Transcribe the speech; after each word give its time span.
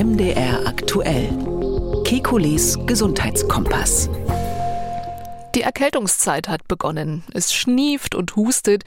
MDR 0.00 0.66
aktuell. 0.66 1.28
Kekules 2.04 2.78
Gesundheitskompass. 2.86 4.08
Die 5.56 5.62
Erkältungszeit 5.62 6.48
hat 6.48 6.68
begonnen. 6.68 7.24
Es 7.34 7.52
schnieft 7.52 8.14
und 8.14 8.36
hustet. 8.36 8.84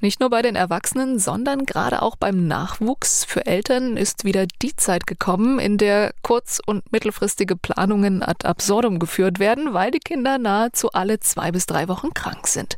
Nicht 0.00 0.20
nur 0.20 0.30
bei 0.30 0.42
den 0.42 0.54
Erwachsenen, 0.54 1.18
sondern 1.18 1.66
gerade 1.66 2.02
auch 2.02 2.14
beim 2.14 2.46
Nachwuchs. 2.46 3.24
Für 3.24 3.46
Eltern 3.46 3.96
ist 3.96 4.24
wieder 4.24 4.46
die 4.62 4.76
Zeit 4.76 5.08
gekommen, 5.08 5.58
in 5.58 5.76
der 5.76 6.14
kurz- 6.22 6.60
und 6.64 6.92
mittelfristige 6.92 7.56
Planungen 7.56 8.22
ad 8.22 8.46
absurdum 8.46 9.00
geführt 9.00 9.40
werden, 9.40 9.74
weil 9.74 9.90
die 9.90 9.98
Kinder 9.98 10.38
nahezu 10.38 10.92
alle 10.92 11.18
zwei 11.18 11.50
bis 11.50 11.66
drei 11.66 11.88
Wochen 11.88 12.14
krank 12.14 12.46
sind. 12.46 12.76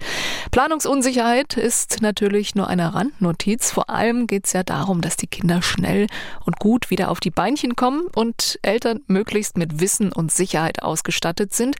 Planungsunsicherheit 0.50 1.58
ist 1.58 2.00
natürlich 2.00 2.54
nur 2.54 2.68
eine 2.68 2.94
Randnotiz. 2.94 3.70
Vor 3.70 3.90
allem 3.90 4.26
geht 4.28 4.46
es 4.46 4.54
ja 4.54 4.62
darum, 4.62 5.02
dass 5.02 5.18
die 5.18 5.26
Kinder 5.26 5.60
schnell 5.60 6.06
und 6.46 6.58
gut 6.58 6.88
wieder 6.88 7.10
auf 7.10 7.20
die 7.20 7.30
Beinchen 7.30 7.76
kommen 7.76 8.06
und 8.14 8.58
Eltern 8.62 9.00
möglichst 9.08 9.58
mit 9.58 9.78
Wissen 9.78 10.10
und 10.10 10.32
Sicherheit 10.32 10.82
ausgestattet 10.82 11.54
sind, 11.54 11.76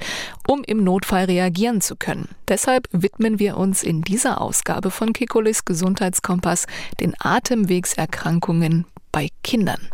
um 0.47 0.63
im 0.63 0.85
Notfall 0.85 1.25
reagieren 1.25 1.46
reagieren 1.47 1.81
zu 1.81 1.95
können. 1.95 2.29
Deshalb 2.49 2.89
widmen 2.91 3.39
wir 3.39 3.57
uns 3.57 3.85
in 3.85 4.03
dieser 4.03 4.41
Ausgabe 4.41 4.91
von 4.91 5.13
Kekulis 5.13 5.65
Gesundheitskompass 5.65 6.67
den 6.99 7.15
Atemwegserkrankungen 7.19 8.85
bei 9.13 9.29
Kindern. 9.45 9.89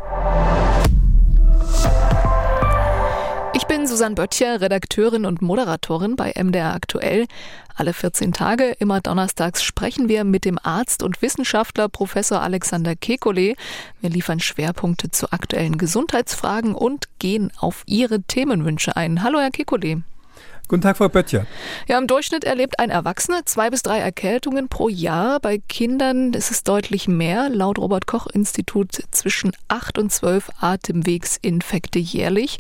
Ich 3.55 3.67
bin 3.67 3.87
Susanne 3.87 4.15
Böttcher, 4.15 4.63
Redakteurin 4.63 5.27
und 5.27 5.43
Moderatorin 5.43 6.17
bei 6.17 6.33
MDR 6.35 6.73
Aktuell. 6.73 7.27
Alle 7.75 7.93
14 7.93 8.33
Tage, 8.33 8.75
immer 8.79 9.01
donnerstags, 9.03 9.63
sprechen 9.63 10.09
wir 10.09 10.25
mit 10.25 10.47
dem 10.47 10.59
Arzt 10.63 11.03
und 11.03 11.21
Wissenschaftler 11.21 11.89
Professor 11.91 12.41
Alexander 12.41 12.93
Kekulé. 12.93 13.57
Wir 14.01 14.11
liefern 14.11 14.41
Schwerpunkte 14.41 15.11
zu 15.11 15.33
aktuellen 15.33 15.77
Gesundheitsfragen 15.77 16.75
und 16.75 17.09
gehen 17.19 17.53
auf 17.59 17.83
Ihre 17.87 18.23
Themenwünsche 18.23 18.97
ein. 18.97 19.23
Hallo, 19.23 19.39
Herr 19.39 19.51
Kekulé. 19.51 20.03
Guten 20.73 20.85
Tag, 20.85 20.97
Frau 20.97 21.11
Böttcher. 21.11 21.45
Ja, 21.87 21.99
im 21.99 22.07
Durchschnitt 22.07 22.45
erlebt 22.45 22.79
ein 22.79 22.89
Erwachsener 22.89 23.45
zwei 23.45 23.69
bis 23.69 23.83
drei 23.83 23.99
Erkältungen 23.99 24.71
pro 24.71 24.89
Jahr. 24.89 25.39
Bei 25.39 25.59
Kindern 25.59 26.33
ist 26.33 26.51
es 26.51 26.65
deutlich 26.65 27.09
mehr. 27.09 27.51
Laut 27.51 27.79
Robert 27.79 28.07
Koch 28.07 28.27
Institut 28.27 29.03
zwischen 29.11 29.53
acht 29.69 29.99
und 29.99 30.11
zwölf 30.11 30.49
Atemwegsinfekte 30.61 31.99
jährlich. 31.99 32.57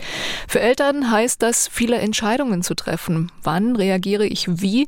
Für 0.46 0.60
Eltern 0.60 1.10
heißt 1.10 1.40
das, 1.40 1.68
viele 1.68 1.96
Entscheidungen 1.96 2.62
zu 2.62 2.74
treffen. 2.74 3.33
Wann 3.42 3.77
reagiere 3.77 4.27
ich 4.27 4.60
wie? 4.60 4.84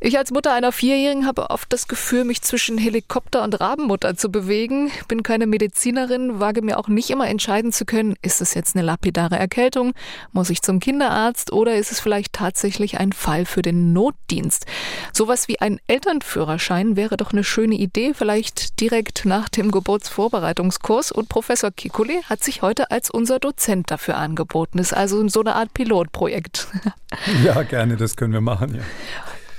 Ich 0.00 0.16
als 0.16 0.30
Mutter 0.30 0.52
einer 0.52 0.70
Vierjährigen 0.70 1.26
habe 1.26 1.50
oft 1.50 1.72
das 1.72 1.88
Gefühl, 1.88 2.24
mich 2.24 2.42
zwischen 2.42 2.78
Helikopter 2.78 3.42
und 3.42 3.60
Rabenmutter 3.60 4.16
zu 4.16 4.30
bewegen. 4.30 4.92
Bin 5.08 5.24
keine 5.24 5.46
Medizinerin, 5.46 6.38
wage 6.38 6.62
mir 6.62 6.78
auch 6.78 6.86
nicht 6.86 7.10
immer 7.10 7.28
entscheiden 7.28 7.72
zu 7.72 7.84
können, 7.84 8.14
ist 8.22 8.40
es 8.40 8.54
jetzt 8.54 8.76
eine 8.76 8.84
lapidare 8.84 9.36
Erkältung, 9.36 9.94
muss 10.32 10.50
ich 10.50 10.62
zum 10.62 10.78
Kinderarzt 10.78 11.52
oder 11.52 11.74
ist 11.74 11.90
es 11.90 11.98
vielleicht 11.98 12.32
tatsächlich 12.32 12.98
ein 12.98 13.12
Fall 13.12 13.44
für 13.44 13.62
den 13.62 13.92
Notdienst? 13.92 14.66
Sowas 15.12 15.48
wie 15.48 15.60
ein 15.60 15.80
Elternführerschein 15.88 16.96
wäre 16.96 17.16
doch 17.16 17.32
eine 17.32 17.42
schöne 17.42 17.74
Idee, 17.74 18.14
vielleicht 18.14 18.80
direkt 18.80 19.24
nach 19.24 19.48
dem 19.48 19.72
Geburtsvorbereitungskurs. 19.72 21.10
Und 21.10 21.28
Professor 21.28 21.70
Kikule 21.70 22.22
hat 22.24 22.44
sich 22.44 22.62
heute 22.62 22.90
als 22.92 23.10
unser 23.10 23.40
Dozent 23.40 23.90
dafür 23.90 24.16
angeboten. 24.16 24.78
Ist 24.78 24.94
also 24.94 25.26
so 25.28 25.40
eine 25.40 25.56
Art 25.56 25.74
Pilotprojekt. 25.74 26.68
Ja, 27.42 27.62
gerne, 27.62 27.96
das 27.96 28.16
können 28.16 28.32
wir 28.32 28.40
machen, 28.40 28.74
ja. 28.74 28.82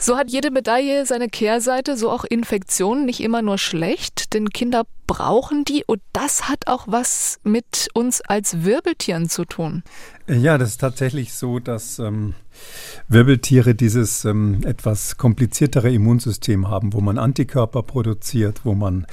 So 0.01 0.17
hat 0.17 0.29
jede 0.29 0.49
Medaille 0.49 1.05
seine 1.05 1.27
Kehrseite, 1.27 1.97
so 1.97 2.09
auch 2.09 2.23
Infektionen, 2.23 3.05
nicht 3.05 3.19
immer 3.19 3.41
nur 3.41 3.57
schlecht, 3.57 4.33
denn 4.33 4.49
Kinder 4.49 4.83
brauchen 5.07 5.65
die 5.65 5.83
und 5.85 6.01
das 6.13 6.47
hat 6.47 6.67
auch 6.67 6.85
was 6.87 7.39
mit 7.43 7.89
uns 7.93 8.21
als 8.21 8.63
Wirbeltieren 8.63 9.27
zu 9.27 9.43
tun. 9.43 9.83
Ja, 10.27 10.57
das 10.57 10.69
ist 10.69 10.77
tatsächlich 10.81 11.33
so, 11.33 11.59
dass 11.59 11.99
ähm, 11.99 12.33
Wirbeltiere 13.07 13.75
dieses 13.75 14.25
ähm, 14.25 14.61
etwas 14.65 15.17
kompliziertere 15.17 15.91
Immunsystem 15.91 16.67
haben, 16.67 16.93
wo 16.93 17.01
man 17.01 17.17
Antikörper 17.17 17.83
produziert, 17.83 18.61
wo 18.65 18.75
man 18.75 19.07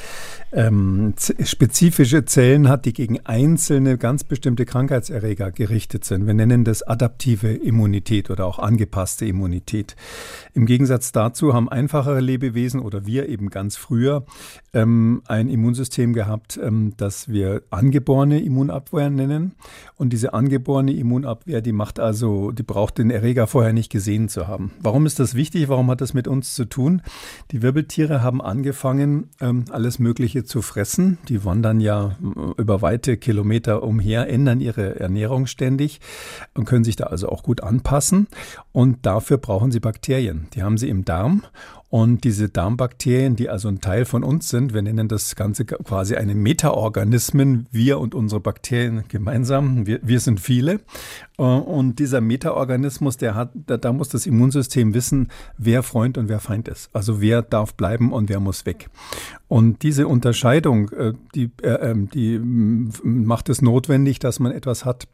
ähm, 0.52 1.14
spezifische 1.42 2.24
Zellen 2.24 2.68
hat, 2.68 2.84
die 2.84 2.92
gegen 2.92 3.24
einzelne 3.24 3.98
ganz 3.98 4.24
bestimmte 4.24 4.64
Krankheitserreger 4.64 5.50
gerichtet 5.50 6.04
sind. 6.04 6.26
Wir 6.26 6.34
nennen 6.34 6.64
das 6.64 6.82
adaptive 6.82 7.52
Immunität 7.52 8.30
oder 8.30 8.46
auch 8.46 8.58
angepasste 8.58 9.26
Immunität. 9.26 9.96
Im 10.54 10.66
Gegensatz 10.66 11.12
dazu 11.12 11.54
haben 11.54 11.68
einfachere 11.68 12.20
Lebewesen 12.20 12.80
oder 12.80 13.06
wir 13.06 13.28
eben 13.28 13.50
ganz 13.50 13.76
früher 13.76 14.24
ähm, 14.72 15.22
ein 15.26 15.48
Immunsystem 15.48 16.12
gehabt, 16.14 16.58
ähm, 16.62 16.94
das 16.96 17.28
wir 17.28 17.62
angeborene 17.70 18.40
Immunabwehr 18.42 19.10
nennen. 19.10 19.54
Und 19.96 20.12
diese 20.12 20.32
angeborene 20.32 20.92
Immunabwehr, 20.92 21.60
die 21.60 21.72
macht 21.72 22.00
also, 22.00 22.50
die 22.50 22.62
braucht 22.62 22.98
den 22.98 23.10
Erreger 23.10 23.35
vorher 23.44 23.74
nicht 23.74 23.92
gesehen 23.92 24.30
zu 24.30 24.48
haben. 24.48 24.72
Warum 24.80 25.04
ist 25.04 25.18
das 25.18 25.34
wichtig? 25.34 25.68
Warum 25.68 25.90
hat 25.90 26.00
das 26.00 26.14
mit 26.14 26.26
uns 26.26 26.54
zu 26.54 26.64
tun? 26.64 27.02
Die 27.50 27.60
Wirbeltiere 27.60 28.22
haben 28.22 28.40
angefangen, 28.40 29.28
ähm, 29.40 29.66
alles 29.70 29.98
Mögliche 29.98 30.44
zu 30.44 30.62
fressen. 30.62 31.18
Die 31.28 31.44
wandern 31.44 31.80
ja 31.80 32.16
äh, 32.22 32.60
über 32.60 32.80
weite 32.80 33.18
Kilometer 33.18 33.82
umher, 33.82 34.28
ändern 34.30 34.60
ihre 34.60 34.98
Ernährung 34.98 35.46
ständig 35.46 36.00
und 36.54 36.64
können 36.64 36.84
sich 36.84 36.96
da 36.96 37.04
also 37.04 37.28
auch 37.28 37.42
gut 37.42 37.62
anpassen. 37.62 38.28
Und 38.72 39.04
dafür 39.04 39.36
brauchen 39.36 39.70
sie 39.70 39.80
Bakterien. 39.80 40.48
Die 40.54 40.62
haben 40.62 40.78
sie 40.78 40.88
im 40.88 41.04
Darm 41.04 41.42
und 41.88 42.24
diese 42.24 42.48
Darmbakterien, 42.48 43.36
die 43.36 43.48
also 43.48 43.68
ein 43.68 43.80
Teil 43.80 44.04
von 44.04 44.24
uns 44.24 44.48
sind, 44.48 44.74
wir 44.74 44.82
nennen 44.82 45.06
das 45.06 45.36
Ganze 45.36 45.64
quasi 45.64 46.16
eine 46.16 46.34
Metaorganismen, 46.34 47.68
wir 47.70 48.00
und 48.00 48.14
unsere 48.14 48.40
Bakterien 48.40 49.04
gemeinsam, 49.08 49.86
wir, 49.86 50.00
wir 50.02 50.18
sind 50.18 50.40
viele. 50.40 50.80
Äh, 51.38 51.42
und 51.42 52.00
dieser 52.00 52.20
Metaorganismus, 52.20 53.18
der 53.18 53.36
hat, 53.36 53.50
da, 53.54 53.76
da 53.76 53.92
muss 53.92 54.08
das 54.08 54.26
Immunsystem 54.26 54.94
wissen, 54.94 55.28
wer 55.58 55.84
Freund 55.84 56.18
und 56.18 56.28
wer 56.28 56.40
Feind 56.40 56.66
ist. 56.66 56.90
Also 56.92 57.20
wer 57.20 57.42
darf 57.42 57.74
bleiben 57.74 58.12
und 58.12 58.28
wer 58.28 58.40
muss 58.40 58.66
weg. 58.66 58.88
Und 59.46 59.84
diese 59.84 60.08
Unterscheidung, 60.08 60.90
äh, 60.90 61.12
die, 61.36 61.50
äh, 61.62 61.90
ähm, 61.90 62.10
die 62.10 62.40
macht 62.40 63.48
es 63.48 63.62
notwendig, 63.62 64.18
dass 64.18 64.40
man 64.40 64.50
etwas 64.50 64.84
hat, 64.84 65.06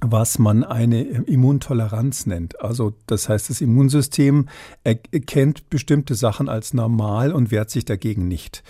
was 0.00 0.38
man 0.38 0.64
eine 0.64 1.02
Immuntoleranz 1.02 2.26
nennt. 2.26 2.60
Also 2.60 2.94
das 3.06 3.28
heißt, 3.28 3.50
das 3.50 3.60
Immunsystem 3.60 4.48
erkennt 4.82 5.68
bestimmte 5.68 6.14
Sachen 6.14 6.48
als 6.48 6.72
normal 6.72 7.32
und 7.32 7.50
wehrt 7.50 7.70
sich 7.70 7.84
dagegen 7.84 8.26
nicht. 8.26 8.62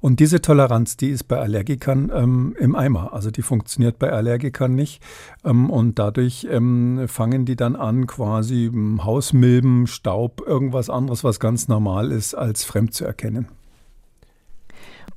Und 0.00 0.20
diese 0.20 0.40
Toleranz, 0.40 0.96
die 0.96 1.08
ist 1.08 1.24
bei 1.24 1.38
Allergikern 1.38 2.10
ähm, 2.14 2.56
im 2.58 2.74
Eimer. 2.74 3.12
Also 3.12 3.30
die 3.30 3.42
funktioniert 3.42 3.98
bei 3.98 4.10
Allergikern 4.10 4.74
nicht. 4.74 5.02
Ähm, 5.44 5.68
und 5.68 5.98
dadurch 5.98 6.46
ähm, 6.50 7.06
fangen 7.06 7.44
die 7.44 7.56
dann 7.56 7.76
an, 7.76 8.06
quasi 8.06 8.66
ähm, 8.66 9.04
Hausmilben, 9.04 9.86
Staub, 9.86 10.42
irgendwas 10.46 10.88
anderes, 10.88 11.22
was 11.22 11.38
ganz 11.40 11.68
normal 11.68 12.12
ist, 12.12 12.34
als 12.34 12.64
fremd 12.64 12.94
zu 12.94 13.04
erkennen. 13.04 13.48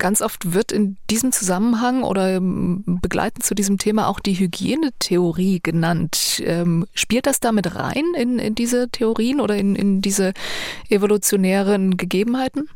Ganz 0.02 0.20
oft 0.20 0.52
wird 0.52 0.72
in 0.72 0.96
diesem 1.10 1.30
Zusammenhang 1.30 2.02
oder 2.02 2.40
begleitend 2.40 3.44
zu 3.44 3.54
diesem 3.54 3.78
Thema 3.78 4.08
auch 4.08 4.18
die 4.18 4.34
Hygienetheorie 4.34 5.60
genannt. 5.62 6.42
Ähm, 6.44 6.86
spielt 6.92 7.28
das 7.28 7.38
damit 7.38 7.76
rein 7.76 8.02
in, 8.18 8.40
in 8.40 8.56
diese 8.56 8.88
Theorien 8.88 9.40
oder 9.40 9.56
in, 9.56 9.76
in 9.76 10.00
diese 10.00 10.32
evolutionären 10.88 11.96
Gegebenheiten? 11.96 12.68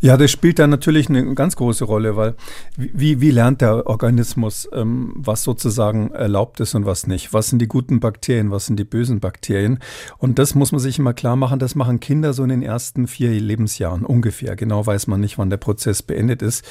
Ja, 0.00 0.16
das 0.16 0.30
spielt 0.30 0.60
da 0.60 0.68
natürlich 0.68 1.08
eine 1.08 1.34
ganz 1.34 1.56
große 1.56 1.84
Rolle, 1.84 2.14
weil 2.14 2.36
wie, 2.76 3.20
wie 3.20 3.32
lernt 3.32 3.62
der 3.62 3.88
Organismus, 3.88 4.68
ähm, 4.72 5.12
was 5.16 5.42
sozusagen 5.42 6.12
erlaubt 6.12 6.60
ist 6.60 6.76
und 6.76 6.86
was 6.86 7.08
nicht? 7.08 7.32
Was 7.32 7.48
sind 7.48 7.60
die 7.60 7.66
guten 7.66 7.98
Bakterien, 7.98 8.52
was 8.52 8.66
sind 8.66 8.78
die 8.78 8.84
bösen 8.84 9.18
Bakterien? 9.18 9.80
Und 10.18 10.38
das 10.38 10.54
muss 10.54 10.70
man 10.70 10.80
sich 10.80 11.00
immer 11.00 11.14
klar 11.14 11.34
machen, 11.34 11.58
das 11.58 11.74
machen 11.74 11.98
Kinder 11.98 12.32
so 12.32 12.44
in 12.44 12.50
den 12.50 12.62
ersten 12.62 13.08
vier 13.08 13.32
Lebensjahren 13.32 14.04
ungefähr. 14.04 14.54
Genau 14.54 14.86
weiß 14.86 15.08
man 15.08 15.20
nicht, 15.20 15.36
wann 15.36 15.50
der 15.50 15.56
Prozess 15.56 16.04
beendet 16.04 16.42
ist. 16.42 16.64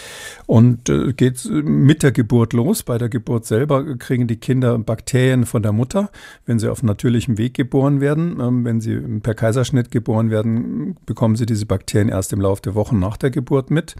Und 0.45 0.87
äh, 0.87 1.11
geht 1.11 1.43
mit 1.51 2.03
der 2.03 2.13
Geburt 2.13 2.53
los. 2.53 2.83
Bei 2.83 2.97
der 2.97 3.09
Geburt 3.09 3.45
selber 3.45 3.97
kriegen 3.97 4.27
die 4.27 4.37
Kinder 4.37 4.77
Bakterien 4.79 5.45
von 5.45 5.61
der 5.61 5.73
Mutter, 5.73 6.11
wenn 6.45 6.59
sie 6.59 6.69
auf 6.69 6.81
natürlichem 6.81 7.37
Weg 7.37 7.55
geboren 7.55 7.99
werden. 7.99 8.39
Ähm, 8.39 8.63
wenn 8.63 8.79
sie 8.79 8.95
per 9.21 9.33
Kaiserschnitt 9.33 9.91
geboren 9.91 10.29
werden, 10.29 10.95
bekommen 11.05 11.35
sie 11.35 11.45
diese 11.45 11.65
Bakterien 11.65 12.07
erst 12.07 12.31
im 12.31 12.39
Laufe 12.39 12.61
der 12.61 12.73
Wochen 12.73 12.99
nach 12.99 13.16
der 13.17 13.31
Geburt 13.31 13.71
mit. 13.71 13.95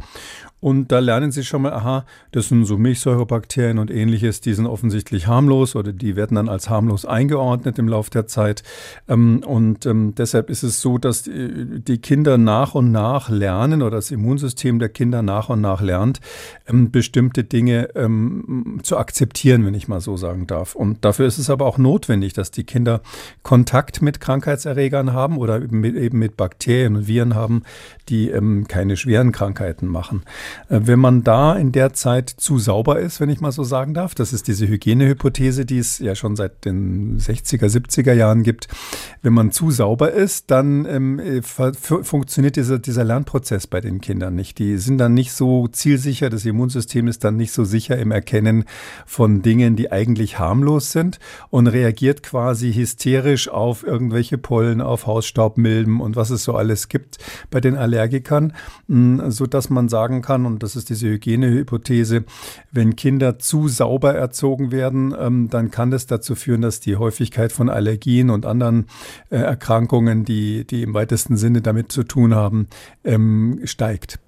Und 0.59 0.92
da 0.92 1.00
lernen 1.00 1.31
Sie 1.31 1.44
schon 1.44 1.62
mal, 1.62 1.74
aha, 1.74 2.06
das 2.31 2.48
sind 2.48 2.65
so 2.65 2.77
Milchsäurebakterien 2.77 3.77
und 3.77 3.92
ähnliches, 3.92 4.42
die 4.42 4.56
sind 4.56 4.65
offensichtlich 4.65 5.27
harmlos 5.27 5.75
oder 5.75 5.94
die 5.94 6.15
werden 6.15 6.33
dann 6.33 6.50
als 6.50 6.68
harmlos 6.68 7.06
eingeordnet 7.06 7.77
im 7.77 7.88
Laufe 7.88 8.09
der 8.09 8.25
Zeit. 8.25 8.63
Ähm, 9.07 9.44
und 9.45 9.86
ähm, 9.86 10.15
deshalb 10.15 10.50
ist 10.50 10.63
es 10.63 10.81
so, 10.81 10.98
dass 10.98 11.24
die 11.24 11.98
Kinder 12.00 12.39
nach 12.39 12.74
und 12.74 12.92
nach 12.92 13.30
lernen 13.30 13.83
oder 13.83 13.98
das 13.98 14.09
Immunsystem 14.09 14.80
der 14.80 14.89
Kinder 14.89 15.21
nach 15.21 15.50
und 15.50 15.62
nach 15.62 15.81
lernt, 15.81 16.21
ähm, 16.68 16.92
bestimmte 16.92 17.44
Dinge 17.44 17.89
zu 18.83 18.98
akzeptieren, 18.98 19.65
wenn 19.65 19.74
ich 19.74 19.88
mal 19.88 20.01
so 20.01 20.18
sagen 20.18 20.48
darf. 20.48 20.75
Und 20.75 21.04
dafür 21.06 21.27
ist 21.27 21.38
es 21.38 21.50
aber 21.50 21.65
auch 21.65 21.77
notwendig, 21.77 22.33
dass 22.33 22.51
die 22.51 22.63
Kinder 22.63 23.01
Kontakt 23.44 24.01
mit 24.01 24.19
Krankheitserregern 24.19 25.13
haben 25.13 25.38
oder 25.38 25.62
eben 25.62 25.80
mit, 25.80 25.95
eben 25.95 26.19
mit 26.19 26.38
Bakterien 26.38 26.95
und 26.95 27.07
Viren 27.07 27.36
haben, 27.36 27.63
die 28.09 28.31
keine 28.68 28.98
schweren 28.98 29.31
Krankheiten 29.31 29.88
machen. 29.88 30.24
Äh, 30.69 30.81
wenn 30.83 31.00
man 31.00 31.24
da 31.24 31.56
in 31.56 31.71
der 31.71 31.94
Zeit 31.94 32.30
zu 32.30 32.59
sauber 32.59 33.00
ist, 33.00 33.19
wenn 33.19 33.30
ich 33.30 33.42
mal 33.42 33.51
so 33.51 33.63
sagen 33.63 33.94
darf, 33.94 34.15
das 34.15 34.33
ist 34.33 34.48
diese 34.48 34.68
Hygienehypothese, 34.68 35.65
die 35.65 35.80
es 35.80 36.00
ja 36.00 36.15
schon 36.15 36.36
seit 36.36 36.65
den 36.65 37.19
60er, 37.19 37.68
70er 37.68 38.13
Jahren 38.13 38.44
gibt. 38.44 38.68
Wenn 39.21 39.33
man 39.33 39.51
zu 39.51 39.71
sauber 39.71 40.12
ist, 40.12 40.51
dann 40.51 40.86
ähm, 40.86 41.19
äh, 41.19 41.42
funktioniert 41.42 42.56
dieser, 42.56 42.80
dieser 42.80 43.04
Lernprozess 43.04 43.68
bei 43.68 43.81
den 43.81 44.01
Kindern 44.01 44.36
nicht. 44.36 44.59
Die 44.59 44.77
sind 44.77 44.98
dann 44.98 45.13
nicht 45.13 45.33
so 45.33 45.68
zielsicher, 45.68 46.30
das 46.30 46.45
Immunsystem 46.45 47.07
ist 47.07 47.24
dann 47.24 47.38
nicht 47.38 47.51
so 47.51 47.63
sicher 47.63 47.98
im 47.98 48.12
Erkennen 48.12 48.65
von 49.06 49.42
Dingen, 49.42 49.75
die 49.75 49.92
eigentlich 49.92 50.39
harmlos 50.39 50.92
sind 50.92 51.19
und 51.50 51.68
reagiert 51.68 52.24
quasi 52.24 52.74
hysterisch 52.74 53.50
auf 53.50 53.83
irgendwelche 53.83 54.38
Pollen, 54.38 54.81
auf 54.81 55.07
Hausstaubmilben 55.07 56.01
und 56.01 56.15
was 56.15 56.30
es 56.30 56.44
so 56.44 56.56
alles 56.56 56.89
gibt 56.89 57.18
bei 57.50 57.62
den 57.62 57.75
Allergikern, 57.75 58.54
mm, 58.88 59.30
so 59.30 59.45
dass 59.45 59.69
man 59.69 59.89
sagen 59.89 60.21
kann, 60.21 60.36
und 60.45 60.63
das 60.63 60.75
ist 60.75 60.89
diese 60.89 61.07
Hygienehypothese, 61.07 62.25
wenn 62.71 62.95
Kinder 62.95 63.39
zu 63.39 63.67
sauber 63.67 64.13
erzogen 64.13 64.71
werden, 64.71 65.15
ähm, 65.17 65.49
dann 65.49 65.71
kann 65.71 65.91
das 65.91 66.05
dazu 66.05 66.35
führen, 66.35 66.61
dass 66.61 66.79
die 66.79 66.97
Häufigkeit 66.97 67.51
von 67.51 67.69
Allergien 67.69 68.29
und 68.29 68.45
anderen 68.45 68.85
äh, 69.29 69.37
Erkrankungen, 69.37 70.25
die, 70.25 70.65
die 70.65 70.83
im 70.83 70.93
weitesten 70.93 71.37
Sinne 71.37 71.61
damit 71.61 71.91
zu 71.91 72.03
tun 72.03 72.35
haben, 72.35 72.67
ähm, 73.03 73.61
steigt. 73.63 74.19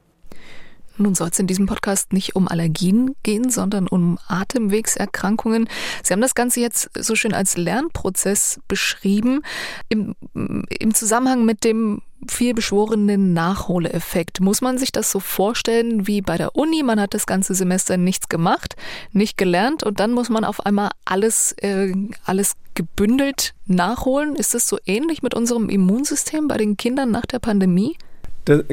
Nun 0.99 1.15
soll 1.15 1.29
es 1.29 1.39
in 1.39 1.47
diesem 1.47 1.65
Podcast 1.65 2.13
nicht 2.13 2.35
um 2.35 2.47
Allergien 2.47 3.15
gehen, 3.23 3.49
sondern 3.49 3.87
um 3.87 4.19
Atemwegserkrankungen. 4.27 5.69
Sie 6.03 6.13
haben 6.13 6.21
das 6.21 6.35
Ganze 6.35 6.59
jetzt 6.59 6.89
so 6.97 7.15
schön 7.15 7.33
als 7.33 7.55
Lernprozess 7.57 8.59
beschrieben. 8.67 9.41
Im, 9.87 10.15
im 10.33 10.93
Zusammenhang 10.93 11.45
mit 11.45 11.63
dem 11.63 12.01
viel 12.27 12.53
beschworenen 12.53 13.33
Nachholeeffekt. 13.33 14.41
Muss 14.41 14.61
man 14.61 14.77
sich 14.77 14.91
das 14.91 15.09
so 15.09 15.19
vorstellen 15.19 16.05
wie 16.05 16.21
bei 16.21 16.37
der 16.37 16.55
Uni? 16.55 16.83
Man 16.83 16.99
hat 16.99 17.13
das 17.13 17.25
ganze 17.25 17.55
Semester 17.55 17.95
nichts 17.95 18.27
gemacht, 18.27 18.75
nicht 19.13 19.37
gelernt 19.37 19.83
und 19.83 19.99
dann 20.01 20.11
muss 20.11 20.29
man 20.29 20.43
auf 20.43 20.65
einmal 20.65 20.89
alles, 21.05 21.53
äh, 21.61 21.93
alles 22.25 22.55
gebündelt 22.75 23.53
nachholen. 23.65 24.35
Ist 24.35 24.53
das 24.53 24.67
so 24.67 24.77
ähnlich 24.85 25.21
mit 25.21 25.33
unserem 25.33 25.69
Immunsystem 25.69 26.47
bei 26.47 26.57
den 26.57 26.75
Kindern 26.75 27.11
nach 27.11 27.25
der 27.25 27.39
Pandemie? 27.39 27.97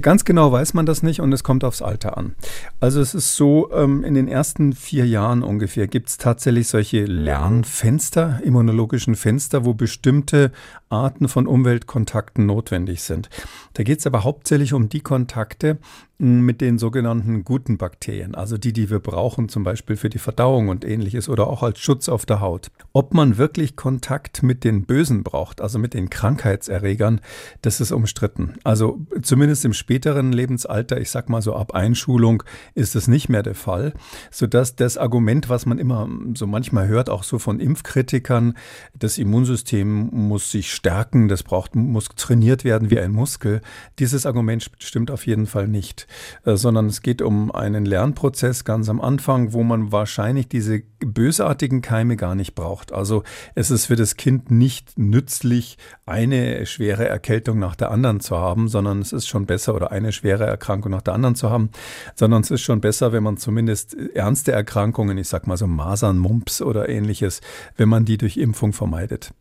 Ganz 0.01 0.25
genau 0.25 0.53
weiß 0.53 0.75
man 0.75 0.87
das 0.87 1.03
nicht 1.03 1.21
und 1.21 1.33
es 1.33 1.45
kommt 1.45 1.65
aufs 1.65 1.83
Alter 1.83 2.17
an. 2.17 2.35
Also 2.81 3.01
es 3.01 3.15
ist 3.15 3.37
so, 3.37 3.71
ähm, 3.73 4.05
in 4.05 4.15
den 4.15 4.29
ersten 4.29 4.73
vier 4.73 5.07
Jahren 5.07 5.43
ungefähr 5.43 5.87
gibt 5.87 6.09
es 6.09 6.19
tatsächlich 6.19 6.69
solche 6.69 7.05
Lernfenster, 7.05 8.41
immunologischen 8.43 9.15
Fenster, 9.15 9.65
wo 9.65 9.75
bestimmte 9.75 10.53
Arten 10.89 11.29
von 11.29 11.47
Umweltkontakten 11.47 12.47
notwendig 12.47 13.03
sind. 13.03 13.29
Da 13.75 13.83
geht 13.83 13.99
es 14.01 14.07
aber 14.07 14.25
hauptsächlich 14.25 14.73
um 14.73 14.89
die 14.89 15.01
Kontakte, 15.01 15.79
mit 16.19 16.63
den 16.63 16.79
sogenannten 16.79 17.45
guten 17.45 17.77
Bakterien, 17.77 18.35
also 18.35 18.57
die, 18.57 18.73
die 18.73 18.89
wir 18.89 19.01
brauchen, 19.01 19.51
zum 19.51 19.65
Beispiel 19.65 19.97
für 19.97 20.09
die 20.09 20.19
Verdauung 20.19 20.69
und 20.69 20.83
ähnliches 20.83 21.29
oder 21.29 21.47
auch 21.47 21.63
als 21.63 21.79
Schutz 21.79 22.09
auf 22.09 22.25
der 22.25 22.41
Haut. 22.41 22.71
Ob 22.95 23.13
man 23.13 23.37
wirklich 23.37 23.77
Kontakt 23.77 24.43
mit 24.43 24.65
den 24.65 24.87
Bösen 24.87 25.25
braucht, 25.25 25.61
also 25.61 25.79
mit 25.79 25.93
den 25.93 26.09
Krankheitserregern, 26.09 27.21
das 27.61 27.83
ist 27.83 27.93
umstritten. 27.93 28.55
Also 28.65 28.99
zumindest 29.21 29.67
im 29.67 29.75
späteren 29.75 30.33
Lebensalter, 30.33 30.99
ich 30.99 31.11
sag 31.11 31.29
mal 31.29 31.43
so 31.43 31.55
ab 31.55 31.75
Einschulung, 31.75 32.43
ist 32.75 32.95
das 32.95 33.09
nicht 33.09 33.29
mehr 33.29 33.43
der 33.43 33.55
Fall, 33.55 33.93
sodass 34.31 34.75
das 34.75 34.97
Argument, 34.97 35.51
was 35.51 35.67
man 35.67 35.79
immer 35.79 36.09
so 36.35 36.47
manchmal 36.47 36.89
hört, 36.89 37.11
auch 37.11 37.25
so 37.25 37.39
von 37.39 37.61
Impfkritikern, 37.61 38.55
das 38.95 39.19
Immunsystem 39.19 40.09
muss 40.13 40.51
sich 40.51 40.73
stärken, 40.73 41.29
das 41.29 41.43
braucht, 41.43 41.75
muss 41.75 42.09
trainiert 42.17 42.65
werden 42.65 42.91
wie 42.91 42.99
ein 42.99 43.13
Muskel, 43.13 43.61
dieses 43.99 44.25
Argument 44.25 44.71
stimmt 44.79 45.11
auf 45.11 45.27
jeden 45.27 45.45
Fall 45.47 45.69
nicht. 45.69 46.06
Äh, 46.45 46.57
sondern 46.57 46.87
es 46.87 47.03
geht 47.03 47.23
um 47.23 47.53
einen 47.53 47.85
Lernprozess 47.85 48.65
ganz 48.65 48.89
am 48.89 49.01
Anfang, 49.01 49.53
wo 49.53 49.63
man 49.63 49.93
wahrscheinlich 49.93 50.49
diese 50.49 50.83
bösartigen 51.05 51.83
Keime 51.83 52.17
gar 52.17 52.35
nicht 52.35 52.55
braucht. 52.55 52.93
Also 52.93 53.23
es 53.55 53.71
ist 53.71 53.87
für 53.87 53.97
das 53.97 54.17
Kind 54.17 54.51
nicht 54.51 54.99
nützlich, 54.99 55.79
eine 56.07 56.67
schwere 56.67 57.09
Erkältung 57.09 57.59
nach 57.59 57.77
der 57.77 57.91
anderen 57.91 58.21
zu 58.21 58.37
haben, 58.37 58.69
sondern 58.69 59.01
es 59.01 59.13
ist 59.13 59.27
schon 59.27 59.47
besser 59.47 59.75
oder 59.75 59.91
eine 59.91 60.13
schwere 60.13 60.47
Erkrankung 60.47 60.93
nach 60.93 61.03
der 61.03 61.15
anderen 61.15 61.35
zu 61.35 61.51
haben, 61.51 61.71
sondern 62.15 62.43
es 62.43 62.51
ist 62.51 62.63
schon 62.63 62.81
besser, 62.81 63.13
wenn 63.13 63.23
man 63.23 63.37
zumindest 63.37 63.95
ernste 64.15 64.53
Erkrankungen, 64.53 65.19
ich 65.19 65.29
sag 65.29 65.47
mal 65.47 65.57
so 65.57 65.67
Masern, 65.67 66.19
Mumps 66.19 66.63
oder 66.63 66.89
ähnliches, 66.89 67.41
wenn 67.77 67.89
man 67.89 68.05
die 68.05 68.19
durch 68.19 68.37
Impfung 68.37 68.73
vermeidet. 68.73 69.33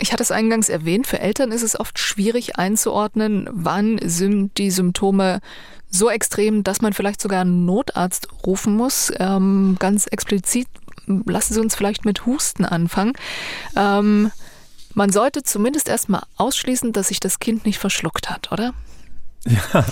Ich 0.00 0.12
hatte 0.12 0.22
es 0.22 0.30
eingangs 0.30 0.68
erwähnt, 0.68 1.06
für 1.06 1.18
Eltern 1.18 1.50
ist 1.50 1.62
es 1.62 1.78
oft 1.78 1.98
schwierig 1.98 2.56
einzuordnen, 2.56 3.48
wann 3.52 3.98
sind 4.02 4.56
die 4.56 4.70
Symptome 4.70 5.40
so 5.90 6.08
extrem, 6.08 6.62
dass 6.62 6.80
man 6.80 6.92
vielleicht 6.92 7.20
sogar 7.20 7.40
einen 7.40 7.64
Notarzt 7.64 8.28
rufen 8.46 8.76
muss. 8.76 9.12
Ähm, 9.18 9.76
ganz 9.78 10.06
explizit 10.06 10.68
lassen 11.06 11.54
Sie 11.54 11.60
uns 11.60 11.74
vielleicht 11.74 12.04
mit 12.04 12.26
Husten 12.26 12.64
anfangen. 12.64 13.14
Ähm, 13.76 14.30
man 14.94 15.10
sollte 15.10 15.42
zumindest 15.42 15.88
erstmal 15.88 16.22
ausschließen, 16.36 16.92
dass 16.92 17.08
sich 17.08 17.20
das 17.20 17.38
Kind 17.38 17.64
nicht 17.66 17.78
verschluckt 17.78 18.30
hat, 18.30 18.52
oder? 18.52 18.74
Ja, 19.74 19.84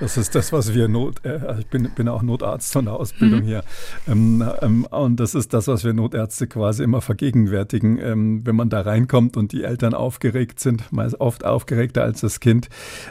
das 0.00 0.16
ist 0.16 0.34
das, 0.34 0.52
was 0.52 0.74
wir 0.74 0.88
Not, 0.88 1.24
äh, 1.24 1.40
also 1.46 1.60
ich 1.60 1.66
bin, 1.66 1.88
bin 1.90 2.08
auch 2.08 2.22
Notarzt 2.22 2.72
von 2.72 2.86
der 2.86 2.94
Ausbildung 2.94 3.40
mhm. 3.40 3.44
hier. 3.44 3.64
Ähm, 4.08 4.44
ähm, 4.62 4.84
und 4.84 5.20
das 5.20 5.34
ist 5.34 5.52
das, 5.52 5.68
was 5.68 5.84
wir 5.84 5.92
Notärzte 5.92 6.46
quasi 6.46 6.82
immer 6.82 7.00
vergegenwärtigen. 7.00 7.98
Ähm, 7.98 8.40
wenn 8.44 8.56
man 8.56 8.70
da 8.70 8.80
reinkommt 8.80 9.36
und 9.36 9.52
die 9.52 9.62
Eltern 9.64 9.94
aufgeregt 9.94 10.58
sind, 10.58 10.90
meist 10.92 11.20
oft 11.20 11.44
aufgeregter 11.44 12.02
als 12.02 12.22
das 12.22 12.40
Kind, 12.40 12.68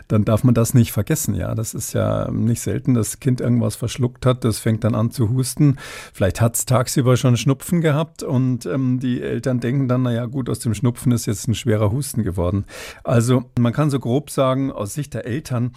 dann 0.08 0.26
darf 0.26 0.44
man 0.44 0.54
das 0.54 0.74
nicht 0.74 0.92
vergessen. 0.92 1.36
Ja, 1.36 1.56
das 1.56 1.74
ist 1.74 1.94
ja 1.94 2.30
nicht 2.32 2.62
selten, 2.62 2.96
dass 2.96 3.12
das 3.12 3.20
Kind 3.20 3.40
irgendwas 3.40 3.76
verschluckt 3.76 4.26
hat, 4.26 4.44
das 4.44 4.60
fängt 4.60 4.84
dann 4.84 4.96
an 4.96 5.12
zu 5.12 5.30
husten. 5.30 5.78
Vielleicht 6.14 6.42
hat 6.42 6.56
es 6.56 6.66
tagsüber 6.66 7.18
schon 7.18 7.38
Schnupfen 7.38 7.82
gehabt 7.82 8.24
und 8.24 8.66
ähm, 8.66 9.00
die 9.00 9.22
Eltern 9.22 9.60
denken 9.60 9.88
dann, 9.88 10.04
naja 10.04 10.26
gut, 10.26 10.50
aus 10.50 10.60
dem 10.60 10.74
Schnupfen 10.74 11.12
ist 11.12 11.28
jetzt 11.28 11.48
ein 11.48 11.56
schwerer 11.56 11.92
Husten 11.92 12.24
geworden. 12.24 12.66
Also 13.04 13.44
man 13.60 13.74
kann 13.74 13.90
so 13.90 14.00
grob 14.00 14.30
sagen, 14.30 14.72
aus 14.72 14.94
Sicht 14.94 15.14
der 15.14 15.26
Eltern, 15.26 15.72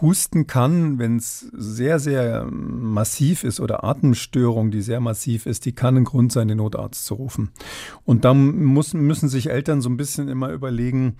Husten 0.00 0.46
kann, 0.46 0.98
wenn 0.98 1.16
es 1.16 1.40
sehr, 1.52 1.98
sehr 1.98 2.46
massiv 2.50 3.44
ist 3.44 3.60
oder 3.60 3.82
Atemstörung, 3.84 4.70
die 4.70 4.82
sehr 4.82 5.00
massiv 5.00 5.46
ist, 5.46 5.64
die 5.64 5.74
kann 5.74 5.96
ein 5.96 6.04
Grund 6.04 6.32
sein, 6.32 6.48
den 6.48 6.58
Notarzt 6.58 7.04
zu 7.04 7.14
rufen. 7.14 7.50
Und 8.04 8.24
dann 8.24 8.62
muss, 8.62 8.94
müssen 8.94 9.28
sich 9.28 9.50
Eltern 9.50 9.80
so 9.80 9.88
ein 9.88 9.96
bisschen 9.96 10.28
immer 10.28 10.50
überlegen, 10.50 11.16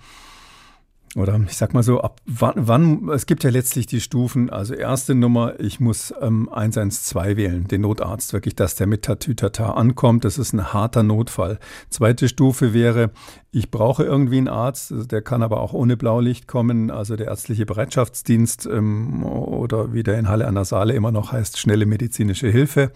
oder 1.15 1.39
ich 1.45 1.57
sag 1.57 1.73
mal 1.73 1.83
so, 1.83 1.99
ab 2.01 2.21
wann, 2.25 2.53
wann, 2.55 3.09
es 3.09 3.25
gibt 3.25 3.43
ja 3.43 3.49
letztlich 3.49 3.85
die 3.85 3.99
Stufen, 3.99 4.49
also 4.49 4.73
erste 4.73 5.13
Nummer, 5.13 5.59
ich 5.59 5.79
muss 5.81 6.13
ähm, 6.21 6.47
112 6.49 7.35
wählen, 7.35 7.67
den 7.67 7.81
Notarzt, 7.81 8.31
wirklich, 8.31 8.55
dass 8.55 8.75
der 8.75 8.87
mit 8.87 9.03
Tatütata 9.03 9.71
ankommt, 9.73 10.23
das 10.23 10.37
ist 10.37 10.53
ein 10.53 10.73
harter 10.73 11.03
Notfall. 11.03 11.59
Zweite 11.89 12.29
Stufe 12.29 12.73
wäre, 12.73 13.11
ich 13.53 13.69
brauche 13.69 14.05
irgendwie 14.05 14.37
einen 14.37 14.47
Arzt, 14.47 14.93
der 15.11 15.21
kann 15.21 15.43
aber 15.43 15.59
auch 15.59 15.73
ohne 15.73 15.97
Blaulicht 15.97 16.47
kommen, 16.47 16.89
also 16.89 17.17
der 17.17 17.27
ärztliche 17.27 17.65
Bereitschaftsdienst 17.65 18.65
ähm, 18.67 19.25
oder 19.25 19.91
wie 19.91 20.03
der 20.03 20.17
in 20.17 20.29
Halle 20.29 20.47
an 20.47 20.55
der 20.55 20.63
Saale 20.63 20.93
immer 20.93 21.11
noch 21.11 21.33
heißt, 21.33 21.59
schnelle 21.59 21.85
medizinische 21.85 22.47
Hilfe. 22.47 22.93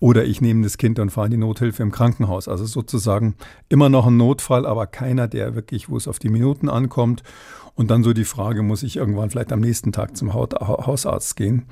Oder 0.00 0.24
ich 0.24 0.40
nehme 0.40 0.62
das 0.62 0.78
Kind 0.78 0.98
und 0.98 1.10
fahre 1.10 1.26
in 1.26 1.32
die 1.32 1.36
Nothilfe 1.36 1.82
im 1.82 1.92
Krankenhaus. 1.92 2.48
Also 2.48 2.64
sozusagen 2.64 3.34
immer 3.68 3.90
noch 3.90 4.06
ein 4.06 4.16
Notfall, 4.16 4.64
aber 4.64 4.86
keiner, 4.86 5.28
der 5.28 5.54
wirklich, 5.54 5.90
wo 5.90 5.98
es 5.98 6.08
auf 6.08 6.18
die 6.18 6.30
Minuten 6.30 6.70
ankommt. 6.70 7.22
Und 7.78 7.92
dann 7.92 8.02
so 8.02 8.12
die 8.12 8.24
Frage, 8.24 8.64
muss 8.64 8.82
ich 8.82 8.96
irgendwann 8.96 9.30
vielleicht 9.30 9.52
am 9.52 9.60
nächsten 9.60 9.92
Tag 9.92 10.16
zum 10.16 10.34
Hausarzt 10.34 11.36
gehen? 11.36 11.66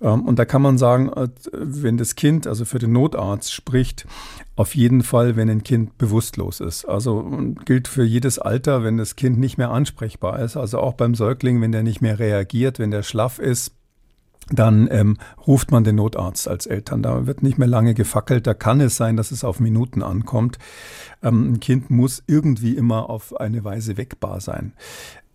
Ähm, 0.00 0.22
und 0.22 0.38
da 0.38 0.44
kann 0.44 0.62
man 0.62 0.78
sagen, 0.78 1.08
äh, 1.08 1.28
wenn 1.52 1.96
das 1.96 2.14
Kind 2.14 2.46
also 2.46 2.64
für 2.64 2.78
den 2.78 2.92
Notarzt 2.92 3.52
spricht, 3.52 4.06
auf 4.54 4.76
jeden 4.76 5.02
Fall, 5.02 5.34
wenn 5.34 5.50
ein 5.50 5.64
Kind 5.64 5.98
bewusstlos 5.98 6.60
ist. 6.60 6.84
Also 6.84 7.28
gilt 7.64 7.88
für 7.88 8.04
jedes 8.04 8.38
Alter, 8.38 8.84
wenn 8.84 8.98
das 8.98 9.16
Kind 9.16 9.40
nicht 9.40 9.58
mehr 9.58 9.70
ansprechbar 9.70 10.38
ist. 10.38 10.56
Also 10.56 10.78
auch 10.78 10.94
beim 10.94 11.16
Säugling, 11.16 11.60
wenn 11.60 11.72
der 11.72 11.82
nicht 11.82 12.00
mehr 12.00 12.20
reagiert, 12.20 12.78
wenn 12.78 12.92
der 12.92 13.02
schlaff 13.02 13.40
ist, 13.40 13.72
dann 14.50 14.88
ähm, 14.90 15.18
ruft 15.46 15.70
man 15.70 15.84
den 15.84 15.96
Notarzt 15.96 16.48
als 16.48 16.66
Eltern. 16.66 17.02
Da 17.02 17.26
wird 17.26 17.42
nicht 17.42 17.58
mehr 17.58 17.68
lange 17.68 17.94
gefackelt. 17.94 18.46
Da 18.46 18.54
kann 18.54 18.80
es 18.80 18.96
sein, 18.96 19.16
dass 19.16 19.30
es 19.30 19.44
auf 19.44 19.60
Minuten 19.60 20.02
ankommt. 20.02 20.58
Ähm, 21.22 21.52
ein 21.52 21.60
Kind 21.60 21.90
muss 21.90 22.22
irgendwie 22.26 22.76
immer 22.76 23.10
auf 23.10 23.38
eine 23.38 23.64
Weise 23.64 23.96
wegbar 23.96 24.40
sein. 24.40 24.72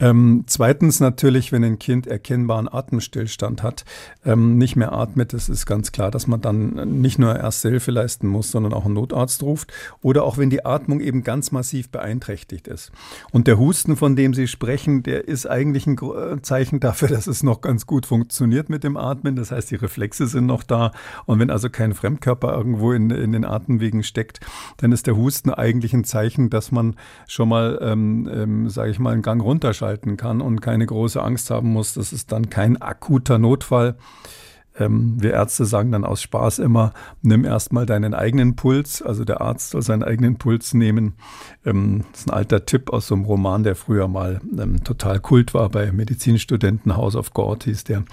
Ähm, 0.04 0.44
zweitens 0.48 1.00
natürlich, 1.00 1.54
wenn 1.54 1.64
ein 1.64 1.80
Kind 1.80 2.08
erkennbaren 2.08 2.68
Atemstillstand 2.68 3.64
hat, 3.64 3.86
ähm, 4.26 4.58
nicht 4.58 4.76
mehr 4.76 4.92
atmet, 4.92 5.32
das 5.32 5.48
ist 5.48 5.66
ganz 5.66 5.94
klar, 5.94 6.12
dass 6.12 6.28
man 6.28 6.42
dann 6.42 7.00
nicht 7.00 7.20
nur 7.20 7.40
Erste 7.40 7.70
Hilfe 7.70 7.92
leisten 7.92 8.28
muss, 8.28 8.52
sondern 8.52 8.74
auch 8.74 8.84
einen 8.84 8.96
Notarzt 8.96 9.42
ruft. 9.44 9.72
Oder 10.02 10.26
auch 10.26 10.38
wenn 10.38 10.50
die 10.50 10.66
Atmung 10.66 11.00
eben 11.00 11.24
ganz 11.24 11.54
massiv 11.54 11.88
beeinträchtigt 11.88 12.68
ist. 12.68 12.92
Und 13.32 13.48
der 13.48 13.58
Husten, 13.58 13.96
von 13.96 14.18
dem 14.18 14.34
Sie 14.34 14.50
sprechen, 14.50 15.04
der 15.04 15.26
ist 15.30 15.50
eigentlich 15.50 15.88
ein 15.88 15.98
äh, 15.98 16.42
Zeichen 16.42 16.82
dafür, 16.82 17.08
dass 17.08 17.28
es 17.28 17.42
noch 17.42 17.62
ganz 17.62 17.88
gut 17.88 18.06
funktioniert 18.06 18.68
mit 18.68 18.84
dem 18.84 18.98
Atmen. 18.98 19.38
Das 19.38 19.52
heißt, 19.52 19.72
die 19.72 19.76
Reflexe 19.76 20.28
sind 20.28 20.48
noch 20.48 20.64
da. 20.64 20.92
Und 21.26 21.40
wenn 21.40 21.50
also 21.50 21.70
kein 21.70 21.94
Fremdkörper 21.94 22.54
irgendwo 22.54 22.92
in, 22.92 23.10
in 23.10 23.32
den 23.32 23.46
Atemwegen 23.46 24.04
steckt, 24.04 24.42
dann 24.76 24.92
ist 24.92 25.08
der 25.08 25.16
Husten 25.16 25.50
eigentlich 25.50 25.94
ein 25.94 26.04
Zeichen, 26.04 26.50
dass 26.50 26.74
man 26.74 26.98
schon 27.26 27.48
mal, 27.48 27.80
ähm, 27.82 28.30
ähm, 28.30 28.70
sage 28.70 28.92
ich 28.92 29.00
mal, 29.00 29.14
einen 29.14 29.22
Gang 29.22 29.42
runterschaltet 29.42 29.93
ausschalten 29.94 30.18
kann 30.18 30.42
und 30.42 30.62
keine 30.62 30.86
große 30.86 31.22
Angst 31.22 31.50
haben 31.50 31.70
muss. 31.70 31.94
Das 31.94 32.14
ist 32.14 32.32
dann 32.32 32.50
kein 32.50 32.82
akuter 32.82 33.38
Notfall. 33.38 33.96
Ähm, 34.80 35.22
wir 35.22 35.34
Ärzte 35.34 35.66
sagen 35.66 35.92
dann 35.92 36.04
aus 36.04 36.22
Spaß 36.22 36.60
immer, 36.60 36.94
nimm 37.22 37.46
erstmal 37.46 37.86
deinen 37.86 38.14
eigenen 38.14 38.56
Puls. 38.56 39.02
Also 39.02 39.24
der 39.24 39.42
Arzt 39.42 39.72
soll 39.72 39.84
seinen 39.84 40.04
eigenen 40.04 40.38
Puls 40.38 40.74
nehmen. 40.74 41.14
Ähm, 41.66 42.06
das 42.12 42.22
ist 42.22 42.28
ein 42.28 42.34
alter 42.34 42.66
Tipp 42.66 42.92
aus 42.92 43.08
so 43.08 43.16
einem 43.16 43.26
Roman, 43.26 43.64
der 43.64 43.76
früher 43.76 44.08
mal 44.08 44.42
ähm, 44.58 44.84
total 44.84 45.20
kult 45.20 45.54
war 45.54 45.70
bei 45.70 45.92
Medizinstudenten. 45.92 46.96
House 46.98 47.16
of 47.16 47.34
God 47.34 47.66
hieß 47.66 47.84
der. 47.84 48.04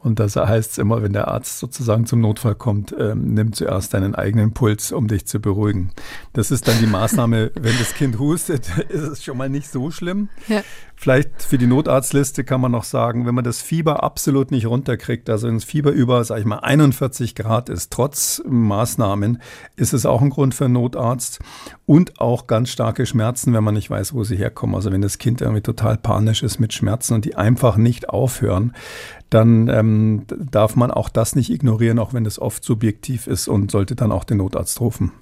Und 0.00 0.18
da 0.18 0.26
heißt 0.26 0.72
es 0.72 0.78
immer, 0.78 1.02
wenn 1.02 1.12
der 1.12 1.28
Arzt 1.28 1.58
sozusagen 1.58 2.06
zum 2.06 2.20
Notfall 2.20 2.54
kommt, 2.56 2.94
ähm, 2.98 3.34
nimm 3.34 3.52
zuerst 3.52 3.94
deinen 3.94 4.14
eigenen 4.14 4.52
Puls, 4.52 4.92
um 4.92 5.06
dich 5.06 5.26
zu 5.26 5.40
beruhigen. 5.40 5.90
Das 6.32 6.50
ist 6.50 6.66
dann 6.66 6.78
die 6.80 6.86
Maßnahme, 6.86 7.52
wenn 7.60 7.78
das 7.78 7.94
Kind 7.94 8.18
hustet, 8.18 8.68
ist 8.88 9.02
es 9.02 9.22
schon 9.22 9.36
mal 9.36 9.48
nicht 9.48 9.70
so 9.70 9.90
schlimm. 9.90 10.28
Ja. 10.48 10.62
Vielleicht 11.02 11.42
für 11.42 11.56
die 11.56 11.66
Notarztliste 11.66 12.44
kann 12.44 12.60
man 12.60 12.72
noch 12.72 12.84
sagen, 12.84 13.24
wenn 13.24 13.34
man 13.34 13.42
das 13.42 13.62
Fieber 13.62 14.02
absolut 14.02 14.50
nicht 14.50 14.66
runterkriegt, 14.66 15.30
also 15.30 15.48
wenn 15.48 15.54
das 15.54 15.64
Fieber 15.64 15.92
über, 15.92 16.22
sag 16.24 16.40
ich 16.40 16.44
mal, 16.44 16.58
41 16.58 17.34
Grad 17.34 17.70
ist, 17.70 17.90
trotz 17.90 18.42
Maßnahmen, 18.46 19.40
ist 19.76 19.94
es 19.94 20.04
auch 20.04 20.20
ein 20.20 20.28
Grund 20.28 20.54
für 20.54 20.66
einen 20.66 20.74
Notarzt. 20.74 21.38
Und 21.86 22.20
auch 22.20 22.46
ganz 22.46 22.68
starke 22.68 23.06
Schmerzen, 23.06 23.54
wenn 23.54 23.64
man 23.64 23.72
nicht 23.72 23.88
weiß, 23.88 24.12
wo 24.12 24.24
sie 24.24 24.36
herkommen. 24.36 24.76
Also 24.76 24.92
wenn 24.92 25.00
das 25.00 25.16
Kind 25.16 25.40
irgendwie 25.40 25.62
total 25.62 25.96
panisch 25.96 26.42
ist 26.42 26.58
mit 26.58 26.74
Schmerzen 26.74 27.14
und 27.14 27.24
die 27.24 27.34
einfach 27.34 27.78
nicht 27.78 28.10
aufhören, 28.10 28.74
dann 29.30 29.68
ähm, 29.68 30.26
darf 30.50 30.76
man 30.76 30.90
auch 30.90 31.08
das 31.08 31.34
nicht 31.34 31.48
ignorieren, 31.48 31.98
auch 31.98 32.12
wenn 32.12 32.24
das 32.24 32.38
oft 32.38 32.62
subjektiv 32.62 33.26
ist 33.26 33.48
und 33.48 33.70
sollte 33.70 33.96
dann 33.96 34.12
auch 34.12 34.24
den 34.24 34.36
Notarzt 34.36 34.78
rufen. 34.82 35.12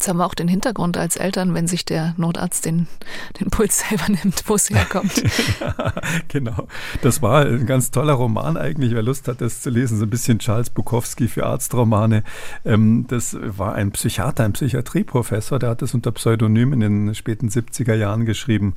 Jetzt 0.00 0.08
haben 0.08 0.16
wir 0.16 0.24
auch 0.24 0.32
den 0.32 0.48
Hintergrund 0.48 0.96
als 0.96 1.18
Eltern, 1.18 1.52
wenn 1.52 1.66
sich 1.66 1.84
der 1.84 2.14
Notarzt 2.16 2.64
den, 2.64 2.86
den 3.38 3.50
Puls 3.50 3.84
selber 3.86 4.06
nimmt, 4.08 4.44
wo 4.46 4.54
es 4.54 4.70
herkommt. 4.70 5.22
ja, 5.60 5.92
genau. 6.26 6.68
Das 7.02 7.20
war 7.20 7.44
ein 7.44 7.66
ganz 7.66 7.90
toller 7.90 8.14
Roman 8.14 8.56
eigentlich. 8.56 8.94
Wer 8.94 9.02
Lust 9.02 9.28
hat, 9.28 9.42
das 9.42 9.60
zu 9.60 9.68
lesen, 9.68 9.98
so 9.98 10.06
ein 10.06 10.08
bisschen 10.08 10.38
Charles 10.38 10.70
Bukowski 10.70 11.28
für 11.28 11.44
Arztromane. 11.44 12.24
Ähm, 12.64 13.04
das 13.08 13.36
war 13.42 13.74
ein 13.74 13.90
Psychiater, 13.90 14.44
ein 14.44 14.54
Psychiatrieprofessor, 14.54 15.58
der 15.58 15.68
hat 15.68 15.82
das 15.82 15.92
unter 15.92 16.12
Pseudonym 16.12 16.72
in 16.72 16.80
den 16.80 17.14
späten 17.14 17.50
70er 17.50 17.92
Jahren 17.92 18.24
geschrieben. 18.24 18.76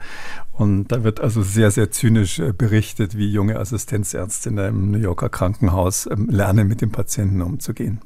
Und 0.51 0.89
da 0.89 1.05
wird 1.05 1.21
also 1.21 1.41
sehr, 1.41 1.71
sehr 1.71 1.89
zynisch 1.89 2.39
äh, 2.39 2.51
berichtet, 2.51 3.17
wie 3.17 3.31
junge 3.31 3.61
Assistenzärzte 3.61 4.49
in 4.49 4.59
einem 4.59 4.91
New 4.91 4.99
Yorker 4.99 5.29
Krankenhaus 5.29 6.05
ähm, 6.05 6.27
lernen, 6.29 6.67
mit 6.67 6.81
dem 6.81 6.91
Patienten 6.91 7.41
umzugehen. 7.41 8.01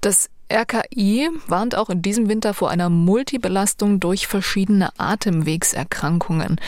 Das 0.00 0.28
RKI 0.52 1.30
warnt 1.46 1.74
auch 1.74 1.90
in 1.90 2.02
diesem 2.02 2.28
Winter 2.28 2.54
vor 2.54 2.70
einer 2.70 2.88
Multibelastung 2.88 4.00
durch 4.00 4.26
verschiedene 4.26 4.90
Atemwegserkrankungen. 4.98 6.60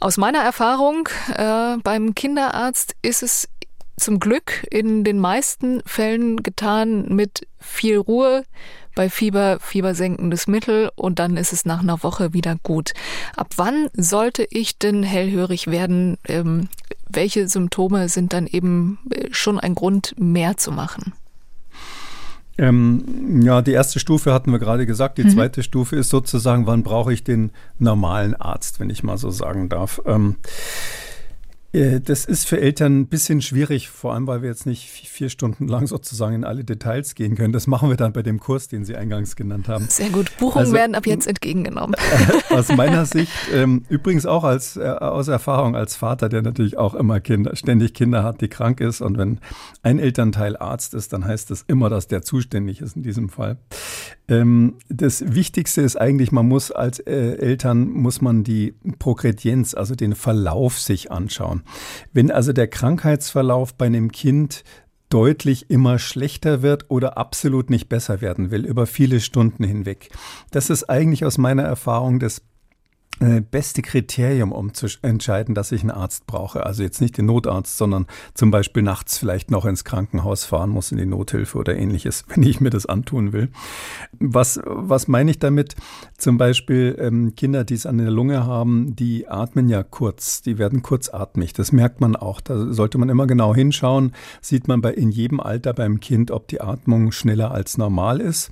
Aus 0.00 0.16
meiner 0.16 0.40
Erfahrung 0.40 1.08
äh, 1.34 1.76
beim 1.82 2.14
Kinderarzt 2.14 2.94
ist 3.02 3.22
es 3.22 3.48
zum 3.96 4.18
Glück 4.18 4.66
in 4.70 5.04
den 5.04 5.18
meisten 5.18 5.80
Fällen 5.86 6.42
getan 6.42 7.06
mit 7.14 7.46
viel 7.58 7.98
Ruhe, 7.98 8.44
bei 8.94 9.10
Fieber 9.10 9.58
fiebersenkendes 9.60 10.46
Mittel 10.46 10.90
und 10.94 11.18
dann 11.18 11.36
ist 11.36 11.52
es 11.52 11.64
nach 11.64 11.80
einer 11.80 12.02
Woche 12.02 12.32
wieder 12.32 12.56
gut. 12.62 12.92
Ab 13.36 13.48
wann 13.56 13.88
sollte 13.94 14.46
ich 14.50 14.78
denn 14.78 15.02
hellhörig 15.02 15.68
werden? 15.68 16.18
Ähm, 16.26 16.68
welche 17.08 17.48
Symptome 17.48 18.08
sind 18.08 18.32
dann 18.32 18.46
eben 18.46 18.98
äh, 19.10 19.28
schon 19.30 19.58
ein 19.58 19.74
Grund, 19.74 20.14
mehr 20.18 20.56
zu 20.56 20.70
machen? 20.70 21.12
Ähm, 22.56 23.42
ja, 23.42 23.62
die 23.62 23.72
erste 23.72 23.98
Stufe 23.98 24.32
hatten 24.32 24.52
wir 24.52 24.58
gerade 24.58 24.86
gesagt. 24.86 25.18
Die 25.18 25.24
mhm. 25.24 25.30
zweite 25.30 25.62
Stufe 25.62 25.96
ist 25.96 26.10
sozusagen, 26.10 26.66
wann 26.66 26.82
brauche 26.82 27.12
ich 27.12 27.24
den 27.24 27.50
normalen 27.78 28.34
Arzt, 28.34 28.80
wenn 28.80 28.90
ich 28.90 29.02
mal 29.02 29.18
so 29.18 29.30
sagen 29.30 29.68
darf. 29.68 30.00
Ähm, 30.06 30.36
äh, 30.42 31.13
das 31.74 32.24
ist 32.24 32.46
für 32.46 32.60
Eltern 32.60 33.00
ein 33.00 33.06
bisschen 33.08 33.42
schwierig, 33.42 33.88
vor 33.88 34.14
allem 34.14 34.26
weil 34.28 34.42
wir 34.42 34.48
jetzt 34.48 34.64
nicht 34.64 34.88
vier 34.88 35.28
Stunden 35.28 35.66
lang 35.66 35.86
sozusagen 35.88 36.36
in 36.36 36.44
alle 36.44 36.64
Details 36.64 37.14
gehen 37.16 37.34
können. 37.34 37.52
Das 37.52 37.66
machen 37.66 37.88
wir 37.88 37.96
dann 37.96 38.12
bei 38.12 38.22
dem 38.22 38.38
Kurs, 38.38 38.68
den 38.68 38.84
Sie 38.84 38.94
eingangs 38.94 39.34
genannt 39.34 39.68
haben. 39.68 39.86
Sehr 39.88 40.10
gut. 40.10 40.30
Buchungen 40.38 40.66
also, 40.66 40.72
werden 40.72 40.94
ab 40.94 41.04
jetzt 41.06 41.26
entgegengenommen. 41.26 41.96
Aus 42.50 42.68
meiner 42.68 43.06
Sicht, 43.14 43.32
ähm, 43.52 43.84
übrigens 43.88 44.24
auch 44.24 44.44
als, 44.44 44.76
äh, 44.76 44.82
aus 44.82 45.26
Erfahrung 45.26 45.74
als 45.74 45.96
Vater, 45.96 46.28
der 46.28 46.42
natürlich 46.42 46.78
auch 46.78 46.94
immer 46.94 47.18
Kinder, 47.18 47.56
ständig 47.56 47.92
Kinder 47.92 48.22
hat, 48.22 48.40
die 48.40 48.48
krank 48.48 48.80
ist. 48.80 49.00
Und 49.00 49.18
wenn 49.18 49.40
ein 49.82 49.98
Elternteil 49.98 50.56
Arzt 50.56 50.94
ist, 50.94 51.12
dann 51.12 51.24
heißt 51.24 51.50
das 51.50 51.64
immer, 51.66 51.90
dass 51.90 52.06
der 52.06 52.22
zuständig 52.22 52.80
ist 52.80 52.94
in 52.94 53.02
diesem 53.02 53.28
Fall. 53.28 53.58
Ähm, 54.28 54.74
das 54.88 55.34
Wichtigste 55.34 55.82
ist 55.82 55.96
eigentlich, 55.96 56.30
man 56.30 56.46
muss 56.46 56.70
als 56.70 57.00
äh, 57.00 57.36
Eltern, 57.36 57.88
muss 57.88 58.20
man 58.20 58.44
die 58.44 58.74
Progredienz, 58.98 59.74
also 59.74 59.94
den 59.94 60.14
Verlauf 60.14 60.78
sich 60.78 61.10
anschauen. 61.10 61.63
Wenn 62.12 62.30
also 62.30 62.52
der 62.52 62.68
Krankheitsverlauf 62.68 63.74
bei 63.74 63.86
einem 63.86 64.12
Kind 64.12 64.64
deutlich 65.10 65.70
immer 65.70 65.98
schlechter 65.98 66.62
wird 66.62 66.90
oder 66.90 67.18
absolut 67.18 67.70
nicht 67.70 67.88
besser 67.88 68.20
werden 68.20 68.50
will 68.50 68.64
über 68.66 68.86
viele 68.86 69.20
Stunden 69.20 69.62
hinweg. 69.62 70.08
Das 70.50 70.70
ist 70.70 70.90
eigentlich 70.90 71.24
aus 71.24 71.38
meiner 71.38 71.62
Erfahrung 71.62 72.18
das 72.18 72.42
beste 73.20 73.82
Kriterium, 73.82 74.52
um 74.52 74.74
zu 74.74 74.86
entscheiden, 75.02 75.54
dass 75.54 75.72
ich 75.72 75.82
einen 75.82 75.90
Arzt 75.90 76.26
brauche. 76.26 76.66
Also 76.66 76.82
jetzt 76.82 77.00
nicht 77.00 77.16
den 77.16 77.26
Notarzt, 77.26 77.78
sondern 77.78 78.06
zum 78.34 78.50
Beispiel 78.50 78.82
nachts 78.82 79.18
vielleicht 79.18 79.50
noch 79.50 79.64
ins 79.64 79.84
Krankenhaus 79.84 80.44
fahren 80.44 80.70
muss, 80.70 80.92
in 80.92 80.98
die 80.98 81.06
Nothilfe 81.06 81.58
oder 81.58 81.76
ähnliches, 81.76 82.24
wenn 82.34 82.42
ich 82.42 82.60
mir 82.60 82.70
das 82.70 82.86
antun 82.86 83.32
will. 83.32 83.50
Was, 84.18 84.60
was 84.64 85.08
meine 85.08 85.30
ich 85.30 85.38
damit? 85.38 85.76
Zum 86.18 86.38
Beispiel 86.38 86.96
ähm, 86.98 87.34
Kinder, 87.36 87.64
die 87.64 87.74
es 87.74 87.86
an 87.86 87.98
der 87.98 88.10
Lunge 88.10 88.44
haben, 88.46 88.96
die 88.96 89.28
atmen 89.28 89.68
ja 89.68 89.82
kurz, 89.82 90.42
die 90.42 90.58
werden 90.58 90.82
kurzatmig. 90.82 91.52
Das 91.52 91.72
merkt 91.72 92.00
man 92.00 92.16
auch. 92.16 92.40
Da 92.40 92.72
sollte 92.72 92.98
man 92.98 93.08
immer 93.08 93.26
genau 93.26 93.54
hinschauen. 93.54 94.12
Sieht 94.40 94.68
man 94.68 94.80
bei 94.80 94.92
in 94.92 95.10
jedem 95.10 95.40
Alter 95.40 95.72
beim 95.72 96.00
Kind, 96.00 96.30
ob 96.30 96.48
die 96.48 96.60
Atmung 96.60 97.12
schneller 97.12 97.52
als 97.52 97.78
normal 97.78 98.20
ist. 98.20 98.50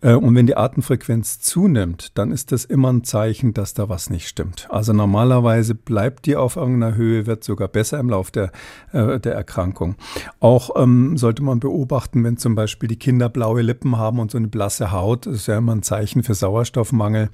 Äh, 0.00 0.14
und 0.14 0.34
wenn 0.34 0.46
die 0.46 0.56
Atemfrequenz 0.56 1.40
zunimmt, 1.40 2.16
dann 2.16 2.30
ist 2.30 2.52
das 2.52 2.64
immer 2.64 2.92
ein 2.92 3.04
Zeichen, 3.04 3.54
dass 3.54 3.74
da 3.74 3.88
was 3.88 4.03
was 4.04 4.10
nicht 4.10 4.28
stimmt. 4.28 4.66
Also 4.70 4.92
normalerweise 4.92 5.74
bleibt 5.74 6.26
die 6.26 6.36
auf 6.36 6.56
irgendeiner 6.56 6.94
Höhe, 6.94 7.26
wird 7.26 7.42
sogar 7.42 7.68
besser 7.68 7.98
im 7.98 8.10
Lauf 8.10 8.30
der, 8.30 8.50
äh, 8.92 9.18
der 9.18 9.34
Erkrankung. 9.34 9.96
Auch 10.40 10.70
ähm, 10.76 11.16
sollte 11.16 11.42
man 11.42 11.60
beobachten, 11.60 12.22
wenn 12.22 12.36
zum 12.36 12.54
Beispiel 12.54 12.88
die 12.88 12.98
Kinder 12.98 13.28
blaue 13.30 13.62
Lippen 13.62 13.96
haben 13.96 14.18
und 14.18 14.30
so 14.30 14.38
eine 14.38 14.48
blasse 14.48 14.92
Haut, 14.92 15.26
das 15.26 15.34
ist 15.34 15.46
ja 15.46 15.58
immer 15.58 15.74
ein 15.74 15.82
Zeichen 15.82 16.22
für 16.22 16.34
Sauerstoffmangel. 16.34 17.30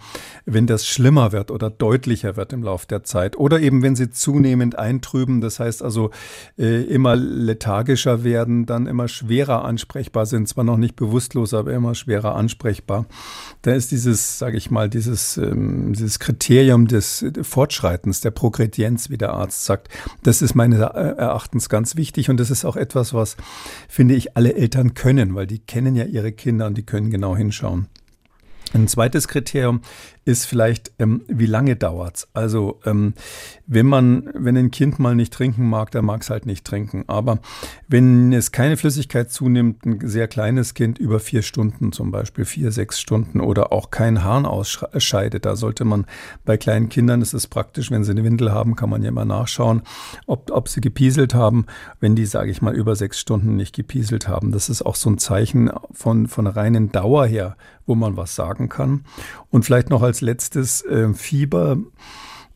Wenn 0.47 0.67
das 0.67 0.87
schlimmer 0.87 1.33
wird 1.33 1.51
oder 1.51 1.71
deutlicher 1.71 2.37
wird 2.37 2.53
im 2.53 2.63
Lauf 2.63 2.87
der 2.87 3.03
Zeit 3.03 3.37
oder 3.37 3.61
eben 3.61 3.83
wenn 3.83 3.97
sie 3.97 4.11
zunehmend 4.11 4.79
eintrüben, 4.79 5.41
das 5.41 5.59
heißt 5.59 5.83
also 5.83 6.11
äh, 6.57 6.83
immer 6.85 7.17
lethargischer 7.17 8.23
werden, 8.23 8.67
dann 8.67 8.87
immer 8.87 9.09
schwerer 9.09 9.65
ansprechbar 9.65 10.27
sind, 10.27 10.49
zwar 10.49 10.65
noch 10.65 10.77
nicht 10.77 10.95
bewusstlos, 10.95 11.53
aber 11.53 11.73
immer 11.73 11.95
schwerer 11.95 12.37
ansprechbar. 12.37 13.07
Da 13.63 13.73
ist 13.73 13.91
dieses, 13.91 14.39
sage 14.39 14.57
ich 14.57 14.71
mal, 14.71 14.89
dieses, 14.89 15.37
ähm, 15.37 15.93
dieses 15.95 16.19
Kriterium, 16.21 16.60
Kriterium 16.61 16.87
des 16.89 17.25
Fortschreitens, 17.41 18.21
der 18.21 18.33
Progredienz, 18.33 19.09
wie 19.09 19.17
der 19.17 19.33
Arzt 19.33 19.65
sagt. 19.65 19.89
Das 20.23 20.43
ist 20.43 20.55
meines 20.55 20.79
Erachtens 20.79 21.71
ganz 21.71 21.97
wichtig 21.97 22.29
und 22.29 22.39
das 22.39 22.51
ist 22.51 22.67
auch 22.67 22.77
etwas, 22.77 23.15
was, 23.15 23.39
finde 23.89 24.15
ich, 24.15 24.37
alle 24.37 24.55
Eltern 24.55 24.93
können, 24.93 25.35
weil 25.35 25.47
die 25.47 25.59
kennen 25.59 25.97
ja 25.97 26.05
ihre 26.05 26.33
Kinder 26.33 26.67
und 26.67 26.77
die 26.77 26.83
können 26.83 27.11
genau 27.11 27.35
hinschauen. 27.35 27.87
Ein 28.73 28.89
zweites 28.89 29.27
Kriterium 29.27 29.81
ist 30.25 30.45
vielleicht, 30.45 30.93
ähm, 30.99 31.23
wie 31.29 31.47
lange 31.47 31.77
dauert's? 31.77 32.29
Also 32.35 32.79
ähm, 32.85 33.15
wenn 33.67 33.87
man, 33.87 34.31
wenn 34.35 34.57
ein 34.57 34.71
Kind 34.71 34.99
mal 34.99 35.15
nicht 35.15 35.33
trinken 35.33 35.69
mag, 35.69 35.91
dann 35.91 36.05
mag 36.05 36.23
es 36.23 36.31
halt 36.31 36.47
nicht 36.47 36.65
trinken. 36.65 37.05
Aber 37.07 37.39
wenn 37.89 38.33
es 38.33 38.53
keine 38.53 38.77
Flüssigkeit 38.77 39.33
zunimmt, 39.33 39.85
ein 39.85 40.07
sehr 40.07 40.29
kleines 40.29 40.75
Kind 40.75 40.99
über 40.99 41.21
vier 41.21 41.43
Stunden 41.43 41.93
zum 41.93 42.11
Beispiel, 42.11 42.45
vier, 42.45 42.71
sechs 42.71 43.01
Stunden 43.01 43.41
oder 43.41 43.73
auch 43.73 43.91
kein 43.91 44.23
Harn 44.23 44.47
ausscheidet, 44.47 45.47
da 45.47 45.57
sollte 45.57 45.85
man 45.85 46.07
bei 46.45 46.57
kleinen 46.57 46.89
Kindern, 46.91 47.23
ist 47.23 47.33
es 47.33 47.47
praktisch, 47.47 47.91
wenn 47.91 48.05
sie 48.05 48.13
eine 48.13 48.25
Windel 48.25 48.53
haben, 48.53 48.77
kann 48.77 48.91
man 48.91 49.03
ja 49.03 49.11
mal 49.11 49.25
nachschauen, 49.25 49.83
ob, 50.27 50.51
ob 50.51 50.69
sie 50.69 50.81
gepieselt 50.81 51.35
haben. 51.35 51.67
Wenn 51.99 52.15
die, 52.15 52.27
sage 52.27 52.51
ich 52.51 52.63
mal, 52.63 52.75
über 52.75 52.95
sechs 52.95 53.19
Stunden 53.19 53.57
nicht 53.57 53.75
gepieselt 53.75 54.29
haben, 54.29 54.53
das 54.53 54.69
ist 54.69 54.83
auch 54.83 54.97
so 54.97 55.11
ein 55.11 55.19
Zeichen 55.19 55.71
von, 55.93 56.29
von 56.29 56.47
reinen 56.47 56.93
Dauer 56.93 57.27
her, 57.27 57.57
wo 57.91 57.97
man 57.97 58.17
was 58.17 58.37
sagen 58.37 58.69
kann. 58.69 59.05
Und 59.51 59.65
vielleicht 59.65 59.91
noch 59.91 60.03
als 60.03 60.21
letztes 60.21 60.83
äh, 60.83 61.13
Fieber. 61.13 61.77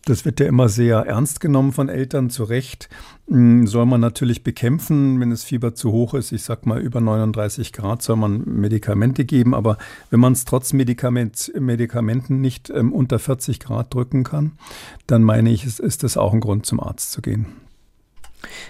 Das 0.07 0.25
wird 0.25 0.38
ja 0.38 0.47
immer 0.47 0.69
sehr 0.69 0.99
ernst 0.99 1.41
genommen 1.41 1.73
von 1.73 1.88
Eltern, 1.88 2.31
zu 2.31 2.45
Recht. 2.45 2.88
Hm, 3.26 3.67
soll 3.67 3.87
man 3.87 4.00
natürlich 4.00 4.45
bekämpfen, 4.45 5.19
wenn 5.19 5.31
das 5.31 5.43
Fieber 5.43 5.75
zu 5.75 5.91
hoch 5.91 6.14
ist. 6.14 6.31
Ich 6.31 6.43
sag 6.43 6.67
mal, 6.67 6.81
über 6.81 7.00
39 7.00 7.73
Grad 7.73 8.03
soll 8.03 8.17
man 8.17 8.45
Medikamente 8.45 9.25
geben. 9.25 9.55
Aber 9.55 9.76
wenn 10.11 10.21
man 10.21 10.35
es 10.35 10.45
trotz 10.45 10.73
Medikament, 10.73 11.50
Medikamenten 11.59 12.41
nicht 12.41 12.71
ähm, 12.71 12.93
unter 12.93 13.19
40 13.19 13.59
Grad 13.59 13.93
drücken 13.93 14.23
kann, 14.23 14.53
dann 15.09 15.25
meine 15.25 15.50
ich, 15.50 15.64
ist, 15.64 15.81
ist 15.81 16.05
das 16.05 16.17
auch 16.17 16.33
ein 16.33 16.41
Grund, 16.41 16.64
zum 16.64 16.79
Arzt 16.79 17.11
zu 17.11 17.23
gehen. 17.23 17.63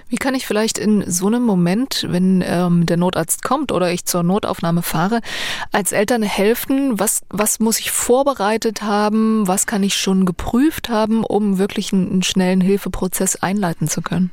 Wie 0.09 0.17
kann 0.17 0.35
ich 0.35 0.47
vielleicht 0.47 0.79
in 0.79 1.11
so 1.11 1.27
einem 1.27 1.43
Moment, 1.43 2.07
wenn 2.09 2.43
ähm, 2.47 2.87
der 2.87 2.97
Notarzt 2.97 3.43
kommt 3.43 3.73
oder 3.73 3.91
ich 3.91 4.05
zur 4.05 4.23
Notaufnahme 4.23 4.83
fahre, 4.83 5.21
als 5.73 5.93
Eltern 5.93 6.23
helfen? 6.23 6.99
Was, 6.99 7.23
was 7.31 7.61
muss 7.61 7.79
ich 7.79 7.91
vorbereitet 7.91 8.83
haben? 8.83 9.47
Was 9.47 9.67
kann 9.67 9.83
ich 9.83 9.97
schon 9.97 10.27
geprüft 10.27 10.89
haben, 10.89 11.25
um 11.25 11.59
wirklich 11.59 11.93
einen, 11.93 12.11
einen 12.11 12.23
schnellen 12.23 12.61
Hilfeprozess 12.61 13.37
einleiten 13.37 13.89
zu 13.89 14.03
können? 14.03 14.31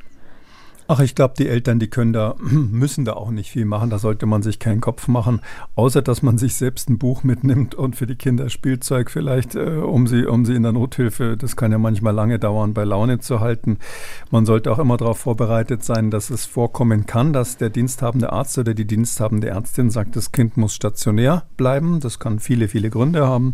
Ach, 0.94 1.00
ich 1.00 1.16
glaube, 1.16 1.36
die 1.38 1.48
Eltern, 1.48 1.80
die 1.80 1.90
können 1.90 2.12
da, 2.12 2.36
müssen 2.42 3.06
da 3.06 3.14
auch 3.14 3.32
nicht 3.32 3.50
viel 3.50 3.64
machen. 3.64 3.90
Da 3.90 3.98
sollte 3.98 4.26
man 4.26 4.44
sich 4.44 4.60
keinen 4.60 4.82
Kopf 4.82 5.08
machen, 5.08 5.40
außer 5.76 6.02
dass 6.02 6.22
man 6.22 6.38
sich 6.38 6.56
selbst 6.56 6.90
ein 6.90 6.98
Buch 6.98 7.24
mitnimmt 7.24 7.76
und 7.76 7.96
für 7.96 8.06
die 8.06 8.18
Kinder 8.18 8.50
Spielzeug 8.50 9.10
vielleicht, 9.10 9.56
äh, 9.56 9.78
um 9.78 10.06
sie, 10.06 10.26
um 10.26 10.44
sie 10.44 10.54
in 10.54 10.64
der 10.64 10.74
Nothilfe, 10.74 11.38
das 11.38 11.56
kann 11.56 11.72
ja 11.72 11.78
manchmal 11.78 12.14
lange 12.14 12.40
dauern, 12.40 12.74
bei 12.74 12.84
Laune 12.84 13.20
zu 13.20 13.40
halten. 13.40 13.78
Man 14.32 14.46
sollte 14.46 14.70
auch 14.70 14.80
immer 14.80 14.98
darauf 14.98 15.20
vorbereitet 15.20 15.86
sein, 15.86 16.12
dass 16.12 16.30
es 16.30 16.46
vorkommen 16.46 17.06
kann, 17.06 17.32
dass 17.32 17.56
der 17.56 17.70
diensthabende 17.70 18.34
Arzt 18.34 18.58
oder 18.58 18.74
die 18.74 18.86
diensthabende 18.86 19.48
Ärztin 19.48 19.92
sagt, 19.92 20.18
das 20.18 20.34
Kind 20.34 20.58
muss 20.58 20.76
stationär 20.76 21.44
bleiben. 21.56 22.02
Das 22.02 22.20
kann 22.20 22.40
viele, 22.40 22.68
viele 22.68 22.90
Gründe 22.90 23.26
haben. 23.26 23.54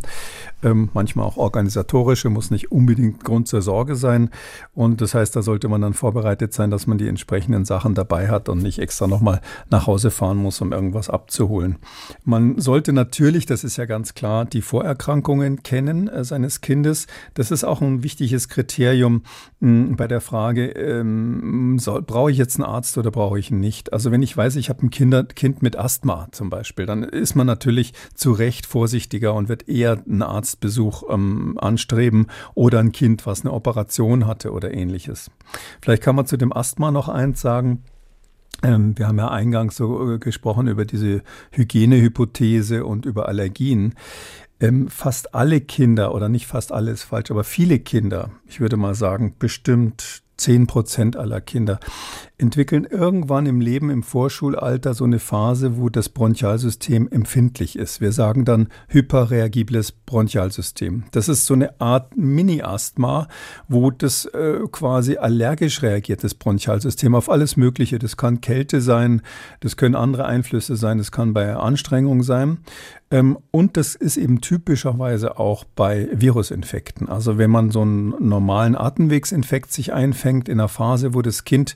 Ähm, 0.63 0.89
manchmal 0.95 1.27
auch 1.27 1.37
organisatorische, 1.37 2.31
muss 2.31 2.49
nicht 2.49 2.71
unbedingt 2.71 3.23
Grund 3.23 3.47
zur 3.47 3.61
Sorge 3.61 3.95
sein. 3.95 4.31
Und 4.73 5.01
das 5.01 5.13
heißt, 5.13 5.35
da 5.35 5.43
sollte 5.43 5.69
man 5.69 5.81
dann 5.81 5.93
vorbereitet 5.93 6.51
sein, 6.51 6.71
dass 6.71 6.87
man 6.87 6.97
die 6.97 7.07
entsprechenden 7.27 7.65
Sachen 7.65 7.93
dabei 7.93 8.29
hat 8.29 8.47
und 8.47 8.63
nicht 8.63 8.79
extra 8.79 9.05
nochmal 9.05 9.41
nach 9.69 9.85
Hause 9.85 10.11
fahren 10.11 10.37
muss, 10.37 10.61
um 10.61 10.71
irgendwas 10.71 11.09
abzuholen. 11.09 11.75
Man 12.23 12.57
sollte 12.57 12.93
natürlich, 12.93 13.45
das 13.45 13.65
ist 13.65 13.75
ja 13.75 13.83
ganz 13.83 14.13
klar, 14.13 14.45
die 14.45 14.61
Vorerkrankungen 14.61 15.61
kennen 15.61 16.07
äh, 16.07 16.23
seines 16.23 16.61
Kindes. 16.61 17.05
Das 17.33 17.51
ist 17.51 17.65
auch 17.65 17.81
ein 17.81 18.01
wichtiges 18.01 18.47
Kriterium 18.47 19.23
mh, 19.59 19.87
hm, 19.87 19.95
bei 19.97 20.07
der 20.07 20.21
Frage, 20.21 20.67
ähm, 20.69 21.77
brauche 22.07 22.31
ich 22.31 22.37
jetzt 22.37 22.55
einen 22.55 22.63
Arzt 22.63 22.97
oder 22.97 23.11
brauche 23.11 23.37
ich 23.37 23.51
ihn 23.51 23.59
nicht? 23.59 23.91
Also 23.91 24.09
wenn 24.11 24.21
ich 24.21 24.37
weiß, 24.37 24.55
ich 24.55 24.69
habe 24.69 24.85
ein 24.85 24.89
Kinder, 24.89 25.25
Kind 25.25 25.61
mit 25.61 25.75
Asthma 25.75 26.29
zum 26.31 26.49
Beispiel, 26.49 26.85
dann 26.85 27.03
ist 27.03 27.35
man 27.35 27.45
natürlich 27.45 27.91
zu 28.13 28.31
Recht 28.31 28.65
vorsichtiger 28.65 29.33
und 29.33 29.49
wird 29.49 29.67
eher 29.67 30.01
einen 30.07 30.21
Arztbesuch 30.21 31.03
ähm, 31.09 31.57
anstreben 31.59 32.27
oder 32.55 32.79
ein 32.79 32.93
Kind, 32.93 33.25
was 33.25 33.41
eine 33.41 33.51
Operation 33.51 34.27
hatte 34.27 34.53
oder 34.53 34.73
ähnliches. 34.73 35.29
Vielleicht 35.81 36.03
kann 36.03 36.15
man 36.15 36.25
zu 36.25 36.37
dem 36.37 36.53
Asthma 36.53 36.91
noch 36.91 37.09
eins 37.17 37.41
sagen. 37.41 37.83
Ähm, 38.63 38.97
wir 38.97 39.07
haben 39.07 39.17
ja 39.17 39.29
eingangs 39.29 39.75
so 39.75 40.13
äh, 40.13 40.19
gesprochen 40.19 40.67
über 40.67 40.85
diese 40.85 41.21
Hygienehypothese 41.51 42.85
und 42.85 43.05
über 43.05 43.27
Allergien. 43.27 43.93
Ähm, 44.59 44.87
fast 44.87 45.35
alle 45.35 45.61
Kinder, 45.61 46.15
oder 46.15 46.29
nicht 46.29 46.47
fast 46.47 46.71
alle 46.71 46.91
ist 46.91 47.03
falsch, 47.03 47.29
aber 47.29 47.43
viele 47.43 47.79
Kinder, 47.79 48.31
ich 48.47 48.59
würde 48.59 48.77
mal 48.77 48.95
sagen, 48.95 49.35
bestimmt 49.37 50.23
10 50.37 50.67
Prozent 50.67 51.15
aller 51.15 51.41
Kinder 51.41 51.79
entwickeln 52.39 52.85
irgendwann 52.85 53.47
im 53.47 53.61
Leben 53.61 53.89
im 53.89 54.03
Vorschulalter 54.03 54.93
so 54.93 55.05
eine 55.05 55.17
Phase, 55.17 55.77
wo 55.77 55.89
das 55.89 56.09
Bronchialsystem 56.09 57.07
empfindlich 57.09 57.75
ist. 57.77 57.99
Wir 57.99 58.11
sagen 58.11 58.45
dann 58.45 58.67
hyperreagibles 58.89 59.91
Bronchialsystem. 59.91 61.05
Das 61.11 61.29
ist 61.29 61.47
so 61.47 61.55
eine 61.55 61.81
Art 61.81 62.15
Mini-Asthma, 62.15 63.27
wo 63.67 63.89
das 63.89 64.25
äh, 64.25 64.59
quasi 64.71 65.17
allergisch 65.17 65.81
reagiert, 65.81 66.23
das 66.23 66.35
Bronchialsystem 66.35 67.15
auf 67.15 67.29
alles 67.29 67.57
Mögliche. 67.57 67.97
Das 67.97 68.17
kann 68.17 68.39
Kälte 68.39 68.81
sein, 68.81 69.23
das 69.61 69.75
können 69.75 69.95
andere 69.95 70.25
Einflüsse 70.25 70.75
sein, 70.75 70.99
das 70.99 71.11
kann 71.11 71.33
bei 71.33 71.55
Anstrengung 71.55 72.21
sein. 72.21 72.59
Ähm, 73.09 73.37
und 73.51 73.77
das 73.77 73.95
ist 73.95 74.17
eben 74.17 74.41
typischerweise 74.41 75.39
auch 75.39 75.63
bei 75.63 76.09
Virusinfekten. 76.11 77.07
Also 77.07 77.37
wenn 77.37 77.49
man 77.49 77.71
so 77.71 77.81
einen 77.81 78.13
normalen 78.19 78.75
Atemwegsinfekt 78.75 79.71
sich 79.71 79.93
einfängt 79.93 80.49
in 80.49 80.59
einer 80.59 80.67
Phase, 80.67 81.13
wo 81.13 81.21
das 81.21 81.45
Kind, 81.45 81.75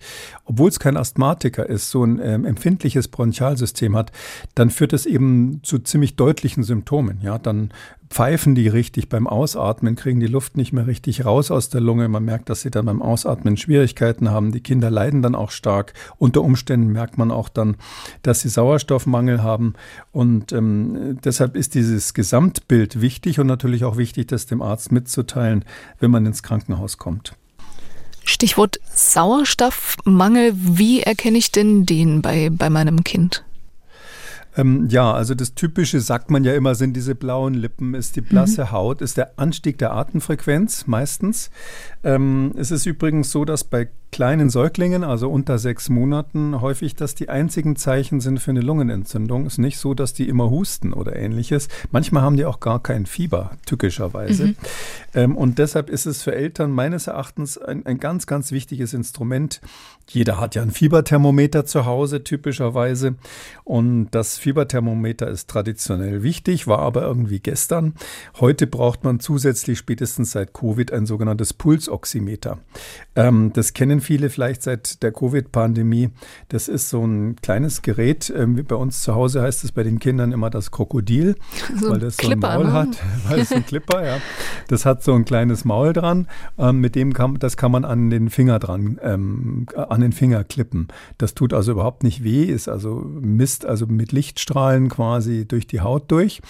obwohl 0.51 0.67
es 0.67 0.79
kein 0.79 0.97
Asthmatiker 0.97 1.65
ist, 1.65 1.91
so 1.91 2.03
ein 2.03 2.19
ähm, 2.21 2.43
empfindliches 2.43 3.07
Bronchialsystem 3.07 3.95
hat, 3.95 4.11
dann 4.53 4.69
führt 4.69 4.91
es 4.91 5.05
eben 5.05 5.61
zu 5.63 5.79
ziemlich 5.79 6.17
deutlichen 6.17 6.63
Symptomen. 6.63 7.21
Ja, 7.21 7.37
dann 7.37 7.71
pfeifen 8.09 8.53
die 8.53 8.67
richtig 8.67 9.07
beim 9.07 9.27
Ausatmen, 9.27 9.95
kriegen 9.95 10.19
die 10.19 10.27
Luft 10.27 10.57
nicht 10.57 10.73
mehr 10.73 10.87
richtig 10.87 11.23
raus 11.23 11.51
aus 11.51 11.69
der 11.69 11.79
Lunge. 11.79 12.09
Man 12.09 12.25
merkt, 12.25 12.49
dass 12.49 12.59
sie 12.59 12.69
dann 12.69 12.85
beim 12.85 13.01
Ausatmen 13.01 13.55
Schwierigkeiten 13.55 14.29
haben. 14.29 14.51
Die 14.51 14.59
Kinder 14.59 14.91
leiden 14.91 15.21
dann 15.21 15.35
auch 15.35 15.51
stark. 15.51 15.93
Unter 16.17 16.41
Umständen 16.41 16.91
merkt 16.91 17.17
man 17.17 17.31
auch 17.31 17.47
dann, 17.47 17.77
dass 18.21 18.41
sie 18.41 18.49
Sauerstoffmangel 18.49 19.43
haben. 19.43 19.75
Und 20.11 20.51
ähm, 20.51 21.17
deshalb 21.23 21.55
ist 21.55 21.75
dieses 21.75 22.13
Gesamtbild 22.13 22.99
wichtig 22.99 23.39
und 23.39 23.47
natürlich 23.47 23.85
auch 23.85 23.95
wichtig, 23.95 24.27
das 24.27 24.47
dem 24.47 24.61
Arzt 24.61 24.91
mitzuteilen, 24.91 25.63
wenn 26.01 26.11
man 26.11 26.25
ins 26.25 26.43
Krankenhaus 26.43 26.97
kommt. 26.97 27.37
Stichwort 28.23 28.79
Sauerstoffmangel. 28.93 30.53
Wie 30.55 31.01
erkenne 31.01 31.37
ich 31.37 31.51
denn 31.51 31.85
den 31.85 32.21
bei, 32.21 32.49
bei 32.49 32.69
meinem 32.69 33.03
Kind? 33.03 33.43
Ähm, 34.57 34.87
ja, 34.89 35.13
also 35.13 35.33
das 35.33 35.55
Typische, 35.55 36.01
sagt 36.01 36.29
man 36.29 36.43
ja 36.43 36.53
immer, 36.53 36.75
sind 36.75 36.93
diese 36.93 37.15
blauen 37.15 37.53
Lippen, 37.53 37.93
ist 37.93 38.15
die 38.15 38.21
blasse 38.21 38.65
mhm. 38.65 38.71
Haut, 38.71 39.01
ist 39.01 39.17
der 39.17 39.39
Anstieg 39.39 39.77
der 39.77 39.93
Atemfrequenz 39.93 40.87
meistens. 40.87 41.49
Ähm, 42.03 42.51
es 42.57 42.71
ist 42.71 42.85
übrigens 42.85 43.31
so, 43.31 43.45
dass 43.45 43.63
bei 43.63 43.89
kleinen 44.11 44.49
Säuglingen, 44.49 45.03
also 45.03 45.31
unter 45.31 45.57
sechs 45.57 45.89
Monaten, 45.89 46.59
häufig 46.59 46.95
das 46.95 47.15
die 47.15 47.29
einzigen 47.29 47.77
Zeichen 47.77 48.19
sind 48.19 48.39
für 48.39 48.51
eine 48.51 48.59
Lungenentzündung. 48.59 49.45
Es 49.45 49.53
ist 49.53 49.57
nicht 49.59 49.77
so, 49.77 49.93
dass 49.93 50.13
die 50.13 50.27
immer 50.27 50.49
husten 50.49 50.91
oder 50.91 51.15
ähnliches. 51.15 51.69
Manchmal 51.91 52.23
haben 52.23 52.35
die 52.35 52.45
auch 52.45 52.59
gar 52.59 52.83
kein 52.83 53.05
Fieber, 53.05 53.51
tückischerweise. 53.65 54.47
Mhm. 54.47 54.55
Ähm, 55.13 55.37
und 55.37 55.59
deshalb 55.59 55.89
ist 55.89 56.05
es 56.05 56.23
für 56.23 56.35
Eltern 56.35 56.71
meines 56.71 57.07
Erachtens 57.07 57.57
ein, 57.57 57.85
ein 57.85 57.99
ganz, 57.99 58.27
ganz 58.27 58.51
wichtiges 58.51 58.93
Instrument. 58.93 59.61
Jeder 60.09 60.39
hat 60.39 60.55
ja 60.55 60.61
ein 60.61 60.71
Fieberthermometer 60.71 61.65
zu 61.65 61.85
Hause, 61.85 62.23
typischerweise. 62.23 63.15
Und 63.63 64.09
das 64.11 64.37
Fieberthermometer 64.37 65.29
ist 65.29 65.49
traditionell 65.49 66.21
wichtig, 66.21 66.67
war 66.67 66.79
aber 66.79 67.03
irgendwie 67.03 67.39
gestern. 67.39 67.93
Heute 68.41 68.67
braucht 68.67 69.05
man 69.05 69.21
zusätzlich 69.21 69.77
spätestens 69.77 70.31
seit 70.31 70.53
Covid 70.53 70.91
ein 70.91 71.05
sogenanntes 71.05 71.53
Pulsoximeter. 71.53 72.57
Ähm, 73.15 73.51
das 73.53 73.73
kennen 73.73 74.00
viele 74.01 74.29
vielleicht 74.29 74.63
seit 74.63 75.01
der 75.03 75.11
Covid-Pandemie. 75.11 76.09
Das 76.49 76.67
ist 76.67 76.89
so 76.89 77.05
ein 77.05 77.35
kleines 77.37 77.81
Gerät. 77.81 78.31
Ähm, 78.35 78.63
bei 78.67 78.75
uns 78.75 79.01
zu 79.03 79.15
Hause 79.15 79.41
heißt 79.41 79.63
es 79.63 79.71
bei 79.71 79.83
den 79.83 79.99
Kindern 79.99 80.31
immer 80.31 80.49
das 80.49 80.71
Krokodil, 80.71 81.35
so 81.79 81.91
weil 81.91 81.99
das 81.99 82.17
so 82.17 82.29
ein 82.29 82.39
Maul 82.39 82.65
ne? 82.65 82.73
hat. 82.73 82.89
Weil 83.27 83.39
es 83.39 83.51
ein 83.51 83.65
Clipper, 83.65 84.05
ja. 84.05 84.17
Das 84.67 84.85
hat 84.85 85.03
so 85.03 85.13
ein 85.13 85.25
kleines 85.25 85.63
Maul 85.65 85.93
dran. 85.93 86.27
Ähm, 86.57 86.79
mit 86.79 86.95
dem 86.95 87.13
kann, 87.13 87.35
das 87.39 87.57
kann 87.57 87.71
man 87.71 87.85
an 87.85 88.09
den 88.09 88.29
Finger 88.29 88.59
dran, 88.59 88.99
ähm, 89.01 89.67
an 89.75 90.01
den 90.01 90.11
Finger 90.11 90.43
klippen. 90.43 90.87
Das 91.17 91.33
tut 91.33 91.53
also 91.53 91.71
überhaupt 91.71 92.03
nicht 92.03 92.23
weh, 92.23 92.43
ist 92.43 92.67
also 92.67 93.05
misst 93.05 93.65
also 93.65 93.85
mit 93.85 94.11
Lichtstrahlen 94.11 94.89
quasi 94.89 95.47
durch 95.47 95.67
die 95.67 95.81
Haut 95.81 96.11
durch. 96.11 96.41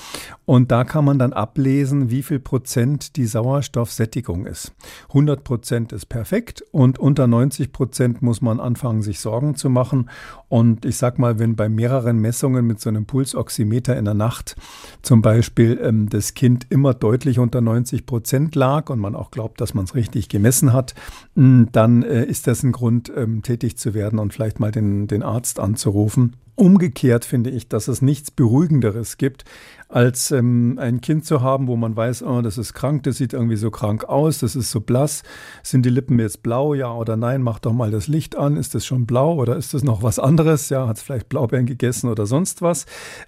Und 0.46 0.72
da 0.72 0.84
kann 0.84 1.06
man 1.06 1.20
dann 1.20 1.34
ablesen, 1.34 2.10
wie 2.10 2.24
viel 2.24 2.40
Prozent 2.40 3.16
die 3.16 3.26
Sauerstoffsättigung 3.26 4.46
ist. 4.46 4.74
100 5.10 5.44
Prozent 5.44 5.94
ist 5.94 6.08
perfekt 6.08 6.64
und 6.72 7.00
unter 7.00 7.28
90 7.28 7.41
Prozent 7.50 8.22
muss 8.22 8.42
man 8.42 8.60
anfangen, 8.60 9.02
sich 9.02 9.20
Sorgen 9.20 9.56
zu 9.56 9.70
machen. 9.70 10.10
Und 10.50 10.86
ich 10.86 10.98
sag 10.98 11.20
mal, 11.20 11.40
wenn 11.40 11.56
bei 11.56 11.70
mehreren 11.70 12.20
Messungen 12.20 12.66
mit 12.66 12.80
so 12.80 12.90
einem 12.90 13.06
Pulsoximeter 13.06 13.98
in 13.98 14.06
der 14.06 14.14
Nacht 14.14 14.56
zum 15.02 15.22
Beispiel 15.22 15.80
ähm, 15.82 16.10
das 16.10 16.34
Kind 16.34 16.68
immer 16.70 16.94
deutlich 16.94 17.40
unter 17.40 17.62
90 17.62 18.06
Prozent 18.06 18.56
lag 18.56 18.90
und 18.90 19.00
man 19.00 19.16
auch 19.16 19.32
glaubt, 19.32 19.62
dass 19.62 19.74
man 19.74 19.86
es 19.86 19.96
richtig 19.96 20.30
gemessen 20.30 20.74
hat, 20.74 20.94
hm, 21.36 21.70
dann 21.72 22.04
äh, 22.04 22.26
ist 22.26 22.48
das 22.48 22.64
ein 22.64 22.72
Grund, 22.72 23.12
ähm, 23.16 23.42
tätig 23.42 23.78
zu 23.78 23.94
werden 23.94 24.20
und 24.20 24.34
vielleicht 24.34 24.60
mal 24.60 24.72
den, 24.72 25.08
den 25.08 25.24
Arzt 25.24 25.60
anzurufen. 25.60 26.36
Umgekehrt 26.56 27.26
finde 27.26 27.50
ich, 27.50 27.70
dass 27.70 27.88
es 27.88 28.02
nichts 28.02 28.30
Beruhigenderes 28.30 29.18
gibt, 29.18 29.46
als 29.92 30.32
ähm, 30.32 30.78
ein 30.80 31.02
Kind 31.02 31.26
zu 31.26 31.42
haben, 31.42 31.68
wo 31.68 31.76
man 31.76 31.96
weiß, 31.96 32.24
oh, 32.24 32.42
das 32.42 32.58
ist 32.58 32.74
krank, 32.74 33.04
das 33.04 33.18
sieht 33.18 33.34
irgendwie 33.34 33.58
so 33.58 33.70
krank 33.70 34.06
aus, 34.06 34.40
das 34.40 34.56
ist 34.56 34.72
so 34.72 34.80
blass. 34.80 35.24
Sind 35.64 35.86
die 35.86 35.90
Lippen 35.90 36.18
jetzt 36.18 36.44
blau, 36.44 36.74
ja 36.74 36.94
oder 36.94 37.18
nein? 37.18 37.42
Mach 37.42 37.60
doch 37.60 37.74
mal 37.74 37.92
das 37.92 38.08
Licht 38.08 38.38
an. 38.38 38.56
Ist 38.56 38.74
das 38.74 38.86
schon 38.86 39.06
blau 39.06 39.36
oder 39.36 39.58
ist 39.58 39.74
das 39.74 39.84
noch 39.84 40.02
was 40.02 40.18
anderes? 40.18 40.70
Ja, 40.70 40.88
hat 40.88 40.98
es 40.98 41.04
vielleicht 41.04 41.30
Blaubeeren 41.30 41.66
gegessen 41.66 42.10
oder 42.10 42.26
sonst 42.26 42.62
was. 42.62 42.86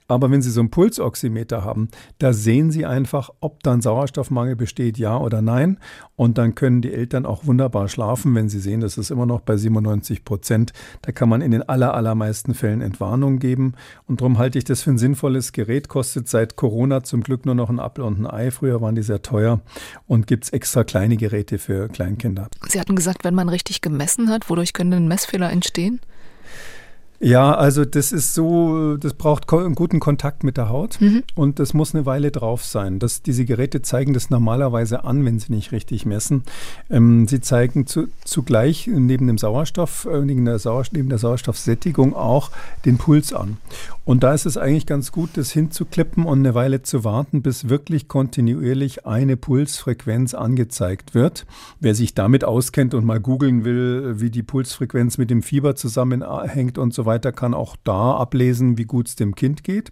Aber 0.08 0.32
wenn 0.32 0.42
Sie 0.42 0.52
so 0.52 0.62
ein 0.62 0.72
Pulsoximeter 0.72 1.64
haben, 1.64 1.90
da 2.20 2.32
sehen 2.34 2.72
Sie 2.72 2.86
einfach, 2.86 3.30
ob 3.42 3.62
dann 3.64 3.82
Sauerstoffmangel 3.82 4.56
besteht, 4.56 4.98
ja 4.98 5.18
oder 5.18 5.42
nein. 5.42 5.78
Und 6.16 6.38
dann 6.38 6.56
können 6.56 6.82
die 6.82 6.94
Eltern 6.94 7.26
auch 7.26 7.46
wunderbar 7.46 7.90
schlafen, 7.90 8.36
wenn 8.36 8.48
sie 8.48 8.60
sehen, 8.60 8.82
das 8.82 8.98
ist 8.98 9.10
immer 9.10 9.26
noch 9.26 9.42
bei 9.42 9.58
97 9.58 10.24
Prozent. 10.24 10.72
Da 11.02 11.12
kann 11.12 11.28
man 11.28 11.42
in 11.42 11.52
den 11.52 11.68
aller, 11.68 11.96
allermeisten 11.96 12.54
Fällen 12.54 12.82
Entwarnung 12.82 13.40
geben. 13.40 13.74
Und 14.08 14.22
darum 14.22 14.38
halte 14.38 14.60
ich 14.60 14.64
das 14.64 14.84
für 14.84 14.92
ein 14.92 15.00
sinnvolles 15.00 15.54
Gerät, 15.54 15.90
kostet 15.90 16.30
seit 16.30 16.53
Corona 16.56 17.04
zum 17.04 17.24
Glück 17.24 17.46
nur 17.46 17.56
noch 17.56 17.70
ein 17.70 17.80
Apfel 17.80 18.04
und 18.04 18.20
ein 18.20 18.28
Ei. 18.28 18.52
Früher 18.52 18.82
waren 18.82 18.96
die 18.96 19.04
sehr 19.04 19.22
teuer 19.22 19.62
und 20.08 20.28
gibt 20.28 20.46
es 20.46 20.50
extra 20.52 20.84
kleine 20.84 21.18
Geräte 21.18 21.58
für 21.58 21.88
Kleinkinder. 21.90 22.48
Sie 22.68 22.80
hatten 22.80 22.96
gesagt, 22.96 23.24
wenn 23.24 23.36
man 23.36 23.50
richtig 23.50 23.82
gemessen 23.82 24.30
hat, 24.30 24.50
wodurch 24.50 24.74
können 24.74 24.92
denn 24.92 25.08
Messfehler 25.08 25.52
entstehen? 25.52 26.00
Ja, 27.24 27.56
also 27.56 27.86
das 27.86 28.12
ist 28.12 28.34
so, 28.34 28.98
das 28.98 29.14
braucht 29.14 29.52
einen 29.54 29.76
guten 29.76 30.02
Kontakt 30.02 30.44
mit 30.44 30.58
der 30.58 30.68
Haut 30.68 31.00
mhm. 31.00 31.24
und 31.36 31.58
das 31.58 31.74
muss 31.74 31.96
eine 31.96 32.06
Weile 32.06 32.32
drauf 32.32 32.66
sein. 32.66 33.00
Das, 33.00 33.22
diese 33.22 33.46
Geräte 33.46 33.82
zeigen 33.82 34.14
das 34.14 34.30
normalerweise 34.30 35.06
an, 35.06 35.24
wenn 35.24 35.40
sie 35.40 35.54
nicht 35.54 35.72
richtig 35.72 36.06
messen. 36.06 36.44
Ähm, 36.90 37.26
sie 37.30 37.40
zeigen 37.40 37.88
zu, 37.88 38.08
zugleich 38.26 38.88
neben 38.88 39.28
dem 39.28 39.38
Sauerstoff, 39.38 40.06
äh, 40.06 40.20
neben, 40.20 40.44
der 40.44 40.60
Sauerstoff, 40.60 40.98
neben 40.98 41.08
der 41.08 41.18
Sauerstoffsättigung 41.18 42.14
auch 42.14 42.52
den 42.84 42.98
Puls 42.98 43.32
an. 43.32 43.56
Und 44.04 44.24
da 44.24 44.34
ist 44.34 44.46
es 44.46 44.58
eigentlich 44.58 44.86
ganz 44.86 45.14
gut, 45.14 45.30
das 45.36 45.52
hinzuklippen 45.52 46.26
und 46.26 46.40
eine 46.40 46.54
Weile 46.56 46.82
zu 46.82 47.06
warten, 47.06 47.42
bis 47.42 47.70
wirklich 47.70 48.10
kontinuierlich 48.10 49.06
eine 49.06 49.38
Pulsfrequenz 49.38 50.34
angezeigt 50.34 51.16
wird. 51.16 51.46
Wer 51.80 51.96
sich 51.96 52.14
damit 52.14 52.44
auskennt 52.44 52.94
und 52.94 53.06
mal 53.06 53.22
googeln 53.22 53.64
will, 53.64 54.16
wie 54.20 54.30
die 54.30 54.44
Pulsfrequenz 54.44 55.18
mit 55.18 55.30
dem 55.30 55.42
Fieber 55.42 55.78
zusammenhängt 55.78 56.78
und 56.78 56.94
so 56.94 57.06
weiter, 57.06 57.13
kann 57.20 57.54
auch 57.54 57.76
da 57.84 58.16
ablesen, 58.16 58.78
wie 58.78 58.86
gut 58.86 59.08
es 59.08 59.16
dem 59.16 59.36
Kind 59.36 59.64
geht. 59.64 59.92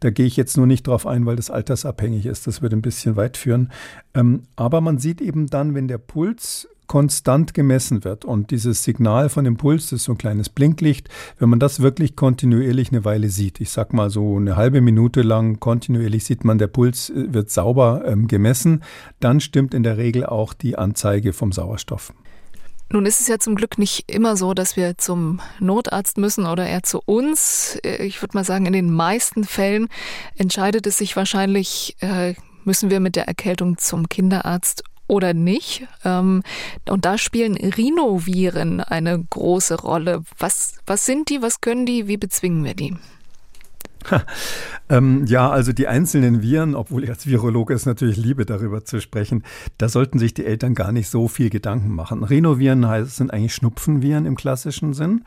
Da 0.00 0.10
gehe 0.10 0.26
ich 0.26 0.36
jetzt 0.36 0.56
nur 0.56 0.66
nicht 0.66 0.86
drauf 0.86 1.06
ein, 1.06 1.26
weil 1.26 1.36
das 1.36 1.50
altersabhängig 1.50 2.26
ist. 2.26 2.46
Das 2.46 2.62
würde 2.62 2.76
ein 2.76 2.82
bisschen 2.82 3.16
weit 3.16 3.36
führen. 3.36 3.70
Ähm, 4.14 4.42
aber 4.56 4.80
man 4.80 4.98
sieht 4.98 5.20
eben 5.20 5.46
dann, 5.46 5.74
wenn 5.74 5.88
der 5.88 5.98
Puls 5.98 6.68
konstant 6.92 7.54
gemessen 7.54 8.04
wird. 8.04 8.24
Und 8.24 8.50
dieses 8.50 8.84
Signal 8.84 9.28
von 9.28 9.44
dem 9.44 9.56
Puls, 9.56 9.84
das 9.84 10.00
ist 10.00 10.04
so 10.04 10.12
ein 10.12 10.18
kleines 10.18 10.48
Blinklicht, 10.48 11.08
wenn 11.38 11.48
man 11.48 11.58
das 11.58 11.80
wirklich 11.80 12.16
kontinuierlich 12.16 12.90
eine 12.90 13.04
Weile 13.04 13.28
sieht, 13.28 13.60
ich 13.60 13.70
sag 13.70 13.94
mal 13.94 14.10
so 14.10 14.36
eine 14.36 14.56
halbe 14.56 14.82
Minute 14.82 15.22
lang 15.22 15.58
kontinuierlich 15.58 16.24
sieht 16.24 16.44
man, 16.44 16.58
der 16.58 16.66
Puls 16.66 17.08
äh, 17.08 17.32
wird 17.32 17.50
sauber 17.50 18.02
ähm, 18.04 18.28
gemessen, 18.28 18.82
dann 19.20 19.40
stimmt 19.40 19.72
in 19.72 19.84
der 19.84 19.96
Regel 19.96 20.26
auch 20.26 20.52
die 20.52 20.76
Anzeige 20.76 21.32
vom 21.32 21.50
Sauerstoff. 21.50 22.12
Nun 22.92 23.06
ist 23.06 23.22
es 23.22 23.28
ja 23.28 23.38
zum 23.38 23.54
Glück 23.54 23.78
nicht 23.78 24.12
immer 24.12 24.36
so, 24.36 24.52
dass 24.52 24.76
wir 24.76 24.98
zum 24.98 25.40
Notarzt 25.60 26.18
müssen 26.18 26.44
oder 26.44 26.66
eher 26.66 26.82
zu 26.82 27.00
uns. 27.02 27.78
Ich 27.82 28.20
würde 28.20 28.36
mal 28.36 28.44
sagen, 28.44 28.66
in 28.66 28.74
den 28.74 28.92
meisten 28.92 29.44
Fällen 29.44 29.88
entscheidet 30.36 30.86
es 30.86 30.98
sich 30.98 31.16
wahrscheinlich, 31.16 31.96
äh, 32.00 32.34
müssen 32.64 32.90
wir 32.90 33.00
mit 33.00 33.16
der 33.16 33.26
Erkältung 33.26 33.78
zum 33.78 34.10
Kinderarzt 34.10 34.84
oder 35.08 35.32
nicht. 35.32 35.86
Ähm, 36.04 36.42
und 36.86 37.06
da 37.06 37.16
spielen 37.16 37.56
Rhinoviren 37.56 38.80
eine 38.80 39.18
große 39.18 39.80
Rolle. 39.80 40.22
Was, 40.38 40.76
was 40.86 41.06
sind 41.06 41.30
die, 41.30 41.40
was 41.40 41.62
können 41.62 41.86
die, 41.86 42.08
wie 42.08 42.18
bezwingen 42.18 42.62
wir 42.62 42.74
die? 42.74 42.94
ähm, 44.88 45.24
ja, 45.26 45.50
also 45.50 45.72
die 45.72 45.88
einzelnen 45.88 46.42
Viren, 46.42 46.74
obwohl 46.74 47.04
ich 47.04 47.10
als 47.10 47.26
Virologe 47.26 47.74
es 47.74 47.86
natürlich 47.86 48.16
liebe, 48.16 48.44
darüber 48.46 48.84
zu 48.84 49.00
sprechen, 49.00 49.42
da 49.78 49.88
sollten 49.88 50.18
sich 50.18 50.34
die 50.34 50.44
Eltern 50.44 50.74
gar 50.74 50.92
nicht 50.92 51.08
so 51.08 51.28
viel 51.28 51.50
Gedanken 51.50 51.94
machen. 51.94 52.24
Rhinoviren 52.24 52.86
heißt, 52.86 53.16
sind 53.16 53.32
eigentlich 53.32 53.54
Schnupfenviren 53.54 54.26
im 54.26 54.36
klassischen 54.36 54.92
Sinn. 54.94 55.24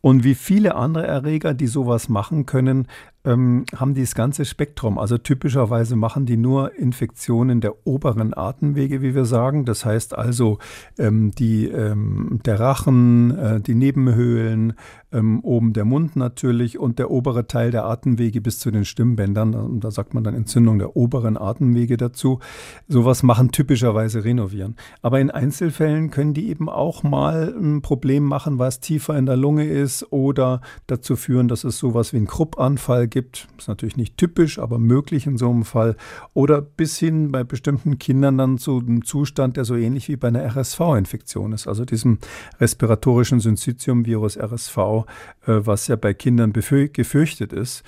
Und 0.00 0.24
wie 0.24 0.34
viele 0.34 0.74
andere 0.74 1.06
Erreger, 1.06 1.54
die 1.54 1.66
sowas 1.66 2.08
machen 2.08 2.46
können, 2.46 2.88
ähm, 3.24 3.64
haben 3.74 3.94
die 3.94 4.02
das 4.02 4.14
ganze 4.14 4.44
Spektrum. 4.44 4.98
Also 4.98 5.18
typischerweise 5.18 5.96
machen 5.96 6.26
die 6.26 6.36
nur 6.36 6.74
Infektionen 6.76 7.60
der 7.60 7.86
oberen 7.86 8.36
Atemwege, 8.36 9.02
wie 9.02 9.14
wir 9.14 9.24
sagen. 9.24 9.64
Das 9.64 9.84
heißt 9.84 10.16
also 10.16 10.58
ähm, 10.98 11.30
die, 11.32 11.66
ähm, 11.68 12.40
der 12.44 12.60
Rachen, 12.60 13.36
äh, 13.36 13.60
die 13.60 13.74
Nebenhöhlen, 13.74 14.74
ähm, 15.14 15.40
oben 15.40 15.72
der 15.72 15.84
Mund 15.84 16.16
natürlich 16.16 16.78
und 16.78 16.98
der 16.98 17.10
obere 17.10 17.46
Teil 17.46 17.70
der 17.70 17.84
Atemwege 17.84 18.40
bis 18.40 18.58
zu 18.58 18.70
den 18.70 18.84
Stimmbändern. 18.84 19.54
Und 19.54 19.84
da 19.84 19.90
sagt 19.90 20.12
man 20.12 20.24
dann 20.24 20.34
Entzündung 20.34 20.78
der 20.78 20.96
oberen 20.96 21.38
Atemwege 21.38 21.96
dazu. 21.96 22.40
Sowas 22.88 23.22
machen 23.22 23.52
typischerweise 23.52 24.24
Renovieren. 24.24 24.76
Aber 25.00 25.20
in 25.20 25.30
Einzelfällen 25.30 26.10
können 26.10 26.34
die 26.34 26.48
eben 26.48 26.68
auch 26.68 27.02
mal 27.02 27.54
ein 27.56 27.80
Problem 27.80 28.24
machen, 28.24 28.58
was 28.58 28.80
tiefer 28.80 29.16
in 29.16 29.26
der 29.26 29.36
Lunge 29.36 29.64
ist 29.64 30.12
oder 30.12 30.60
dazu 30.86 31.16
führen, 31.16 31.48
dass 31.48 31.64
es 31.64 31.78
sowas 31.78 32.12
wie 32.12 32.18
einen 32.18 32.26
Kruppanfall 32.26 33.08
gibt. 33.14 33.46
Ist 33.56 33.68
natürlich 33.68 33.96
nicht 33.96 34.18
typisch, 34.18 34.58
aber 34.58 34.78
möglich 34.78 35.26
in 35.26 35.38
so 35.38 35.48
einem 35.48 35.64
Fall. 35.64 35.96
Oder 36.34 36.60
bis 36.60 36.98
hin 36.98 37.30
bei 37.30 37.44
bestimmten 37.44 37.98
Kindern 37.98 38.36
dann 38.36 38.58
zu 38.58 38.80
einem 38.80 39.04
Zustand, 39.04 39.56
der 39.56 39.64
so 39.64 39.76
ähnlich 39.76 40.08
wie 40.08 40.16
bei 40.16 40.28
einer 40.28 40.44
RSV-Infektion 40.44 41.52
ist, 41.52 41.68
also 41.68 41.84
diesem 41.84 42.18
respiratorischen 42.60 43.38
Syncytium-Virus 43.38 44.36
RSV, 44.36 44.76
äh, 44.76 45.04
was 45.46 45.86
ja 45.86 45.94
bei 45.94 46.12
Kindern 46.12 46.52
gefürchtet 46.52 47.52
ist. 47.52 47.84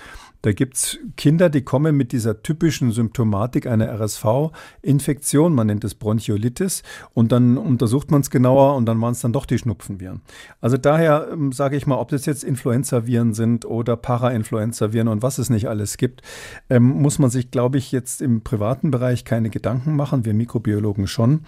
Da 0.47 0.53
gibt 0.53 0.77
es 0.77 0.99
Kinder, 1.17 1.51
die 1.51 1.63
kommen 1.63 1.97
mit 1.97 2.13
dieser 2.13 2.41
typischen 2.41 2.93
Symptomatik 2.93 3.67
einer 3.67 3.89
RSV-Infektion, 3.89 5.53
man 5.53 5.67
nennt 5.67 5.83
es 5.83 5.97
Bronchiolitis, 5.97 6.85
und 7.15 7.33
dann 7.33 7.59
untersucht 7.59 8.13
man 8.13 8.21
es 8.21 8.31
genauer 8.31 8.77
und 8.77 8.87
dann 8.87 9.01
waren 9.01 9.11
es 9.11 9.21
dann 9.23 9.33
doch 9.33 9.45
die 9.45 9.59
Schnupfenviren. 9.59 10.21
Also 10.61 10.77
daher 10.77 11.31
ähm, 11.33 11.51
sage 11.51 11.77
ich 11.77 11.89
mal, 11.89 11.97
ob 11.97 12.11
das 12.11 12.27
jetzt 12.27 12.45
Influenza-Viren 12.45 13.35
sind 13.35 13.65
oder 13.65 13.97
Para-Influenza-Viren 13.97 15.09
und 15.09 15.21
was 15.21 15.39
es 15.39 15.51
nicht 15.51 15.69
alles 15.69 15.97
gibt, 15.97 16.23
ähm, 16.71 16.85
muss 16.85 17.19
man 17.19 17.29
sich, 17.29 17.51
glaube 17.51 17.79
ich, 17.79 17.91
jetzt 17.91 18.23
im 18.23 18.43
privaten 18.43 18.93
Bereich 18.93 19.25
keine 19.25 19.51
Gedanken 19.51 19.97
machen, 19.97 20.25
wir 20.25 20.33
Mikrobiologen 20.33 21.09
schon. 21.09 21.41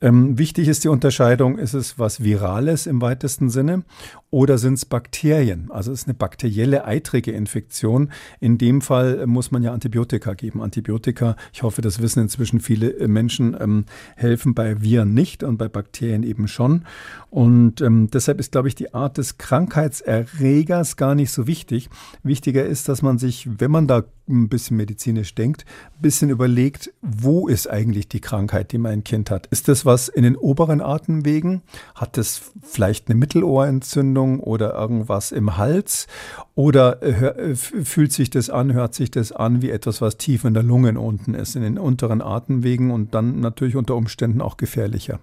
Ähm, 0.00 0.38
wichtig 0.38 0.66
ist 0.66 0.82
die 0.82 0.88
Unterscheidung, 0.88 1.56
ist 1.56 1.74
es 1.74 2.00
was 2.00 2.24
Virales 2.24 2.88
im 2.88 3.00
weitesten 3.00 3.48
Sinne 3.48 3.84
oder 4.30 4.58
sind 4.58 4.74
es 4.74 4.86
Bakterien? 4.86 5.70
Also 5.70 5.92
es 5.92 6.00
ist 6.00 6.08
eine 6.08 6.14
bakterielle 6.14 6.84
eitrige 6.84 7.32
Infektion. 7.32 8.10
In 8.40 8.56
dem 8.56 8.80
Fall 8.80 9.26
muss 9.26 9.50
man 9.50 9.62
ja 9.62 9.72
Antibiotika 9.72 10.32
geben. 10.34 10.62
Antibiotika, 10.62 11.36
ich 11.52 11.62
hoffe, 11.62 11.82
das 11.82 12.00
wissen 12.00 12.20
inzwischen 12.20 12.60
viele 12.60 12.90
äh, 12.98 13.06
Menschen, 13.06 13.56
ähm, 13.60 13.84
helfen 14.16 14.54
bei 14.54 14.80
Viren 14.80 15.12
nicht 15.12 15.44
und 15.44 15.58
bei 15.58 15.68
Bakterien 15.68 16.22
eben 16.22 16.48
schon. 16.48 16.86
Und 17.28 17.82
ähm, 17.82 18.08
deshalb 18.10 18.40
ist, 18.40 18.52
glaube 18.52 18.68
ich, 18.68 18.74
die 18.74 18.94
Art 18.94 19.18
des 19.18 19.36
Krankheitserregers 19.36 20.96
gar 20.96 21.14
nicht 21.14 21.30
so 21.30 21.46
wichtig. 21.46 21.90
Wichtiger 22.22 22.64
ist, 22.64 22.88
dass 22.88 23.02
man 23.02 23.18
sich, 23.18 23.48
wenn 23.58 23.70
man 23.70 23.86
da 23.86 24.04
ein 24.30 24.48
bisschen 24.48 24.76
medizinisch 24.76 25.34
denkt, 25.34 25.64
ein 25.96 26.02
bisschen 26.02 26.30
überlegt, 26.30 26.92
wo 27.02 27.48
ist 27.48 27.68
eigentlich 27.68 28.08
die 28.08 28.20
Krankheit, 28.20 28.72
die 28.72 28.78
mein 28.78 29.04
Kind 29.04 29.30
hat? 29.30 29.46
Ist 29.48 29.68
das 29.68 29.84
was 29.84 30.08
in 30.08 30.22
den 30.22 30.36
oberen 30.36 30.80
Atemwegen? 30.80 31.62
Hat 31.94 32.18
es 32.18 32.52
vielleicht 32.62 33.08
eine 33.08 33.18
Mittelohrentzündung 33.18 34.40
oder 34.40 34.74
irgendwas 34.74 35.32
im 35.32 35.56
Hals? 35.56 36.06
Oder 36.54 37.02
äh, 37.02 37.54
fühlt 37.54 38.12
sich 38.12 38.30
das 38.30 38.50
an, 38.50 38.72
hört 38.72 38.94
sich 38.94 39.10
das 39.10 39.32
an 39.32 39.62
wie 39.62 39.70
etwas, 39.70 40.00
was 40.00 40.16
tief 40.16 40.44
in 40.44 40.54
der 40.54 40.62
Lunge 40.62 40.98
unten 40.98 41.34
ist, 41.34 41.56
in 41.56 41.62
den 41.62 41.78
unteren 41.78 42.22
Atemwegen 42.22 42.90
und 42.90 43.14
dann 43.14 43.40
natürlich 43.40 43.76
unter 43.76 43.96
Umständen 43.96 44.40
auch 44.40 44.56
gefährlicher? 44.56 45.20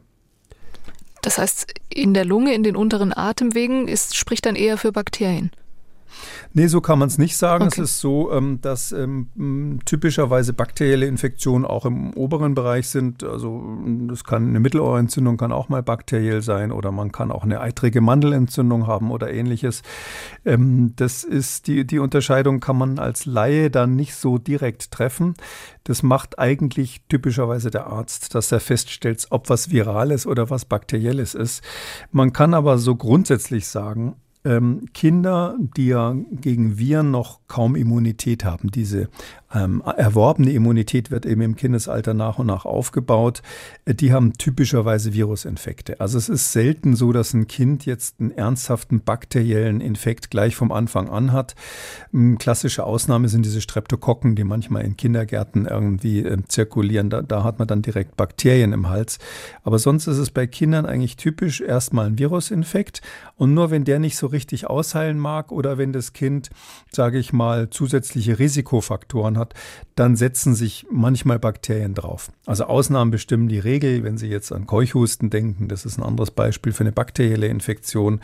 Das 1.22 1.38
heißt, 1.38 1.74
in 1.90 2.14
der 2.14 2.26
Lunge, 2.26 2.54
in 2.54 2.64
den 2.64 2.76
unteren 2.76 3.12
Atemwegen, 3.12 3.88
ist, 3.88 4.16
spricht 4.16 4.46
dann 4.46 4.56
eher 4.56 4.78
für 4.78 4.92
Bakterien. 4.92 5.52
Nee, 6.54 6.68
so 6.68 6.82
kann 6.82 7.00
man 7.00 7.08
es 7.08 7.18
nicht 7.18 7.38
sagen. 7.38 7.66
Okay. 7.66 7.82
Es 7.82 7.92
ist 7.92 8.00
so, 8.00 8.32
ähm, 8.32 8.60
dass 8.62 8.92
ähm, 8.92 9.80
typischerweise 9.86 10.54
bakterielle 10.54 11.06
Infektionen 11.06 11.66
auch 11.66 11.86
im 11.86 12.14
oberen 12.14 12.56
Bereich 12.56 12.90
sind. 12.90 13.24
Also 13.24 13.64
das 14.08 14.24
kann 14.24 14.50
eine 14.50 14.60
Mittelohrentzündung 14.60 15.38
kann 15.38 15.52
auch 15.52 15.70
mal 15.70 15.84
bakteriell 15.84 16.42
sein 16.42 16.72
oder 16.72 16.92
man 16.92 17.12
kann 17.12 17.32
auch 17.32 17.44
eine 17.44 17.62
eitrige 17.62 18.02
Mandelentzündung 18.02 18.88
haben 18.88 19.12
oder 19.12 19.32
ähnliches. 19.32 19.84
Ähm, 20.46 20.94
das 20.96 21.24
ist 21.24 21.68
die, 21.68 21.86
die 21.86 22.00
Unterscheidung 22.00 22.60
kann 22.60 22.78
man 22.78 23.00
als 23.00 23.26
Laie 23.26 23.70
dann 23.70 23.96
nicht 23.96 24.16
so 24.16 24.38
direkt 24.38 24.92
treffen. 24.92 25.36
Das 25.84 26.04
macht 26.04 26.40
eigentlich 26.40 27.02
typischerweise 27.08 27.72
der 27.72 27.88
Arzt, 27.88 28.36
dass 28.36 28.52
er 28.52 28.60
feststellt, 28.60 29.28
ob 29.30 29.50
was 29.50 29.72
Virales 29.72 30.28
oder 30.28 30.50
was 30.50 30.66
Bakterielles 30.66 31.34
ist. 31.34 31.64
Man 32.12 32.34
kann 32.34 32.54
aber 32.54 32.78
so 32.78 32.96
grundsätzlich 32.96 33.68
sagen, 33.68 34.16
Kinder, 34.94 35.56
die 35.60 35.88
ja 35.88 36.16
gegen 36.32 36.78
Viren 36.78 37.12
noch 37.12 37.47
kaum 37.48 37.76
Immunität 37.76 38.44
haben, 38.44 38.72
diese 38.72 39.10
ähm, 39.54 39.82
erworbene 39.82 40.52
Immunität 40.52 41.10
wird 41.10 41.26
eben 41.26 41.42
im 41.42 41.56
Kindesalter 41.56 42.14
nach 42.14 42.38
und 42.38 42.48
nach 42.48 42.66
aufgebaut. 42.66 43.42
Äh, 43.86 43.94
die 43.94 44.12
haben 44.12 44.34
typischerweise 44.34 45.14
Virusinfekte. 45.14 46.02
Also 46.02 46.18
es 46.18 46.28
ist 46.28 46.52
selten 46.52 46.96
so, 46.96 47.14
dass 47.14 47.34
ein 47.34 47.48
Kind 47.48 47.86
jetzt 47.86 48.20
einen 48.20 48.32
ernsthaften 48.32 49.00
bakteriellen 49.00 49.80
Infekt 49.80 50.32
gleich 50.32 50.56
vom 50.56 50.74
Anfang 50.74 51.10
an 51.10 51.32
hat. 51.32 51.56
Ähm, 52.14 52.38
klassische 52.38 52.84
Ausnahme 52.84 53.30
sind 53.30 53.46
diese 53.46 53.62
Streptokokken, 53.62 54.36
die 54.36 54.44
manchmal 54.44 54.84
in 54.84 54.98
Kindergärten 54.98 55.66
irgendwie 55.66 56.20
äh, 56.24 56.38
zirkulieren. 56.48 57.10
Da, 57.10 57.22
da 57.22 57.46
hat 57.46 57.60
man 57.60 57.70
dann 57.70 57.82
direkt 57.82 58.18
Bakterien 58.18 58.74
im 58.74 58.90
Hals. 58.90 59.18
Aber 59.64 59.80
sonst 59.80 60.08
ist 60.08 60.18
es 60.18 60.30
bei 60.30 60.46
Kindern 60.46 60.86
eigentlich 60.86 61.16
typisch 61.16 61.62
erstmal 61.62 62.08
ein 62.08 62.20
Virusinfekt. 62.20 63.02
Und 63.38 63.54
nur 63.54 63.72
wenn 63.72 63.86
der 63.86 64.00
nicht 64.00 64.18
so 64.18 64.28
richtig 64.28 64.68
ausheilen 64.68 65.20
mag 65.20 65.54
oder 65.54 65.78
wenn 65.78 65.94
das 65.94 66.12
Kind, 66.12 66.50
sage 66.92 67.18
ich 67.18 67.32
mal, 67.32 67.37
zusätzliche 67.70 68.40
Risikofaktoren 68.40 69.38
hat, 69.38 69.54
dann 69.96 70.16
setzen 70.16 70.56
sich 70.56 70.86
manchmal 70.92 71.40
Bakterien 71.40 71.94
drauf. 71.94 72.32
Also 72.46 72.66
Ausnahmen 72.66 73.12
bestimmen 73.12 73.48
die 73.48 73.60
Regel, 73.60 74.04
wenn 74.04 74.18
Sie 74.18 74.28
jetzt 74.28 74.52
an 74.52 74.68
Keuchhusten 74.68 75.30
denken, 75.30 75.68
das 75.68 75.86
ist 75.86 75.98
ein 75.98 76.04
anderes 76.04 76.32
Beispiel 76.32 76.74
für 76.74 76.82
eine 76.82 76.92
bakterielle 76.92 77.48
Infektion. 77.48 78.20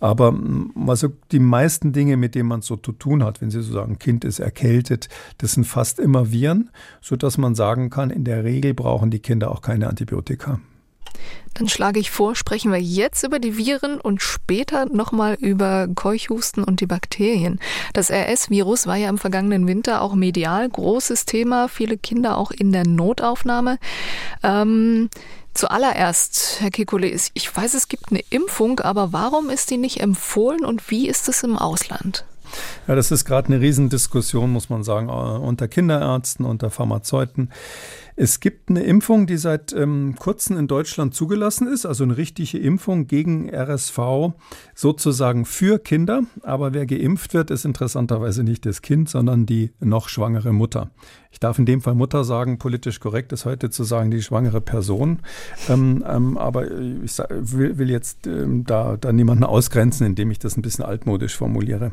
Aber 0.00 0.38
also 0.86 1.08
die 1.32 1.38
meisten 1.38 1.92
Dinge, 1.92 2.16
mit 2.16 2.34
denen 2.34 2.48
man 2.48 2.62
so 2.62 2.76
zu 2.76 2.92
tun 2.92 3.24
hat, 3.24 3.40
wenn 3.40 3.50
Sie 3.50 3.62
so 3.62 3.72
sagen, 3.72 3.98
Kind 3.98 4.24
ist 4.24 4.38
erkältet, 4.38 5.08
das 5.38 5.52
sind 5.52 5.64
fast 5.64 5.98
immer 5.98 6.30
Viren, 6.30 6.70
sodass 7.00 7.38
man 7.38 7.54
sagen 7.54 7.90
kann, 7.90 8.10
in 8.10 8.24
der 8.24 8.44
Regel 8.44 8.74
brauchen 8.74 9.10
die 9.10 9.20
Kinder 9.20 9.50
auch 9.50 9.62
keine 9.62 9.88
Antibiotika. 9.88 10.60
Dann 11.54 11.68
schlage 11.68 12.00
ich 12.00 12.10
vor, 12.10 12.34
sprechen 12.34 12.72
wir 12.72 12.80
jetzt 12.80 13.22
über 13.22 13.38
die 13.38 13.56
Viren 13.56 14.00
und 14.00 14.22
später 14.22 14.86
nochmal 14.86 15.34
über 15.34 15.86
Keuchhusten 15.94 16.64
und 16.64 16.80
die 16.80 16.86
Bakterien. 16.86 17.60
Das 17.92 18.10
RS-Virus 18.10 18.86
war 18.86 18.96
ja 18.96 19.08
im 19.08 19.18
vergangenen 19.18 19.66
Winter 19.68 20.02
auch 20.02 20.14
medial 20.14 20.68
großes 20.68 21.26
Thema, 21.26 21.68
viele 21.68 21.96
Kinder 21.96 22.36
auch 22.38 22.50
in 22.50 22.72
der 22.72 22.86
Notaufnahme. 22.86 23.78
Ähm, 24.42 25.08
Zuallererst, 25.54 26.56
Herr 26.62 26.70
Kekulis, 26.72 27.30
ich 27.32 27.56
weiß, 27.56 27.74
es 27.74 27.86
gibt 27.86 28.10
eine 28.10 28.22
Impfung, 28.30 28.80
aber 28.80 29.12
warum 29.12 29.50
ist 29.50 29.70
die 29.70 29.76
nicht 29.76 30.00
empfohlen 30.00 30.64
und 30.64 30.90
wie 30.90 31.06
ist 31.06 31.28
es 31.28 31.44
im 31.44 31.56
Ausland? 31.56 32.24
Ja, 32.88 32.96
das 32.96 33.12
ist 33.12 33.24
gerade 33.24 33.48
eine 33.48 33.60
Riesendiskussion, 33.60 34.50
muss 34.50 34.68
man 34.68 34.82
sagen, 34.82 35.08
äh, 35.08 35.12
unter 35.12 35.68
Kinderärzten, 35.68 36.44
unter 36.44 36.70
Pharmazeuten. 36.70 37.50
Es 38.16 38.38
gibt 38.38 38.70
eine 38.70 38.84
Impfung, 38.84 39.26
die 39.26 39.36
seit 39.36 39.72
ähm, 39.72 40.14
kurzem 40.16 40.56
in 40.56 40.68
Deutschland 40.68 41.14
zugelassen 41.14 41.66
ist, 41.66 41.84
also 41.84 42.04
eine 42.04 42.16
richtige 42.16 42.58
Impfung 42.58 43.08
gegen 43.08 43.52
RSV, 43.52 44.34
sozusagen 44.74 45.44
für 45.44 45.80
Kinder. 45.80 46.22
Aber 46.42 46.74
wer 46.74 46.86
geimpft 46.86 47.34
wird, 47.34 47.50
ist 47.50 47.64
interessanterweise 47.64 48.44
nicht 48.44 48.66
das 48.66 48.82
Kind, 48.82 49.08
sondern 49.08 49.46
die 49.46 49.72
noch 49.80 50.08
schwangere 50.08 50.52
Mutter. 50.52 50.90
Ich 51.34 51.40
darf 51.40 51.58
in 51.58 51.66
dem 51.66 51.80
Fall 51.80 51.96
Mutter 51.96 52.22
sagen, 52.22 52.58
politisch 52.58 53.00
korrekt 53.00 53.32
ist 53.32 53.44
heute 53.44 53.68
zu 53.68 53.82
sagen, 53.82 54.12
die 54.12 54.22
schwangere 54.22 54.60
Person. 54.60 55.18
Ähm, 55.68 56.04
ähm, 56.08 56.38
aber 56.38 56.70
ich 56.70 57.18
will, 57.18 57.76
will 57.76 57.90
jetzt 57.90 58.28
ähm, 58.28 58.62
da, 58.64 58.96
da 58.96 59.12
niemanden 59.12 59.42
ausgrenzen, 59.42 60.06
indem 60.06 60.30
ich 60.30 60.38
das 60.38 60.56
ein 60.56 60.62
bisschen 60.62 60.84
altmodisch 60.84 61.36
formuliere. 61.36 61.90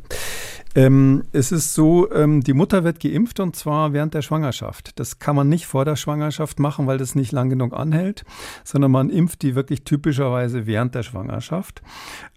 Ähm, 0.75 1.23
es 1.31 1.51
ist 1.51 1.73
so, 1.73 2.11
ähm, 2.11 2.41
die 2.41 2.53
Mutter 2.53 2.83
wird 2.83 2.99
geimpft 2.99 3.39
und 3.39 3.55
zwar 3.55 3.93
während 3.93 4.13
der 4.13 4.21
Schwangerschaft. 4.21 4.99
Das 4.99 5.17
kann 5.17 5.35
man 5.35 5.49
nicht 5.49 5.65
vor 5.65 5.85
der 5.85 5.95
Schwangerschaft 5.95 6.59
machen, 6.59 6.85
weil 6.85 6.99
das 6.99 7.15
nicht 7.15 7.31
lang 7.31 7.49
genug 7.49 7.73
anhält, 7.73 8.23
sondern 8.63 8.91
man 8.91 9.09
impft 9.09 9.41
die 9.41 9.55
wirklich 9.55 9.83
typischerweise 9.83 10.67
während 10.67 10.93
der 10.93 11.01
Schwangerschaft. 11.01 11.81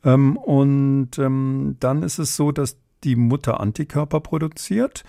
Ähm, 0.04 0.38
und 0.38 1.10
dann 1.18 2.02
ist 2.02 2.18
es 2.18 2.34
so, 2.34 2.50
dass 2.50 2.78
die 3.04 3.16
Mutter 3.16 3.60
Antikörper 3.60 4.20
produziert 4.20 5.04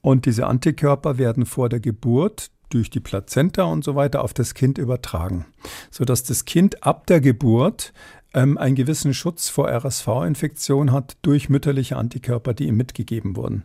und 0.00 0.26
diese 0.26 0.46
Antikörper 0.46 1.18
werden 1.18 1.46
vor 1.46 1.68
der 1.68 1.80
Geburt 1.80 2.50
durch 2.70 2.90
die 2.90 3.00
Plazenta 3.00 3.64
und 3.64 3.84
so 3.84 3.94
weiter 3.94 4.22
auf 4.22 4.34
das 4.34 4.54
Kind 4.54 4.78
übertragen, 4.78 5.46
sodass 5.90 6.22
das 6.22 6.44
Kind 6.44 6.84
ab 6.84 7.06
der 7.06 7.20
Geburt 7.20 7.92
ähm, 8.34 8.58
einen 8.58 8.74
gewissen 8.74 9.14
Schutz 9.14 9.48
vor 9.48 9.68
RSV-Infektion 9.68 10.92
hat 10.92 11.16
durch 11.22 11.48
mütterliche 11.48 11.96
Antikörper, 11.96 12.52
die 12.52 12.66
ihm 12.66 12.76
mitgegeben 12.76 13.36
wurden. 13.36 13.64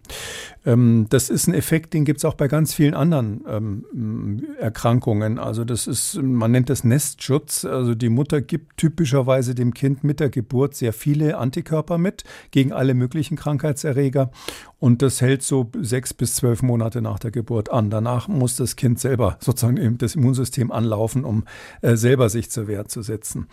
Ähm, 0.65 1.07
das 1.09 1.29
ist 1.29 1.47
ein 1.47 1.53
Effekt, 1.53 1.93
den 1.93 2.05
gibt 2.05 2.19
es 2.19 2.25
auch 2.25 2.35
bei 2.35 2.47
ganz 2.47 2.73
vielen 2.73 2.93
anderen 2.93 3.43
ähm, 3.47 4.45
Erkrankungen. 4.59 5.37
Also 5.37 5.65
das 5.65 5.87
ist, 5.87 6.15
man 6.21 6.51
nennt 6.51 6.69
das 6.69 6.83
Nestschutz. 6.85 7.65
Also 7.65 7.93
die 7.93 8.09
Mutter 8.09 8.41
gibt 8.41 8.77
typischerweise 8.77 9.53
dem 9.53 9.73
Kind 9.73 10.03
mit 10.03 10.21
der 10.21 10.29
Geburt 10.29 10.75
sehr 10.75 10.93
viele 10.93 11.37
Antikörper 11.37 11.97
mit 11.97 12.23
gegen 12.51 12.71
alle 12.71 12.93
möglichen 12.93 13.35
Krankheitserreger. 13.35 14.31
Und 14.79 15.01
das 15.01 15.21
hält 15.21 15.43
so 15.43 15.71
sechs 15.79 16.13
bis 16.13 16.35
zwölf 16.35 16.61
Monate 16.61 17.01
nach 17.01 17.17
der 17.17 17.31
Geburt 17.31 17.71
an. 17.71 17.89
Danach 17.89 18.27
muss 18.27 18.57
das 18.57 18.75
Kind 18.75 18.99
selber 18.99 19.37
sozusagen 19.39 19.97
das 19.97 20.15
Immunsystem 20.15 20.71
anlaufen, 20.71 21.23
um 21.23 21.45
äh, 21.81 21.95
selber 21.95 22.27
sich 22.27 22.49
zur 22.49 22.67
Wehr 22.67 22.85
zu 22.85 23.01
setzen. 23.01 23.47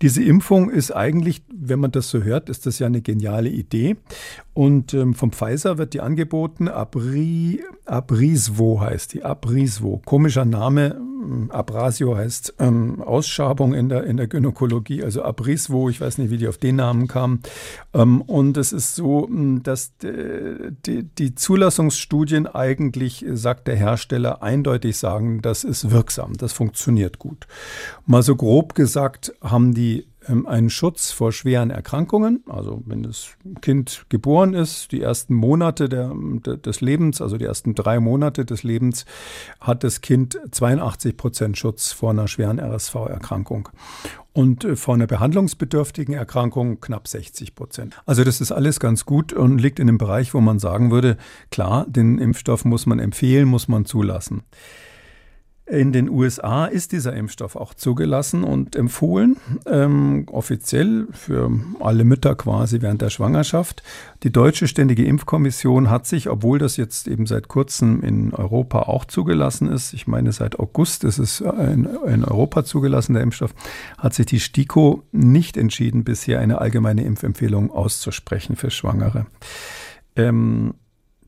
Diese 0.00 0.22
Impfung 0.22 0.49
ist 0.70 0.90
eigentlich, 0.90 1.42
wenn 1.54 1.80
man 1.80 1.92
das 1.92 2.10
so 2.10 2.22
hört, 2.22 2.48
ist 2.48 2.66
das 2.66 2.78
ja 2.78 2.86
eine 2.86 3.02
geniale 3.02 3.48
Idee. 3.48 3.96
Und 4.52 4.94
ähm, 4.94 5.14
vom 5.14 5.32
Pfizer 5.32 5.78
wird 5.78 5.94
die 5.94 6.00
angeboten. 6.00 6.68
Abri, 6.68 7.62
Abrisvo 7.86 8.80
heißt 8.80 9.14
die. 9.14 9.22
Abrisvo. 9.22 10.02
Komischer 10.04 10.44
Name. 10.44 11.00
Abrasio 11.50 12.16
heißt 12.16 12.54
ähm, 12.58 13.02
Ausschabung 13.02 13.74
in 13.74 13.88
der, 13.88 14.04
in 14.04 14.16
der 14.16 14.26
Gynäkologie. 14.26 15.04
Also 15.04 15.22
Abrisvo, 15.22 15.88
ich 15.88 16.00
weiß 16.00 16.18
nicht, 16.18 16.30
wie 16.30 16.38
die 16.38 16.48
auf 16.48 16.58
den 16.58 16.76
Namen 16.76 17.08
kamen. 17.08 17.40
Ähm, 17.92 18.22
und 18.22 18.56
es 18.56 18.72
ist 18.72 18.96
so, 18.96 19.28
dass 19.30 19.92
die, 19.98 21.04
die 21.04 21.34
Zulassungsstudien 21.34 22.46
eigentlich, 22.46 23.24
sagt 23.32 23.68
der 23.68 23.76
Hersteller, 23.76 24.42
eindeutig 24.42 24.96
sagen, 24.96 25.42
das 25.42 25.64
ist 25.64 25.90
wirksam, 25.90 26.36
das 26.36 26.52
funktioniert 26.52 27.18
gut. 27.18 27.46
Mal 28.06 28.22
so 28.22 28.34
grob 28.34 28.74
gesagt 28.74 29.32
haben 29.42 29.74
die 29.74 30.00
ähm, 30.00 30.10
einen 30.26 30.70
Schutz 30.70 31.10
vor 31.10 31.32
schweren 31.32 31.70
Erkrankungen. 31.70 32.44
Also 32.48 32.82
wenn 32.86 33.02
das 33.02 33.30
Kind 33.60 34.04
geboren 34.08 34.54
ist, 34.54 34.92
die 34.92 35.00
ersten 35.00 35.34
Monate 35.34 35.88
der, 35.88 36.12
des 36.12 36.80
Lebens, 36.80 37.20
also 37.20 37.38
die 37.38 37.44
ersten 37.44 37.74
drei 37.74 38.00
Monate 38.00 38.44
des 38.44 38.62
Lebens, 38.62 39.06
hat 39.60 39.82
das 39.84 40.00
Kind 40.00 40.38
82 40.50 41.16
Prozent 41.16 41.58
Schutz 41.58 41.92
vor 41.92 42.10
einer 42.10 42.28
schweren 42.28 42.58
RSV-Erkrankung 42.58 43.70
und 44.32 44.64
äh, 44.64 44.76
vor 44.76 44.94
einer 44.94 45.06
behandlungsbedürftigen 45.06 46.14
Erkrankung 46.14 46.80
knapp 46.80 47.08
60 47.08 47.54
Prozent. 47.54 48.00
Also 48.06 48.24
das 48.24 48.40
ist 48.40 48.52
alles 48.52 48.80
ganz 48.80 49.04
gut 49.04 49.32
und 49.32 49.58
liegt 49.58 49.78
in 49.78 49.88
einem 49.88 49.98
Bereich, 49.98 50.34
wo 50.34 50.40
man 50.40 50.58
sagen 50.58 50.90
würde, 50.90 51.16
klar, 51.50 51.86
den 51.88 52.18
Impfstoff 52.18 52.64
muss 52.64 52.86
man 52.86 52.98
empfehlen, 52.98 53.48
muss 53.48 53.68
man 53.68 53.84
zulassen. 53.84 54.42
In 55.70 55.92
den 55.92 56.10
USA 56.10 56.66
ist 56.66 56.90
dieser 56.90 57.12
Impfstoff 57.12 57.54
auch 57.54 57.74
zugelassen 57.74 58.42
und 58.42 58.74
empfohlen, 58.74 59.36
ähm, 59.66 60.26
offiziell 60.28 61.06
für 61.12 61.48
alle 61.78 62.02
Mütter 62.02 62.34
quasi 62.34 62.82
während 62.82 63.02
der 63.02 63.10
Schwangerschaft. 63.10 63.84
Die 64.24 64.32
Deutsche 64.32 64.66
Ständige 64.66 65.04
Impfkommission 65.04 65.88
hat 65.88 66.08
sich, 66.08 66.28
obwohl 66.28 66.58
das 66.58 66.76
jetzt 66.76 67.06
eben 67.06 67.24
seit 67.26 67.46
kurzem 67.46 68.02
in 68.02 68.34
Europa 68.34 68.80
auch 68.80 69.04
zugelassen 69.04 69.70
ist, 69.70 69.92
ich 69.92 70.08
meine 70.08 70.32
seit 70.32 70.58
August 70.58 71.04
ist 71.04 71.18
es 71.18 71.40
in, 71.40 71.88
in 72.04 72.24
Europa 72.24 72.64
zugelassen, 72.64 73.14
der 73.14 73.22
Impfstoff, 73.22 73.54
hat 73.96 74.12
sich 74.12 74.26
die 74.26 74.40
STIKO 74.40 75.04
nicht 75.12 75.56
entschieden, 75.56 76.02
bisher 76.02 76.40
eine 76.40 76.60
allgemeine 76.60 77.04
Impfempfehlung 77.04 77.70
auszusprechen 77.70 78.56
für 78.56 78.72
Schwangere. 78.72 79.26
Ähm, 80.16 80.74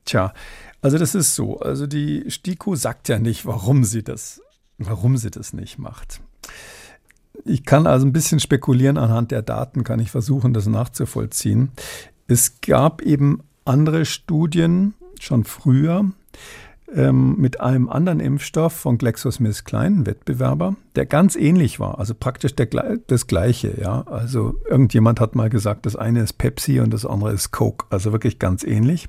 tja, 0.04 0.32
also 0.82 0.98
das 0.98 1.14
ist 1.14 1.34
so. 1.34 1.60
Also 1.60 1.86
die 1.86 2.24
STIKO 2.28 2.74
sagt 2.74 3.08
ja 3.08 3.18
nicht, 3.18 3.46
warum 3.46 3.84
sie 3.84 4.02
das, 4.02 4.42
warum 4.78 5.16
sie 5.16 5.30
das 5.30 5.52
nicht 5.52 5.78
macht. 5.78 6.20
Ich 7.44 7.64
kann 7.64 7.86
also 7.86 8.04
ein 8.04 8.12
bisschen 8.12 8.40
spekulieren 8.40 8.98
anhand 8.98 9.30
der 9.30 9.42
Daten, 9.42 9.84
kann 9.84 10.00
ich 10.00 10.10
versuchen, 10.10 10.52
das 10.52 10.66
nachzuvollziehen. 10.66 11.70
Es 12.26 12.60
gab 12.60 13.00
eben 13.00 13.42
andere 13.64 14.04
Studien 14.04 14.94
schon 15.20 15.44
früher, 15.44 16.04
ähm, 16.94 17.36
mit 17.38 17.60
einem 17.60 17.88
anderen 17.88 18.20
Impfstoff 18.20 18.72
von 18.72 18.98
GlaxoSmithKline, 18.98 20.06
Wettbewerber, 20.06 20.76
der 20.94 21.06
ganz 21.06 21.36
ähnlich 21.36 21.80
war, 21.80 21.98
also 21.98 22.14
praktisch 22.14 22.54
der, 22.54 22.68
das 23.06 23.26
gleiche. 23.26 23.80
Ja, 23.80 24.02
also 24.02 24.54
irgendjemand 24.68 25.20
hat 25.20 25.34
mal 25.34 25.50
gesagt, 25.50 25.86
das 25.86 25.96
eine 25.96 26.22
ist 26.22 26.34
Pepsi 26.34 26.80
und 26.80 26.92
das 26.92 27.06
andere 27.06 27.32
ist 27.32 27.50
Coke, 27.50 27.86
also 27.90 28.12
wirklich 28.12 28.38
ganz 28.38 28.64
ähnlich. 28.64 29.08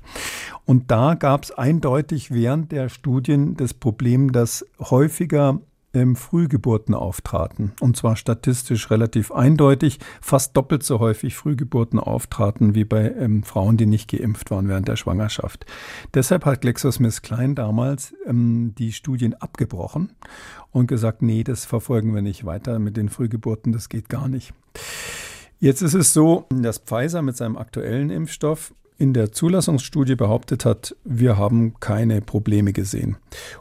Und 0.64 0.90
da 0.90 1.14
gab 1.14 1.44
es 1.44 1.50
eindeutig 1.52 2.30
während 2.30 2.72
der 2.72 2.88
Studien 2.88 3.56
das 3.56 3.74
Problem, 3.74 4.32
dass 4.32 4.64
häufiger 4.80 5.60
ähm, 5.94 6.16
Frühgeburten 6.16 6.94
auftraten. 6.94 7.72
Und 7.80 7.96
zwar 7.96 8.16
statistisch 8.16 8.90
relativ 8.90 9.32
eindeutig, 9.32 9.98
fast 10.20 10.56
doppelt 10.56 10.82
so 10.82 10.98
häufig 11.00 11.36
Frühgeburten 11.36 11.98
auftraten 11.98 12.74
wie 12.74 12.84
bei 12.84 13.10
ähm, 13.12 13.42
Frauen, 13.42 13.76
die 13.76 13.86
nicht 13.86 14.10
geimpft 14.10 14.50
waren 14.50 14.68
während 14.68 14.88
der 14.88 14.96
Schwangerschaft. 14.96 15.66
Deshalb 16.12 16.44
hat 16.44 16.60
GlaxoSmithKline 16.60 17.54
damals 17.54 18.14
ähm, 18.26 18.74
die 18.76 18.92
Studien 18.92 19.34
abgebrochen 19.34 20.12
und 20.70 20.88
gesagt, 20.88 21.22
nee, 21.22 21.44
das 21.44 21.64
verfolgen 21.64 22.14
wir 22.14 22.22
nicht 22.22 22.44
weiter 22.44 22.78
mit 22.78 22.96
den 22.96 23.08
Frühgeburten, 23.08 23.72
das 23.72 23.88
geht 23.88 24.08
gar 24.08 24.28
nicht. 24.28 24.52
Jetzt 25.60 25.82
ist 25.82 25.94
es 25.94 26.12
so, 26.12 26.46
dass 26.50 26.78
Pfizer 26.78 27.22
mit 27.22 27.36
seinem 27.36 27.56
aktuellen 27.56 28.10
Impfstoff 28.10 28.74
in 28.96 29.12
der 29.12 29.32
Zulassungsstudie 29.32 30.14
behauptet 30.14 30.64
hat, 30.64 30.96
wir 31.04 31.36
haben 31.36 31.74
keine 31.80 32.20
Probleme 32.20 32.72
gesehen 32.72 33.16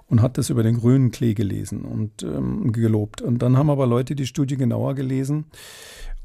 und 0.08 0.22
hat 0.22 0.38
das 0.38 0.50
über 0.50 0.64
den 0.64 0.78
grünen 0.80 1.12
Klee 1.12 1.34
gelesen 1.34 1.82
und 1.84 2.24
ähm, 2.24 2.72
gelobt. 2.72 3.22
Und 3.22 3.40
dann 3.40 3.58
haben 3.58 3.70
aber 3.70 3.88
Leute 3.88 4.16
die 4.16 4.28
Studie 4.28 4.58
genauer 4.58 4.94
gelesen 4.94 5.46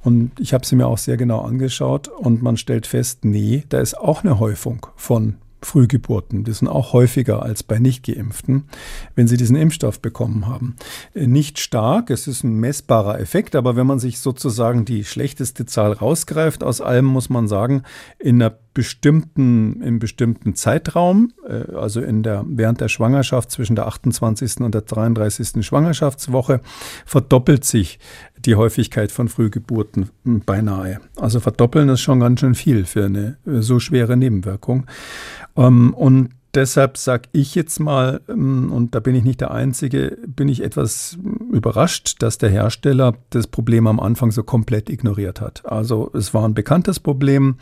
und 0.01 0.38
ich 0.38 0.53
habe 0.53 0.66
sie 0.66 0.77
mir 0.77 0.87
auch 0.87 0.99
sehr 0.99 1.16
genau 1.16 1.40
angeschaut 1.40 2.09
und 2.09 2.42
man 2.42 2.57
stellt 2.57 2.87
fest, 2.87 3.25
nee, 3.25 3.64
da 3.68 3.81
ist 3.81 3.99
auch 3.99 4.23
eine 4.23 4.38
Häufung 4.38 4.87
von 4.97 5.37
Frühgeburten. 5.61 6.44
Die 6.44 6.53
sind 6.53 6.68
auch 6.68 6.92
häufiger 6.92 7.42
als 7.42 7.62
bei 7.62 7.79
Nichtgeimpften, 7.79 8.68
wenn 9.16 9.27
sie 9.27 9.37
diesen 9.37 9.57
Impfstoff 9.57 10.01
bekommen 10.01 10.47
haben. 10.47 10.77
Äh, 11.14 11.27
nicht 11.27 11.59
stark, 11.59 12.11
es 12.11 12.29
ist 12.29 12.44
ein 12.44 12.55
messbarer 12.61 13.18
Effekt, 13.18 13.57
aber 13.57 13.75
wenn 13.75 13.87
man 13.87 13.99
sich 13.99 14.21
sozusagen 14.21 14.85
die 14.85 15.05
schlechteste 15.05 15.66
Zahl 15.66 15.92
rausgreift 15.92 16.62
aus 16.62 16.81
allem, 16.81 17.07
muss 17.07 17.29
man 17.29 17.49
sagen, 17.49 17.83
in 18.18 18.40
einer 18.40 18.57
bestimmten, 18.79 19.83
im 19.83 19.99
bestimmten 19.99 20.55
Zeitraum, 20.55 21.33
äh, 21.49 21.75
also 21.75 22.01
in 22.01 22.23
der, 22.23 22.45
während 22.47 22.81
der 22.81 22.87
Schwangerschaft 22.87 23.51
zwischen 23.51 23.75
der 23.75 23.88
28. 23.88 24.61
und 24.61 24.73
der 24.73 24.83
33. 24.83 25.67
Schwangerschaftswoche, 25.67 26.61
verdoppelt 27.05 27.64
sich 27.64 27.99
die 28.38 28.55
Häufigkeit 28.55 29.11
von 29.11 29.29
Frühgeburten 29.29 30.11
beinahe. 30.23 31.01
Also 31.17 31.41
verdoppeln 31.41 31.88
ist 31.88 32.03
schon 32.03 32.21
ganz 32.21 32.38
schön 32.38 32.55
viel 32.55 32.85
für 32.85 33.07
eine 33.07 33.37
äh, 33.49 33.62
so 33.62 33.81
schwere 33.81 34.17
Nebenwirkung. 34.17 34.87
Ähm, 35.57 35.93
und 35.93 36.29
deshalb 36.55 36.97
sage 36.97 37.29
ich 37.33 37.55
jetzt 37.55 37.79
mal, 37.79 38.21
ähm, 38.29 38.73
und 38.73 38.95
da 38.95 39.01
bin 39.01 39.15
ich 39.15 39.25
nicht 39.25 39.41
der 39.41 39.51
Einzige, 39.51 40.19
bin 40.27 40.49
ich 40.49 40.63
etwas 40.63 41.19
überrascht, 41.53 42.17
dass 42.23 42.39
der 42.39 42.51
Hersteller 42.51 43.15
das 43.31 43.47
Problem 43.47 43.87
am 43.87 44.01
Anfang 44.01 44.31
so 44.31 44.43
komplett 44.43 44.91
ignoriert 44.91 45.41
hat. 45.41 45.65
Also 45.67 46.11
es 46.15 46.35
war 46.35 46.45
ein 46.45 46.55
bekanntes 46.55 47.01
Problem 47.01 47.57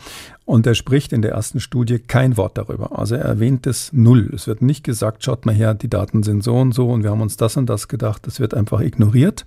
und 0.44 0.66
er 0.66 0.74
spricht 0.74 1.12
in 1.12 1.22
der 1.22 1.32
ersten 1.32 1.60
Studie 1.60 1.98
kein 1.98 2.36
Wort 2.36 2.58
darüber. 2.58 2.98
Also 2.98 3.16
er 3.16 3.24
erwähnt 3.24 3.66
es 3.66 3.92
null. 3.92 4.30
Es 4.34 4.46
wird 4.46 4.62
nicht 4.62 4.84
gesagt, 4.84 5.24
schaut 5.24 5.46
mal 5.46 5.54
her, 5.54 5.74
die 5.74 5.90
Daten 5.90 6.22
sind 6.22 6.42
so 6.44 6.56
und 6.56 6.72
so 6.72 6.90
und 6.90 7.02
wir 7.02 7.10
haben 7.10 7.20
uns 7.20 7.36
das 7.36 7.56
und 7.56 7.66
das 7.66 7.88
gedacht. 7.88 8.26
Es 8.26 8.40
wird 8.40 8.54
einfach 8.54 8.80
ignoriert. 8.80 9.44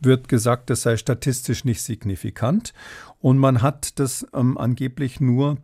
Wird 0.00 0.28
gesagt, 0.28 0.70
es 0.70 0.82
sei 0.82 0.96
statistisch 0.96 1.64
nicht 1.64 1.82
signifikant. 1.82 2.74
Und 3.20 3.38
man 3.38 3.62
hat 3.62 3.98
das 3.98 4.26
ähm, 4.34 4.58
angeblich 4.58 5.18
nur 5.18 5.56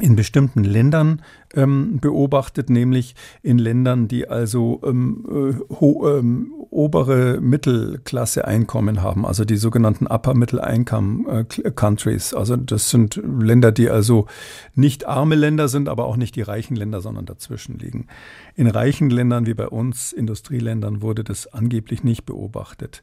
in 0.00 0.16
bestimmten 0.16 0.64
Ländern 0.64 1.22
ähm, 1.54 1.98
beobachtet, 2.00 2.70
nämlich 2.70 3.14
in 3.42 3.58
Ländern, 3.58 4.08
die 4.08 4.26
also 4.26 4.80
ähm, 4.84 5.24
äh, 5.28 5.74
ho, 5.74 6.08
ähm, 6.08 6.52
obere 6.70 7.40
Mittelklasse 7.40 8.46
Einkommen 8.46 9.02
haben, 9.02 9.26
also 9.26 9.44
die 9.44 9.58
sogenannten 9.58 10.06
Upper 10.06 10.34
Middle 10.34 10.62
Income 10.66 11.46
äh, 11.50 11.70
Countries. 11.72 12.32
Also 12.32 12.56
das 12.56 12.88
sind 12.88 13.20
Länder, 13.22 13.70
die 13.70 13.90
also 13.90 14.26
nicht 14.74 15.06
arme 15.06 15.34
Länder 15.34 15.68
sind, 15.68 15.90
aber 15.90 16.06
auch 16.06 16.16
nicht 16.16 16.36
die 16.36 16.42
reichen 16.42 16.74
Länder, 16.74 17.02
sondern 17.02 17.26
dazwischen 17.26 17.78
liegen. 17.78 18.06
In 18.54 18.68
reichen 18.68 19.10
Ländern 19.10 19.44
wie 19.44 19.54
bei 19.54 19.68
uns, 19.68 20.12
Industrieländern, 20.12 21.02
wurde 21.02 21.22
das 21.22 21.52
angeblich 21.52 22.02
nicht 22.02 22.24
beobachtet 22.24 23.02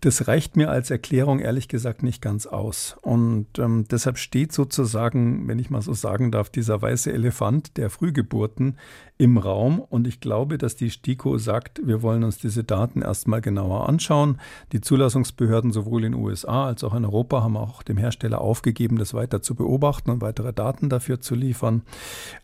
das 0.00 0.28
reicht 0.28 0.56
mir 0.56 0.70
als 0.70 0.90
Erklärung 0.90 1.40
ehrlich 1.40 1.68
gesagt 1.68 2.02
nicht 2.02 2.22
ganz 2.22 2.46
aus. 2.46 2.96
Und 3.02 3.46
ähm, 3.58 3.84
deshalb 3.90 4.16
steht 4.16 4.50
sozusagen, 4.50 5.46
wenn 5.46 5.58
ich 5.58 5.68
mal 5.68 5.82
so 5.82 5.92
sagen 5.92 6.30
darf, 6.32 6.48
dieser 6.48 6.80
weiße 6.80 7.12
Elefant 7.12 7.76
der 7.76 7.90
Frühgeburten 7.90 8.78
im 9.18 9.36
Raum. 9.36 9.78
Und 9.78 10.06
ich 10.06 10.20
glaube, 10.20 10.56
dass 10.56 10.74
die 10.74 10.90
STIKO 10.90 11.36
sagt, 11.36 11.86
wir 11.86 12.00
wollen 12.00 12.24
uns 12.24 12.38
diese 12.38 12.64
Daten 12.64 13.02
erstmal 13.02 13.42
genauer 13.42 13.90
anschauen. 13.90 14.40
Die 14.72 14.80
Zulassungsbehörden 14.80 15.70
sowohl 15.70 16.04
in 16.04 16.12
den 16.12 16.22
USA 16.22 16.64
als 16.64 16.82
auch 16.82 16.94
in 16.94 17.04
Europa 17.04 17.42
haben 17.42 17.58
auch 17.58 17.82
dem 17.82 17.98
Hersteller 17.98 18.40
aufgegeben, 18.40 18.96
das 18.96 19.12
weiter 19.12 19.42
zu 19.42 19.54
beobachten 19.54 20.10
und 20.10 20.22
weitere 20.22 20.54
Daten 20.54 20.88
dafür 20.88 21.20
zu 21.20 21.34
liefern. 21.34 21.82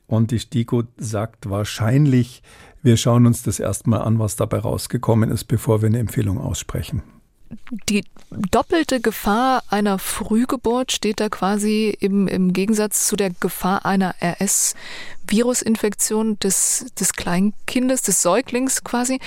Und 0.07 0.31
die 0.31 0.41
STIKO 0.41 0.83
sagt 0.99 1.49
wahrscheinlich, 1.49 2.43
wir 2.83 2.99
schauen 2.99 3.27
uns 3.27 3.43
das 3.43 3.59
erstmal 3.61 4.03
an, 4.03 4.19
was 4.19 4.37
dabei 4.37 4.59
rausgekommen 4.59 5.31
ist, 5.31 5.45
bevor 5.45 5.81
wir 5.81 5.87
eine 5.87 5.99
Empfehlung 5.99 6.39
aussprechen 6.39 7.03
die 7.89 8.05
doppelte 8.51 9.01
Gefahr 9.01 9.63
einer 9.71 9.99
Frühgeburt 9.99 10.93
steht 10.93 11.21
da 11.21 11.29
quasi 11.29 11.97
im, 12.01 12.29
im 12.29 12.53
Gegensatz 12.53 13.07
zu 13.07 13.17
der 13.17 13.31
Gefahr 13.31 13.87
einer 13.87 14.15
RS-Virusinfektion 14.21 16.39
des, 16.39 16.87
des 16.99 17.15
Kleinkindes, 17.15 18.03
des 18.03 18.21
Säuglings 18.23 18.85
quasi. 18.85 19.19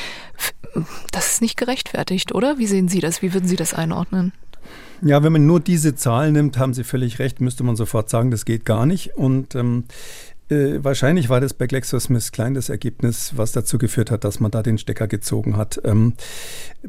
Das 1.12 1.34
ist 1.34 1.42
nicht 1.42 1.58
gerechtfertigt, 1.58 2.34
oder? 2.34 2.58
Wie 2.58 2.68
sehen 2.68 2.88
Sie 2.88 3.00
das? 3.00 3.22
Wie 3.22 3.34
würden 3.34 3.48
Sie 3.48 3.56
das 3.56 3.74
einordnen? 3.74 4.34
Ja, 5.02 5.24
wenn 5.24 5.32
man 5.32 5.46
nur 5.46 5.62
diese 5.62 5.96
Zahl 5.96 6.32
nimmt, 6.32 6.58
haben 6.58 6.74
Sie 6.74 6.84
völlig 6.84 7.20
recht, 7.20 7.40
müsste 7.40 7.64
man 7.64 7.78
sofort 7.78 8.10
sagen, 8.10 8.32
das 8.32 8.46
geht 8.46 8.66
gar 8.66 8.86
nicht. 8.86 9.16
Und 9.16 9.56
ähm, 9.56 9.86
äh, 10.50 10.84
wahrscheinlich 10.84 11.30
war 11.30 11.42
das 11.42 11.54
bei 11.54 11.68
GlaxoSmithKline 11.68 12.56
das 12.56 12.70
Ergebnis, 12.70 13.34
was 13.36 13.52
dazu 13.52 13.78
geführt 13.78 14.12
hat, 14.12 14.24
dass 14.24 14.40
man 14.40 14.52
da 14.52 14.64
den 14.64 14.78
Stecker 14.78 15.08
gezogen 15.08 15.58
hat. 15.58 15.80
Ähm, 15.84 16.14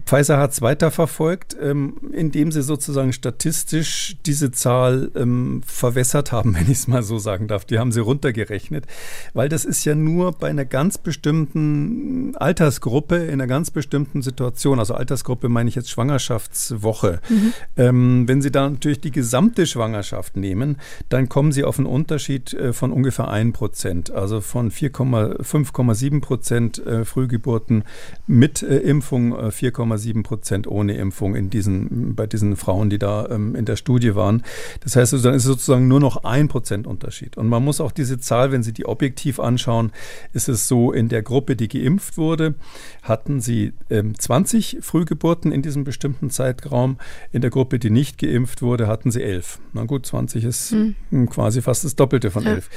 Pfizer 0.06 0.38
hat 0.38 0.52
es 0.52 0.62
weiterverfolgt, 0.62 1.56
ähm, 1.60 1.96
indem 2.12 2.52
sie 2.52 2.62
sozusagen 2.62 3.12
statistisch 3.12 4.16
diese 4.24 4.50
Zahl 4.52 5.10
ähm, 5.16 5.62
verwässert 5.66 6.32
haben, 6.32 6.54
wenn 6.58 6.64
ich 6.64 6.78
es 6.78 6.88
mal 6.88 7.02
so 7.02 7.18
sagen 7.18 7.48
darf. 7.48 7.64
Die 7.64 7.78
haben 7.78 7.92
sie 7.92 8.00
runtergerechnet, 8.00 8.86
weil 9.34 9.48
das 9.48 9.64
ist 9.64 9.84
ja 9.84 9.94
nur 9.94 10.32
bei 10.32 10.48
einer 10.48 10.64
ganz 10.64 10.98
bestimmten 10.98 12.36
Altersgruppe, 12.36 13.16
in 13.16 13.34
einer 13.34 13.46
ganz 13.46 13.70
bestimmten 13.70 14.22
Situation, 14.22 14.78
also 14.78 14.94
Altersgruppe 14.94 15.48
meine 15.48 15.68
ich 15.68 15.74
jetzt 15.74 15.90
Schwangerschaftswoche. 15.90 17.20
Mhm. 17.28 17.52
Ähm, 17.76 18.28
wenn 18.28 18.42
Sie 18.42 18.50
da 18.50 18.68
natürlich 18.68 19.00
die 19.00 19.10
gesamte 19.10 19.66
Schwangerschaft 19.66 20.36
nehmen, 20.36 20.78
dann 21.08 21.28
kommen 21.28 21.52
Sie 21.52 21.64
auf 21.64 21.78
einen 21.78 21.86
Unterschied 21.86 22.54
äh, 22.54 22.72
von 22.72 22.92
ungefähr 22.92 23.28
1 23.50 23.52
Prozent, 23.52 24.10
also 24.10 24.40
von 24.40 24.70
5,7 24.70 26.20
Prozent 26.20 26.84
äh, 26.86 27.04
Frühgeburten 27.04 27.84
mit 28.26 28.62
äh, 28.62 28.78
Impfung, 28.78 29.34
4,7 29.34 30.18
äh, 30.18 30.22
Prozent 30.22 30.66
ohne 30.66 30.94
Impfung 30.94 31.34
in 31.34 31.50
diesen, 31.50 32.14
bei 32.14 32.26
diesen 32.26 32.56
Frauen, 32.56 32.90
die 32.90 32.98
da 32.98 33.28
ähm, 33.28 33.54
in 33.54 33.64
der 33.64 33.76
Studie 33.76 34.14
waren. 34.14 34.42
Das 34.80 34.96
heißt, 34.96 35.12
dann 35.12 35.34
ist 35.34 35.42
es 35.42 35.44
sozusagen 35.44 35.88
nur 35.88 36.00
noch 36.00 36.24
ein 36.24 36.48
Prozent 36.48 36.86
Unterschied. 36.86 37.36
Und 37.36 37.48
man 37.48 37.64
muss 37.64 37.80
auch 37.80 37.92
diese 37.92 38.18
Zahl, 38.18 38.52
wenn 38.52 38.62
Sie 38.62 38.72
die 38.72 38.86
objektiv 38.86 39.40
anschauen, 39.40 39.92
ist 40.32 40.48
es 40.48 40.68
so, 40.68 40.92
in 40.92 41.08
der 41.08 41.22
Gruppe, 41.22 41.56
die 41.56 41.68
geimpft 41.68 42.16
wurde, 42.16 42.54
hatten 43.02 43.40
sie 43.40 43.72
ähm, 43.88 44.18
20 44.18 44.78
Frühgeburten 44.80 45.52
in 45.52 45.62
diesem 45.62 45.84
bestimmten 45.84 46.30
Zeitraum. 46.30 46.98
In 47.32 47.40
der 47.40 47.50
Gruppe, 47.50 47.78
die 47.78 47.90
nicht 47.90 48.18
geimpft 48.18 48.62
wurde, 48.62 48.86
hatten 48.86 49.10
sie 49.10 49.22
11. 49.22 49.58
Na 49.72 49.84
gut, 49.84 50.06
20 50.06 50.44
ist 50.44 50.72
mhm. 50.72 51.28
quasi 51.28 51.62
fast 51.62 51.84
das 51.84 51.96
Doppelte 51.96 52.30
von 52.30 52.46
11. 52.46 52.68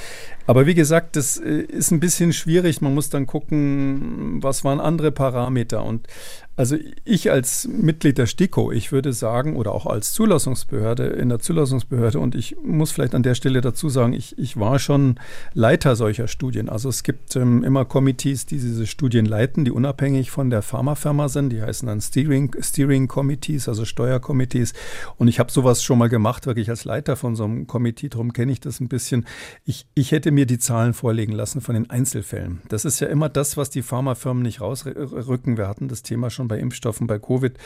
Aber 0.47 0.62
wie 0.65 0.73
gesagt, 0.73 1.15
das 1.15 1.37
äh, 1.37 1.61
ist 1.61 1.91
ein 1.91 1.99
bisschen 1.99 2.33
schwierig. 2.33 2.81
Man 2.81 2.93
muss 2.93 3.09
dann 3.09 3.25
gucken, 3.25 4.41
was 4.41 4.63
waren 4.63 4.79
andere 4.79 5.11
Parameter. 5.11 5.83
Und 5.83 6.07
also 6.55 6.77
ich 7.03 7.31
als 7.31 7.67
Mitglied 7.67 8.17
der 8.17 8.27
STIKO, 8.27 8.71
ich 8.71 8.91
würde 8.91 9.11
sagen, 9.11 9.55
oder 9.55 9.73
auch 9.73 9.87
als 9.87 10.13
Zulassungsbehörde 10.13 11.05
in 11.05 11.29
der 11.29 11.39
Zulassungsbehörde, 11.39 12.19
und 12.19 12.35
ich 12.35 12.55
muss 12.63 12.91
vielleicht 12.91 13.15
an 13.15 13.23
der 13.23 13.33
Stelle 13.33 13.61
dazu 13.61 13.89
sagen, 13.89 14.13
ich, 14.13 14.37
ich 14.37 14.59
war 14.59 14.77
schon 14.77 15.19
Leiter 15.53 15.95
solcher 15.95 16.27
Studien. 16.27 16.69
Also 16.69 16.89
es 16.89 17.03
gibt 17.03 17.35
ähm, 17.35 17.63
immer 17.63 17.85
Committees, 17.85 18.45
die 18.45 18.57
diese 18.57 18.85
Studien 18.85 19.25
leiten, 19.25 19.65
die 19.65 19.71
unabhängig 19.71 20.29
von 20.29 20.51
der 20.51 20.61
Pharmafirma 20.61 21.27
sind. 21.27 21.49
Die 21.49 21.61
heißen 21.61 21.87
dann 21.87 22.01
Steering, 22.01 22.55
Steering 22.59 23.07
Committees, 23.07 23.67
also 23.67 23.83
Steuerkomitees. 23.83 24.73
Und 25.17 25.27
ich 25.27 25.39
habe 25.39 25.51
sowas 25.51 25.83
schon 25.83 25.97
mal 25.97 26.09
gemacht, 26.09 26.45
wirklich 26.45 26.69
als 26.69 26.85
Leiter 26.85 27.15
von 27.15 27.35
so 27.35 27.45
einem 27.45 27.65
Komitee, 27.65 28.09
darum 28.09 28.31
kenne 28.31 28.51
ich 28.51 28.59
das 28.59 28.79
ein 28.79 28.89
bisschen. 28.89 29.25
Ich, 29.65 29.87
ich 29.95 30.11
hätte 30.11 30.31
mir 30.31 30.45
die 30.45 30.59
Zahlen 30.59 30.93
vorlegen 30.93 31.33
lassen 31.33 31.61
von 31.61 31.73
den 31.73 31.89
Einzelfällen. 31.89 32.61
Das 32.69 32.85
ist 32.85 32.99
ja 32.99 33.07
immer 33.07 33.29
das, 33.29 33.57
was 33.57 33.71
die 33.71 33.81
Pharmafirmen 33.81 34.43
nicht 34.43 34.61
rausrücken. 34.61 35.57
Wir 35.57 35.67
hatten 35.67 35.87
das 35.87 36.03
Thema 36.03 36.29
schon 36.29 36.42
schon 36.43 36.47
bei 36.47 36.59
Impfstoffen, 36.59 37.07
bei 37.07 37.19
Covid. 37.19 37.57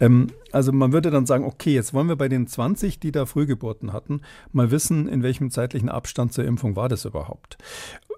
Ähm, 0.00 0.28
also 0.52 0.72
man 0.72 0.92
würde 0.92 1.10
dann 1.10 1.26
sagen, 1.26 1.44
okay, 1.44 1.72
jetzt 1.74 1.94
wollen 1.94 2.08
wir 2.08 2.16
bei 2.16 2.28
den 2.28 2.46
20, 2.46 2.98
die 3.00 3.12
da 3.12 3.26
Frühgeburten 3.26 3.92
hatten, 3.92 4.22
mal 4.52 4.70
wissen, 4.70 5.08
in 5.08 5.22
welchem 5.22 5.50
zeitlichen 5.50 5.88
Abstand 5.88 6.32
zur 6.32 6.44
Impfung 6.44 6.76
war 6.76 6.88
das 6.88 7.04
überhaupt. 7.04 7.58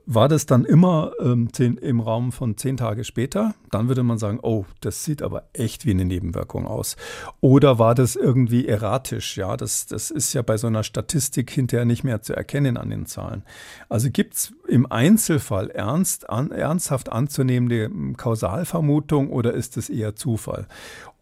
War 0.07 0.29
das 0.29 0.47
dann 0.47 0.65
immer 0.65 1.13
ähm, 1.21 1.53
zehn, 1.53 1.77
im 1.77 2.01
Raum 2.01 2.33
von 2.33 2.57
zehn 2.57 2.77
Tage 2.77 3.05
später? 3.05 3.55
Dann 3.71 3.89
würde 3.89 4.03
man 4.03 4.19
sagen, 4.19 4.41
oh, 4.43 4.65
das 4.81 5.05
sieht 5.05 5.23
aber 5.23 5.49
echt 5.53 5.87
wie 5.87 5.91
eine 5.91 6.05
Nebenwirkung 6.05 6.67
aus. 6.67 6.97
Oder 7.41 7.79
war 7.79 7.95
das 7.95 8.17
irgendwie 8.17 8.67
erratisch? 8.67 9.37
Ja, 9.37 9.57
das, 9.57 9.87
das 9.87 10.11
ist 10.11 10.33
ja 10.33 10.43
bei 10.43 10.57
so 10.57 10.67
einer 10.67 10.83
Statistik 10.83 11.51
hinterher 11.51 11.85
nicht 11.85 12.05
mehr 12.05 12.23
zu 12.23 12.35
erkennen 12.35 12.77
an 12.77 12.91
den 12.91 13.07
Zahlen. 13.07 13.45
Also 13.89 14.11
gibt 14.11 14.35
es 14.35 14.53
im 14.67 14.91
Einzelfall 14.91 15.71
ernst, 15.71 16.29
an, 16.29 16.51
ernsthaft 16.51 17.11
anzunehmende 17.11 17.91
Kausalvermutung 18.17 19.31
oder 19.31 19.55
ist 19.55 19.77
es 19.77 19.91
eher 19.91 20.17
Zufall? 20.17 20.67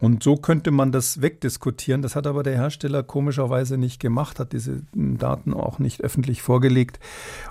Und 0.00 0.22
so 0.22 0.36
könnte 0.36 0.70
man 0.70 0.92
das 0.92 1.22
wegdiskutieren. 1.22 2.02
Das 2.02 2.14
hat 2.14 2.26
aber 2.26 2.42
der 2.42 2.54
Hersteller 2.54 3.02
komischerweise 3.02 3.78
nicht 3.78 4.00
gemacht, 4.00 4.38
hat 4.38 4.52
diese 4.52 4.82
Daten 4.94 5.52
auch 5.52 5.78
nicht 5.78 6.02
öffentlich 6.02 6.40
vorgelegt. 6.40 7.00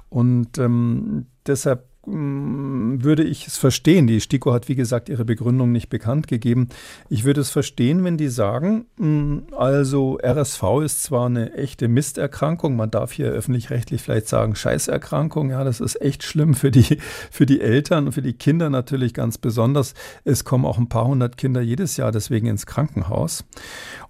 Und 0.09 0.57
ähm, 0.57 1.25
deshalb 1.45 1.85
würde 2.09 3.23
ich 3.23 3.47
es 3.47 3.57
verstehen. 3.57 4.07
Die 4.07 4.21
STIKO 4.21 4.53
hat, 4.53 4.69
wie 4.69 4.75
gesagt, 4.75 5.09
ihre 5.09 5.25
Begründung 5.25 5.73
nicht 5.73 5.89
bekannt 5.89 6.27
gegeben. 6.27 6.69
Ich 7.09 7.25
würde 7.25 7.41
es 7.41 7.49
verstehen, 7.49 8.03
wenn 8.05 8.17
die 8.17 8.29
sagen, 8.29 8.85
hm, 8.97 9.47
also 9.51 10.17
RSV 10.23 10.63
ist 10.85 11.03
zwar 11.03 11.25
eine 11.25 11.53
echte 11.53 11.89
Misterkrankung, 11.89 12.77
man 12.77 12.91
darf 12.91 13.11
hier 13.11 13.27
öffentlich-rechtlich 13.27 14.01
vielleicht 14.01 14.29
sagen 14.29 14.55
Scheißerkrankung, 14.55 15.49
ja, 15.49 15.65
das 15.65 15.81
ist 15.81 16.01
echt 16.01 16.23
schlimm 16.23 16.53
für 16.53 16.71
die, 16.71 16.97
für 17.29 17.45
die 17.45 17.59
Eltern 17.59 18.07
und 18.07 18.13
für 18.13 18.21
die 18.21 18.33
Kinder 18.33 18.69
natürlich 18.69 19.13
ganz 19.13 19.37
besonders. 19.37 19.93
Es 20.23 20.45
kommen 20.45 20.65
auch 20.65 20.77
ein 20.77 20.89
paar 20.89 21.07
hundert 21.07 21.35
Kinder 21.35 21.61
jedes 21.61 21.97
Jahr 21.97 22.13
deswegen 22.13 22.47
ins 22.47 22.65
Krankenhaus. 22.65 23.43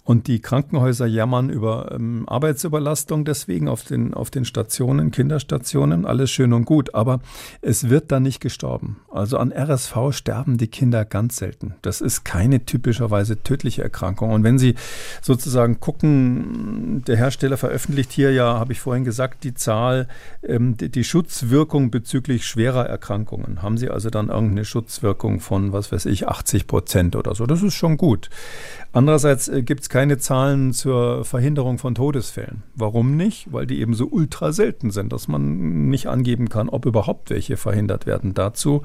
Und 0.04 0.26
die 0.26 0.40
Krankenhäuser 0.40 1.04
jammern 1.04 1.50
über 1.50 1.92
ähm, 1.92 2.24
Arbeitsüberlastung 2.26 3.26
deswegen 3.26 3.68
auf 3.68 3.84
den, 3.84 4.14
auf 4.14 4.30
den 4.30 4.46
Stationen, 4.46 5.10
Kinderstationen, 5.10 6.06
alles 6.06 6.30
schön 6.30 6.54
und 6.54 6.64
gut. 6.64 6.94
Aber 6.94 7.20
es 7.60 7.87
wird 7.90 8.12
dann 8.12 8.22
nicht 8.22 8.40
gestorben 8.40 8.58
gestorben. 8.58 8.96
Also 9.10 9.38
an 9.38 9.52
RSV 9.52 10.12
sterben 10.12 10.58
die 10.58 10.68
Kinder 10.68 11.04
ganz 11.04 11.36
selten. 11.36 11.74
Das 11.82 12.00
ist 12.00 12.24
keine 12.24 12.64
typischerweise 12.64 13.42
tödliche 13.42 13.82
Erkrankung. 13.82 14.30
Und 14.30 14.44
wenn 14.44 14.58
Sie 14.58 14.74
sozusagen 15.22 15.80
gucken, 15.80 17.02
der 17.06 17.16
Hersteller 17.16 17.56
veröffentlicht 17.56 18.12
hier 18.12 18.32
ja, 18.32 18.58
habe 18.58 18.72
ich 18.72 18.80
vorhin 18.80 19.04
gesagt, 19.04 19.44
die 19.44 19.54
Zahl, 19.54 20.08
ähm, 20.42 20.76
die, 20.76 20.90
die, 20.90 21.04
Schutzwirkung 21.04 21.90
bezüglich 21.90 22.46
schwerer 22.46 22.86
Erkrankungen. 22.86 23.62
Haben 23.62 23.78
Sie 23.78 23.90
also 23.90 24.10
dann 24.10 24.28
irgendeine 24.28 24.64
Schutzwirkung 24.64 25.40
von, 25.40 25.72
was 25.72 25.90
weiß 25.92 26.06
ich, 26.06 26.28
80 26.28 26.66
Prozent 26.66 27.16
oder 27.16 27.34
so. 27.34 27.46
Das 27.46 27.62
ist 27.62 27.74
schon 27.74 27.96
gut. 27.96 28.28
Andererseits 28.92 29.48
äh, 29.48 29.62
gibt 29.62 29.82
es 29.82 29.88
keine 29.88 30.18
Zahlen 30.18 30.72
zur 30.72 31.24
Verhinderung 31.24 31.78
von 31.78 31.94
Todesfällen. 31.94 32.62
Warum 32.74 33.16
nicht? 33.16 33.52
Weil 33.52 33.66
die 33.66 33.80
eben 33.80 33.94
so 33.94 34.06
ultra 34.06 34.52
selten 34.52 34.90
sind, 34.90 35.12
dass 35.12 35.28
man 35.28 35.88
nicht 35.88 36.06
angeben 36.06 36.48
kann, 36.48 36.68
ob 36.68 36.86
überhaupt 36.86 37.30
welche 37.30 37.56
verhindert 37.56 38.06
werden 38.06 38.34
dazu. 38.34 38.82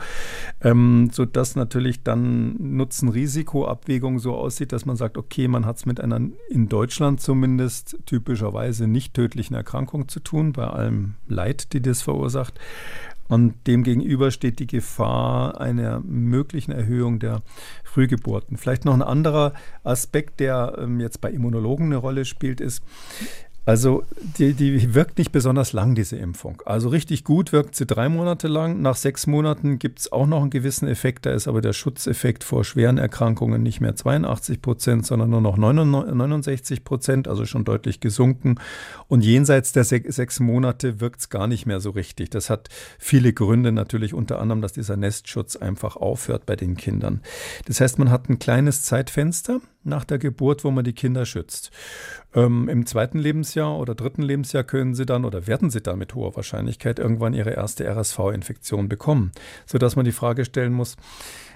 Ähm, 0.62 1.10
sodass 1.12 1.56
natürlich 1.56 2.04
dann 2.04 2.56
Nutzen-Risiko-Abwägung 2.76 4.20
so 4.20 4.36
aussieht, 4.36 4.72
dass 4.72 4.86
man 4.86 4.98
sagt, 4.98 5.18
okay, 5.18 5.48
man 5.48 5.66
hat 5.66 5.78
es 5.78 5.86
mit 5.86 6.02
einer 6.02 6.20
in 6.50 6.68
Deutschland 6.68 7.22
zumindest 7.22 7.98
typischerweise 8.06 8.88
nicht 8.88 9.14
tödlichen 9.14 9.56
Erkrankung 9.56 10.10
zu 10.10 10.20
tun, 10.20 10.54
bei 10.54 10.68
allem 10.68 11.16
Leid, 11.28 11.74
die 11.74 11.82
das 11.82 12.02
verursacht. 12.02 12.60
Und 13.28 13.56
demgegenüber 13.68 14.32
steht 14.32 14.60
die 14.60 14.68
Gefahr 14.68 15.60
einer 15.60 16.02
möglichen 16.02 16.72
Erhöhung 16.72 17.20
der 17.20 17.42
Frühgeburten. 17.84 18.58
Vielleicht 18.58 18.86
noch 18.86 18.94
ein 18.94 19.02
anderer 19.02 19.54
Aspekt, 19.84 20.40
der 20.40 20.76
ähm, 20.78 21.00
jetzt 21.00 21.22
bei 21.22 21.32
Immunologen 21.32 21.88
eine 21.88 21.98
Rolle 21.98 22.26
spielt, 22.26 22.60
ist, 22.60 22.84
also 23.66 24.04
die, 24.38 24.54
die 24.54 24.94
wirkt 24.94 25.18
nicht 25.18 25.32
besonders 25.32 25.72
lang, 25.72 25.96
diese 25.96 26.18
Impfung. 26.18 26.62
Also 26.66 26.90
richtig 26.90 27.24
gut 27.24 27.54
wirkt 27.54 27.76
sie 27.76 27.86
drei 27.86 28.10
Monate 28.10 28.50
lang. 28.50 28.82
Nach 28.82 28.98
sechs 28.98 29.26
Monaten 29.26 29.80
gibt 29.80 30.00
es 30.00 30.12
auch 30.12 30.28
noch 30.28 30.42
einen 30.42 30.50
gewissen 30.50 30.88
Effekt. 30.88 31.26
Da 31.26 31.32
ist 31.32 31.48
aber 31.48 31.62
der 31.62 31.72
Schutzeffekt 31.72 32.44
vor 32.44 32.66
schweren 32.66 32.98
Erkrankungen 32.98 33.64
nicht 33.64 33.80
mehr 33.80 33.96
82 33.96 34.62
Prozent, 34.62 35.06
sondern 35.06 35.30
nur 35.30 35.40
noch 35.40 35.56
69 35.56 36.84
Prozent, 36.84 37.30
also 37.30 37.46
schon 37.46 37.64
deutlich 37.64 38.02
gesunken. 38.02 38.56
Und 39.08 39.24
jenseits 39.24 39.72
der 39.72 39.86
se 39.86 40.02
sechs 40.08 40.42
Monate 40.42 41.00
wirkt 41.00 41.22
es 41.22 41.30
gar 41.30 41.48
nicht 41.48 41.66
mehr 41.66 41.80
so 41.80 41.92
richtig. 41.92 42.32
Das 42.32 42.50
hat 42.50 42.68
viele 43.00 43.32
Gründe 43.32 43.72
natürlich, 43.72 44.14
unter 44.14 44.40
anderem, 44.40 44.62
dass 44.62 44.74
dieser 44.74 44.98
Nestschutz 44.98 45.56
einfach 45.56 45.96
aufhört 45.96 46.46
bei 46.46 46.58
den 46.58 46.76
Kindern. 46.76 47.22
Das 47.66 47.80
heißt, 47.80 47.98
man 47.98 48.12
hat 48.12 48.30
ein 48.30 48.40
kleines 48.40 48.84
Zeitfenster 48.84 49.62
nach 49.84 50.04
der 50.04 50.18
Geburt, 50.18 50.64
wo 50.64 50.72
man 50.72 50.84
die 50.84 50.94
Kinder 50.94 51.26
schützt. 51.26 51.72
Ähm, 52.36 52.68
Im 52.68 52.86
zweiten 52.86 53.20
Lebensjahr 53.20 53.78
oder 53.78 53.96
dritten 53.96 54.22
Lebensjahr 54.22 54.64
können 54.64 54.96
sie 54.96 55.06
dann 55.06 55.26
oder 55.26 55.48
werden 55.48 55.70
sie 55.70 55.82
dann 55.82 56.00
mit 56.00 56.16
hoher 56.16 56.36
Wahrscheinlichkeit 56.36 57.00
irgendwann 57.00 57.34
ihre 57.34 57.52
erste 57.52 57.86
RSV-Infektion 57.86 58.90
bekommen, 58.90 59.32
sodass 59.66 59.96
man 59.96 60.06
die 60.06 60.12
Frage 60.12 60.46
stellen 60.46 60.74
muss, 60.74 60.98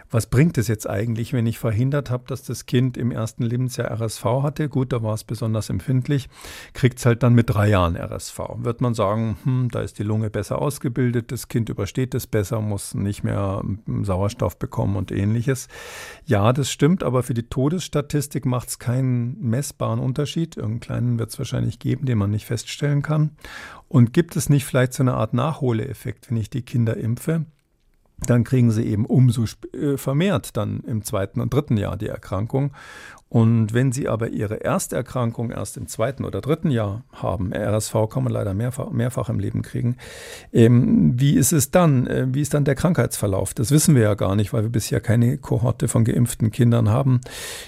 was 0.09 0.27
bringt 0.27 0.57
es 0.57 0.67
jetzt 0.67 0.89
eigentlich, 0.89 1.33
wenn 1.33 1.45
ich 1.45 1.59
verhindert 1.59 2.09
habe, 2.09 2.23
dass 2.27 2.43
das 2.43 2.65
Kind 2.65 2.97
im 2.97 3.11
ersten 3.11 3.43
Lebensjahr 3.43 3.91
RSV 3.91 4.23
hatte? 4.23 4.69
Gut, 4.69 4.93
da 4.93 5.03
war 5.03 5.13
es 5.13 5.23
besonders 5.23 5.69
empfindlich, 5.69 6.29
kriegt 6.73 6.99
es 6.99 7.05
halt 7.05 7.23
dann 7.23 7.33
mit 7.33 7.49
drei 7.49 7.69
Jahren 7.69 7.95
RSV. 7.95 8.39
Wird 8.57 8.81
man 8.81 8.93
sagen, 8.93 9.37
hm, 9.43 9.69
da 9.69 9.81
ist 9.81 9.99
die 9.99 10.03
Lunge 10.03 10.29
besser 10.29 10.61
ausgebildet, 10.61 11.31
das 11.31 11.47
Kind 11.47 11.69
übersteht 11.69 12.15
es 12.15 12.27
besser, 12.27 12.61
muss 12.61 12.93
nicht 12.93 13.23
mehr 13.23 13.63
Sauerstoff 14.03 14.57
bekommen 14.57 14.95
und 14.95 15.11
ähnliches. 15.11 15.67
Ja, 16.25 16.53
das 16.53 16.71
stimmt, 16.71 17.03
aber 17.03 17.23
für 17.23 17.33
die 17.33 17.49
Todesstatistik 17.49 18.45
macht 18.45 18.69
es 18.69 18.79
keinen 18.79 19.39
messbaren 19.41 19.99
Unterschied. 19.99 20.57
Irgendeinen 20.57 20.79
kleinen 20.79 21.19
wird 21.19 21.31
es 21.31 21.39
wahrscheinlich 21.39 21.79
geben, 21.79 22.05
den 22.05 22.17
man 22.17 22.31
nicht 22.31 22.45
feststellen 22.45 23.01
kann. 23.01 23.31
Und 23.87 24.13
gibt 24.13 24.35
es 24.35 24.49
nicht 24.49 24.65
vielleicht 24.65 24.93
so 24.93 25.03
eine 25.03 25.13
Art 25.13 25.33
Nachholeffekt, 25.33 26.29
wenn 26.29 26.37
ich 26.37 26.49
die 26.49 26.61
Kinder 26.61 26.97
impfe? 26.97 27.45
Dann 28.25 28.43
kriegen 28.43 28.71
sie 28.71 28.83
eben 28.83 29.05
umso 29.05 29.45
äh, 29.73 29.97
vermehrt 29.97 30.57
dann 30.57 30.81
im 30.87 31.03
zweiten 31.03 31.39
und 31.39 31.53
dritten 31.53 31.77
Jahr 31.77 31.97
die 31.97 32.07
Erkrankung. 32.07 32.71
Und 33.29 33.73
wenn 33.73 33.91
Sie 33.91 34.07
aber 34.07 34.29
Ihre 34.29 34.55
erste 34.55 34.95
Erkrankung 34.95 35.51
erst 35.51 35.75
im 35.75 35.87
zweiten 35.87 36.23
oder 36.23 36.39
dritten 36.39 36.71
Jahr 36.71 37.03
haben, 37.11 37.51
RSV 37.53 38.07
kann 38.09 38.23
man 38.23 38.31
leider 38.31 38.53
mehrfach, 38.53 38.89
mehrfach 38.91 39.27
im 39.27 39.39
Leben 39.39 39.63
kriegen, 39.63 39.97
ähm, 40.53 41.19
wie 41.19 41.35
ist 41.35 41.51
es 41.51 41.69
dann? 41.69 42.07
Äh, 42.07 42.27
wie 42.29 42.41
ist 42.41 42.53
dann 42.53 42.63
der 42.63 42.75
Krankheitsverlauf? 42.75 43.53
Das 43.53 43.71
wissen 43.71 43.95
wir 43.95 44.03
ja 44.03 44.13
gar 44.13 44.37
nicht, 44.37 44.53
weil 44.53 44.63
wir 44.63 44.69
bisher 44.69 45.01
keine 45.01 45.37
Kohorte 45.37 45.89
von 45.89 46.05
geimpften 46.05 46.51
Kindern 46.51 46.89
haben. 46.89 47.19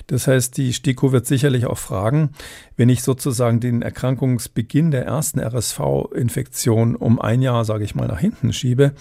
Das 0.08 0.28
heißt, 0.28 0.56
die 0.56 0.72
STIKO 0.72 1.12
wird 1.12 1.26
sicherlich 1.26 1.66
auch 1.66 1.78
fragen, 1.78 2.30
wenn 2.78 2.88
ich 2.88 3.04
sozusagen 3.04 3.60
den 3.60 3.82
Erkrankungsbeginn 3.82 4.92
der 4.92 5.06
ersten 5.06 5.42
RSV-Infektion 5.42 6.96
um 6.96 7.20
ein 7.20 7.42
Jahr, 7.42 7.66
sage 7.66 7.84
ich 7.84 7.96
mal, 7.96 8.08
nach 8.08 8.20
hinten 8.20 8.54
schiebe, 8.54 8.94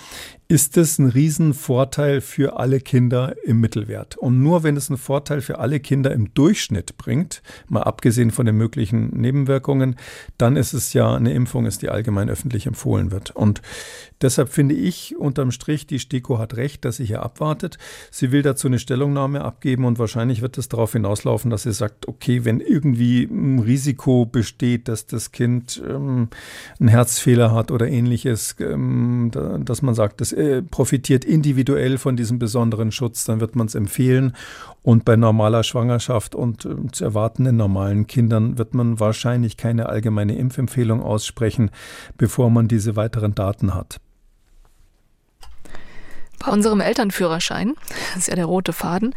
ist 0.50 0.78
es 0.78 0.98
ein 0.98 1.08
Riesenvorteil 1.08 2.22
für 2.22 2.58
alle 2.58 2.80
Kinder 2.80 3.34
im 3.44 3.60
Mittelwert. 3.60 4.16
Und 4.16 4.42
nur 4.42 4.62
wenn 4.62 4.78
es 4.78 4.88
einen 4.88 4.96
Vorteil 4.96 5.42
für 5.42 5.58
alle 5.58 5.78
Kinder 5.78 6.10
im 6.10 6.32
Durchschnitt 6.32 6.96
bringt, 6.96 7.42
mal 7.68 7.82
abgesehen 7.82 8.30
von 8.30 8.46
den 8.46 8.56
möglichen 8.56 9.10
Nebenwirkungen, 9.10 9.96
dann 10.38 10.56
ist 10.56 10.72
es 10.72 10.94
ja 10.94 11.14
eine 11.14 11.34
Impfung 11.34 11.66
ist, 11.66 11.82
die 11.82 11.90
allgemein 11.90 12.30
öffentlich 12.30 12.66
empfohlen 12.66 13.10
wird. 13.10 13.30
Und 13.30 13.60
deshalb 14.20 14.48
finde 14.48 14.74
ich 14.74 15.16
unterm 15.16 15.50
Strich, 15.50 15.86
die 15.86 15.98
STIKO 15.98 16.38
hat 16.38 16.56
recht, 16.56 16.84
dass 16.84 16.96
sie 16.96 17.04
hier 17.04 17.22
abwartet. 17.22 17.78
Sie 18.10 18.32
will 18.32 18.42
dazu 18.42 18.66
eine 18.66 18.78
Stellungnahme 18.78 19.42
abgeben 19.42 19.84
und 19.84 19.98
wahrscheinlich 19.98 20.42
wird 20.42 20.58
es 20.58 20.68
darauf 20.68 20.92
hinauslaufen, 20.92 21.50
dass 21.50 21.62
sie 21.62 21.72
sagt, 21.72 22.08
okay, 22.08 22.44
wenn 22.44 22.60
irgendwie 22.60 23.24
ein 23.24 23.58
Risiko 23.58 24.26
besteht, 24.26 24.88
dass 24.88 25.06
das 25.06 25.32
Kind 25.32 25.82
ähm, 25.88 26.28
einen 26.80 26.88
Herzfehler 26.88 27.52
hat 27.52 27.70
oder 27.70 27.88
ähnliches, 27.88 28.56
ähm, 28.60 29.30
dass 29.64 29.82
man 29.82 29.94
sagt, 29.94 30.20
das 30.20 30.32
äh, 30.32 30.62
profitiert 30.62 31.24
individuell 31.24 31.98
von 31.98 32.16
diesem 32.16 32.38
besonderen 32.38 32.92
Schutz, 32.92 33.24
dann 33.24 33.40
wird 33.40 33.56
man 33.56 33.66
es 33.66 33.74
empfehlen. 33.74 34.32
Und 34.82 35.04
bei 35.04 35.16
normaler 35.16 35.64
Schwangerschaft 35.64 36.34
und 36.34 36.64
äh, 36.64 36.74
zu 36.92 37.04
erwartenden 37.04 37.56
normalen 37.56 38.06
Kindern 38.06 38.58
wird 38.58 38.74
man 38.74 39.00
wahrscheinlich 39.00 39.56
keine 39.56 39.88
allgemeine 39.88 40.36
Impfempfehlung 40.36 41.02
aussprechen, 41.02 41.70
bevor 42.16 42.50
man 42.50 42.68
diese 42.68 42.96
weiteren 42.96 43.34
Daten 43.34 43.74
hat. 43.74 44.00
Bei 46.38 46.52
unserem 46.52 46.80
Elternführerschein, 46.80 47.74
das 48.14 48.16
ist 48.22 48.28
ja 48.28 48.36
der 48.36 48.46
rote 48.46 48.72
Faden, 48.72 49.14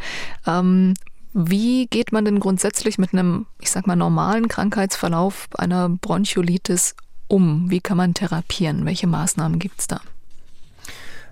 ähm, 0.48 0.96
wie 1.34 1.88
geht 1.88 2.12
man 2.12 2.26
denn 2.26 2.40
grundsätzlich 2.40 2.98
mit 2.98 3.14
einem, 3.14 3.46
ich 3.60 3.72
sag 3.72 3.88
mal, 3.88 3.96
normalen 3.96 4.50
Krankheitsverlauf 4.50 5.48
einer 5.58 5.88
Bronchiolitis 5.88 6.96
um? 7.30 7.70
Wie 7.70 7.80
kann 7.80 7.96
man 7.96 8.14
therapieren? 8.14 8.86
Welche 8.86 9.08
Maßnahmen 9.08 9.58
gibt 9.58 9.80
es 9.80 9.88
da? 9.88 10.02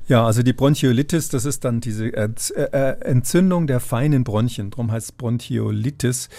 Ja, 0.09 0.25
also 0.25 0.41
die 0.41 0.53
Bronchiolitis, 0.53 1.29
das 1.29 1.45
ist 1.45 1.63
dann 1.63 1.81
diese 1.81 2.07
äh, 2.07 2.29
äh, 2.55 2.99
Entzündung 3.01 3.67
der 3.67 3.79
feinen 3.79 4.23
Bronchien, 4.23 4.71
darum 4.71 4.91
heißt 4.91 5.17
Bronchiolitis. 5.17 6.29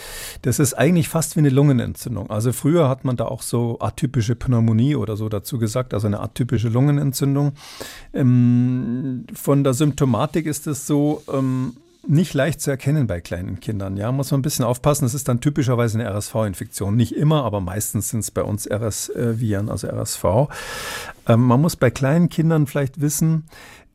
Das 0.43 0.59
ist 0.59 0.75
eigentlich 0.75 1.09
fast 1.09 1.37
wie 1.37 1.41
eine 1.41 1.51
Lungenentzündung. 1.51 2.31
Also 2.31 2.53
früher 2.53 2.89
hat 2.89 3.05
man 3.05 3.17
da 3.17 3.27
auch 3.27 3.43
so 3.43 3.79
atypische 3.79 4.35
Pneumonie 4.35 4.97
oder 4.97 5.17
so 5.17 5.29
dazu 5.29 5.59
gesagt, 5.59 5.95
also 5.95 6.09
eine 6.09 6.19
atypische 6.19 6.69
Lungenentzündung. 6.69 7.53
Ähm, 8.13 9.27
von 9.33 9.63
der 9.63 9.75
Symptomatik 9.75 10.47
ist 10.47 10.67
es 10.67 10.89
so, 10.89 11.23
ähm, 11.33 11.75
nicht 12.07 12.35
leicht 12.35 12.61
zu 12.61 12.71
erkennen 12.71 13.07
bei 13.07 13.21
kleinen 13.21 13.61
Kindern. 13.61 13.97
Ja, 13.97 14.11
muss 14.13 14.31
man 14.31 14.41
ein 14.41 14.43
bisschen 14.43 14.65
aufpassen. 14.65 15.05
Das 15.05 15.15
ist 15.15 15.29
dann 15.29 15.41
typischerweise 15.41 15.99
eine 15.99 16.09
RSV-Infektion. 16.09 16.97
Nicht 16.97 17.15
immer, 17.15 17.45
aber 17.45 17.61
meistens 17.61 18.09
sind 18.09 18.21
es 18.21 18.31
bei 18.31 18.43
uns 18.43 18.67
RS-Viren, 18.71 19.69
also 19.69 19.89
RSV. 19.89 20.25
Ähm, 21.29 21.43
man 21.43 21.61
muss 21.61 21.77
bei 21.77 21.91
kleinen 21.91 22.29
Kindern 22.29 22.67
vielleicht 22.67 23.01
wissen, 23.01 23.45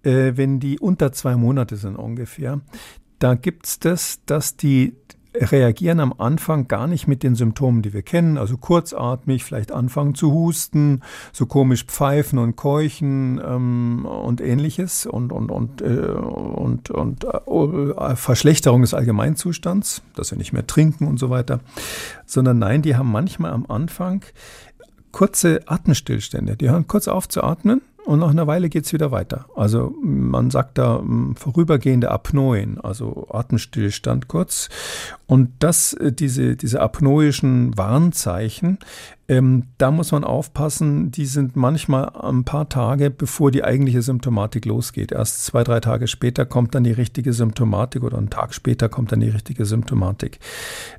äh, 0.03 0.33
wenn 0.35 0.59
die 0.59 0.79
unter 0.79 1.11
zwei 1.11 1.35
Monate 1.35 1.77
sind 1.77 1.95
ungefähr, 1.95 2.61
da 3.19 3.35
gibt 3.35 3.65
es 3.65 3.79
das, 3.79 4.19
dass 4.25 4.55
die 4.55 4.95
reagieren 5.39 5.99
am 5.99 6.13
Anfang 6.17 6.67
gar 6.67 6.87
nicht 6.87 7.07
mit 7.07 7.23
den 7.23 7.35
Symptomen, 7.35 7.81
die 7.81 7.93
wir 7.93 8.01
kennen, 8.01 8.37
also 8.37 8.57
kurzatmig, 8.57 9.43
vielleicht 9.43 9.71
anfangen 9.71 10.15
zu 10.15 10.31
husten, 10.31 11.01
so 11.31 11.45
komisch 11.45 11.85
pfeifen 11.85 12.39
und 12.39 12.55
keuchen 12.55 13.41
ähm, 13.45 14.05
und 14.05 14.41
ähnliches. 14.41 15.05
Und, 15.05 15.31
und, 15.31 15.51
und, 15.51 15.81
äh, 15.81 15.85
und, 15.85 16.89
und 16.91 17.25
äh, 17.25 18.15
Verschlechterung 18.15 18.81
des 18.81 18.93
Allgemeinzustands, 18.93 20.01
dass 20.15 20.31
wir 20.31 20.37
nicht 20.37 20.53
mehr 20.53 20.67
trinken 20.67 21.07
und 21.07 21.19
so 21.19 21.29
weiter, 21.29 21.59
sondern 22.25 22.59
nein, 22.59 22.81
die 22.81 22.95
haben 22.95 23.11
manchmal 23.11 23.51
am 23.51 23.65
Anfang 23.67 24.23
kurze 25.11 25.61
Atemstillstände. 25.65 26.57
Die 26.57 26.69
hören 26.69 26.87
kurz 26.87 27.07
auf 27.07 27.29
zu 27.29 27.43
atmen 27.43 27.81
und 28.05 28.19
nach 28.19 28.29
einer 28.29 28.45
Weile 28.45 28.69
geht 28.69 28.85
es 28.85 28.93
wieder 28.93 29.11
weiter. 29.11 29.45
Also 29.55 29.95
man 30.01 30.51
sagt 30.51 30.77
da 30.77 31.03
vorübergehende 31.35 32.11
Apnoen, 32.11 32.79
also 32.79 33.27
Atemstillstand 33.31 34.27
kurz. 34.27 34.69
Und 35.25 35.51
das, 35.59 35.93
äh, 35.93 36.11
diese, 36.11 36.55
diese 36.55 36.81
apnoischen 36.81 37.75
Warnzeichen, 37.77 38.77
ähm, 39.27 39.63
da 39.79 39.89
muss 39.89 40.11
man 40.11 40.23
aufpassen, 40.23 41.09
die 41.09 41.25
sind 41.25 41.55
manchmal 41.55 42.09
ein 42.09 42.43
paar 42.43 42.69
Tage, 42.69 43.09
bevor 43.09 43.49
die 43.49 43.63
eigentliche 43.63 44.03
Symptomatik 44.03 44.65
losgeht. 44.65 45.11
Erst 45.11 45.43
zwei, 45.45 45.63
drei 45.63 45.79
Tage 45.79 46.07
später 46.07 46.45
kommt 46.45 46.75
dann 46.75 46.83
die 46.83 46.91
richtige 46.91 47.33
Symptomatik 47.33 48.03
oder 48.03 48.19
einen 48.19 48.29
Tag 48.29 48.53
später 48.53 48.87
kommt 48.87 49.11
dann 49.11 49.19
die 49.19 49.29
richtige 49.29 49.65
Symptomatik. 49.65 50.39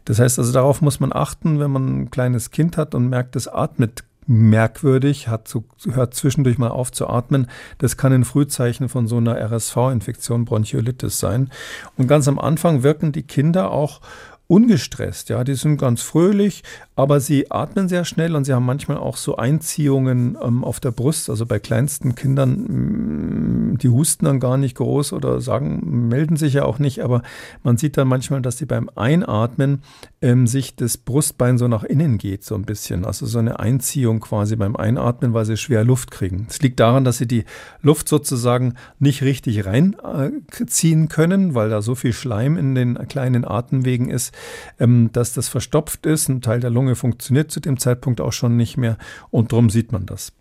Das 0.06 0.18
heißt 0.18 0.40
also, 0.40 0.52
darauf 0.52 0.82
muss 0.82 0.98
man 0.98 1.12
achten, 1.12 1.60
wenn 1.60 1.70
man 1.70 2.00
ein 2.00 2.10
kleines 2.10 2.50
Kind 2.50 2.76
hat 2.76 2.96
und 2.96 3.08
merkt, 3.08 3.36
es 3.36 3.46
atmet 3.46 4.02
merkwürdig, 4.26 5.28
hat 5.28 5.48
so, 5.48 5.64
hört 5.90 6.14
zwischendurch 6.14 6.58
mal 6.58 6.70
auf 6.70 6.92
zu 6.92 7.08
atmen. 7.08 7.48
Das 7.78 7.96
kann 7.96 8.12
ein 8.12 8.24
Frühzeichen 8.24 8.88
von 8.88 9.06
so 9.06 9.16
einer 9.18 9.36
RSV-Infektion, 9.36 10.44
Bronchiolitis 10.44 11.18
sein. 11.18 11.50
Und 11.96 12.08
ganz 12.08 12.28
am 12.28 12.38
Anfang 12.38 12.82
wirken 12.82 13.12
die 13.12 13.22
Kinder 13.22 13.70
auch 13.70 14.00
ungestresst, 14.48 15.28
ja, 15.28 15.42
die 15.42 15.54
sind 15.54 15.76
ganz 15.76 16.02
fröhlich, 16.02 16.62
aber 16.94 17.18
sie 17.20 17.50
atmen 17.50 17.88
sehr 17.88 18.04
schnell 18.04 18.36
und 18.36 18.44
sie 18.44 18.54
haben 18.54 18.64
manchmal 18.64 18.96
auch 18.98 19.16
so 19.16 19.36
Einziehungen 19.36 20.38
ähm, 20.40 20.62
auf 20.62 20.78
der 20.78 20.92
Brust. 20.92 21.28
Also 21.28 21.46
bei 21.46 21.58
kleinsten 21.58 22.14
Kindern, 22.14 23.72
mm, 23.72 23.78
die 23.78 23.88
husten 23.88 24.24
dann 24.24 24.40
gar 24.40 24.56
nicht 24.56 24.76
groß 24.76 25.12
oder 25.12 25.40
sagen, 25.40 26.08
melden 26.08 26.36
sich 26.36 26.54
ja 26.54 26.64
auch 26.64 26.78
nicht, 26.78 27.02
aber 27.02 27.22
man 27.64 27.76
sieht 27.76 27.96
dann 27.96 28.06
manchmal, 28.06 28.40
dass 28.40 28.58
sie 28.58 28.66
beim 28.66 28.88
Einatmen 28.94 29.82
ähm, 30.22 30.46
sich 30.46 30.76
das 30.76 30.96
Brustbein 30.96 31.58
so 31.58 31.66
nach 31.66 31.82
innen 31.82 32.16
geht, 32.16 32.44
so 32.44 32.54
ein 32.54 32.64
bisschen. 32.64 33.04
Also 33.04 33.26
so 33.26 33.38
eine 33.38 33.58
Einziehung 33.58 34.20
quasi 34.20 34.54
beim 34.54 34.76
Einatmen, 34.76 35.34
weil 35.34 35.44
sie 35.44 35.56
schwer 35.56 35.84
Luft 35.84 36.12
kriegen. 36.12 36.46
Es 36.48 36.62
liegt 36.62 36.78
daran, 36.78 37.04
dass 37.04 37.18
sie 37.18 37.26
die 37.26 37.44
Luft 37.82 38.08
sozusagen 38.08 38.74
nicht 39.00 39.22
richtig 39.22 39.66
reinziehen 39.66 41.04
äh, 41.04 41.08
können, 41.08 41.54
weil 41.54 41.68
da 41.68 41.82
so 41.82 41.96
viel 41.96 42.12
Schleim 42.12 42.56
in 42.56 42.74
den 42.76 42.96
kleinen 43.08 43.44
Atemwegen 43.44 44.08
ist, 44.08 44.35
ähm, 44.80 45.10
dass 45.12 45.34
das 45.34 45.48
verstopft 45.48 46.06
ist. 46.06 46.28
Ein 46.28 46.40
Teil 46.40 46.60
der 46.60 46.70
Lunge 46.70 46.86
Lunge 46.86 46.94
funktioniert 46.94 47.50
zu 47.50 47.60
dem 47.60 47.78
Zeitpunkt 47.78 48.20
auch 48.20 48.32
schon 48.32 48.56
nicht 48.56 48.76
mehr 48.76 48.96
und 49.30 49.52
darum 49.52 49.70
sieht 49.70 49.92
man 49.92 50.06
das. 50.06 50.32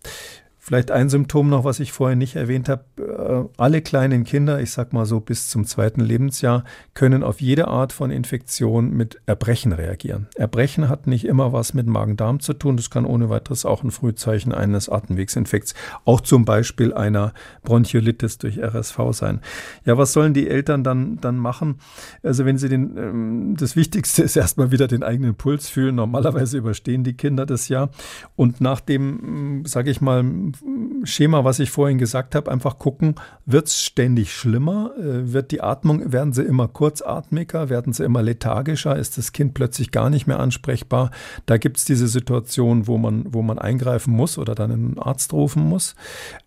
Vielleicht 0.66 0.90
ein 0.90 1.08
Symptom 1.08 1.48
noch, 1.48 1.62
was 1.62 1.78
ich 1.78 1.92
vorher 1.92 2.16
nicht 2.16 2.34
erwähnt 2.34 2.68
habe. 2.68 2.82
Äh, 2.98 3.48
alle 3.56 3.82
kleinen 3.82 4.24
Kinder, 4.24 4.60
ich 4.60 4.72
sag 4.72 4.92
mal 4.92 5.06
so 5.06 5.20
bis 5.20 5.48
zum 5.48 5.64
zweiten 5.64 6.00
Lebensjahr, 6.00 6.64
können 6.92 7.22
auf 7.22 7.40
jede 7.40 7.68
Art 7.68 7.92
von 7.92 8.10
Infektion 8.10 8.90
mit 8.90 9.20
Erbrechen 9.26 9.70
reagieren. 9.70 10.26
Erbrechen 10.34 10.88
hat 10.88 11.06
nicht 11.06 11.24
immer 11.24 11.52
was 11.52 11.72
mit 11.72 11.86
Magen-Darm 11.86 12.40
zu 12.40 12.52
tun. 12.52 12.76
Das 12.76 12.90
kann 12.90 13.04
ohne 13.04 13.30
weiteres 13.30 13.64
auch 13.64 13.84
ein 13.84 13.92
Frühzeichen 13.92 14.52
eines 14.52 14.88
Atemwegsinfekts, 14.88 15.76
auch 16.04 16.20
zum 16.20 16.44
Beispiel 16.44 16.92
einer 16.92 17.32
Bronchiolitis 17.62 18.38
durch 18.38 18.58
RSV 18.58 18.98
sein. 19.12 19.42
Ja, 19.84 19.96
was 19.98 20.12
sollen 20.12 20.34
die 20.34 20.48
Eltern 20.48 20.82
dann, 20.82 21.20
dann 21.20 21.36
machen? 21.36 21.78
Also 22.24 22.44
wenn 22.44 22.58
sie 22.58 22.68
den, 22.68 22.96
ähm, 22.96 23.54
das 23.56 23.76
Wichtigste 23.76 24.24
ist 24.24 24.34
erstmal 24.34 24.72
wieder 24.72 24.88
den 24.88 25.04
eigenen 25.04 25.36
Puls 25.36 25.68
fühlen. 25.68 25.94
Normalerweise 25.94 26.58
überstehen 26.58 27.04
die 27.04 27.14
Kinder 27.14 27.46
das 27.46 27.68
ja. 27.68 27.88
Und 28.34 28.60
nach 28.60 28.80
dem, 28.80 29.62
sage 29.64 29.92
ich 29.92 30.00
mal, 30.00 30.24
Schema, 31.04 31.44
was 31.44 31.58
ich 31.58 31.70
vorhin 31.70 31.98
gesagt 31.98 32.34
habe, 32.34 32.50
einfach 32.50 32.78
gucken, 32.78 33.14
wird 33.44 33.68
es 33.68 33.82
ständig 33.82 34.32
schlimmer? 34.32 34.92
Äh, 34.98 35.32
wird 35.32 35.50
die 35.50 35.60
Atmung, 35.60 36.12
werden 36.12 36.32
sie 36.32 36.42
immer 36.42 36.68
kurzatmiger? 36.68 37.68
Werden 37.68 37.92
sie 37.92 38.04
immer 38.04 38.22
lethargischer? 38.22 38.96
Ist 38.96 39.18
das 39.18 39.32
Kind 39.32 39.54
plötzlich 39.54 39.90
gar 39.90 40.10
nicht 40.10 40.26
mehr 40.26 40.40
ansprechbar? 40.40 41.10
Da 41.46 41.56
gibt 41.56 41.76
es 41.78 41.84
diese 41.84 42.08
Situation, 42.08 42.86
wo 42.86 42.98
man, 42.98 43.24
wo 43.32 43.42
man 43.42 43.58
eingreifen 43.58 44.14
muss 44.14 44.38
oder 44.38 44.54
dann 44.54 44.72
einen 44.72 44.98
Arzt 44.98 45.32
rufen 45.32 45.62
muss. 45.62 45.94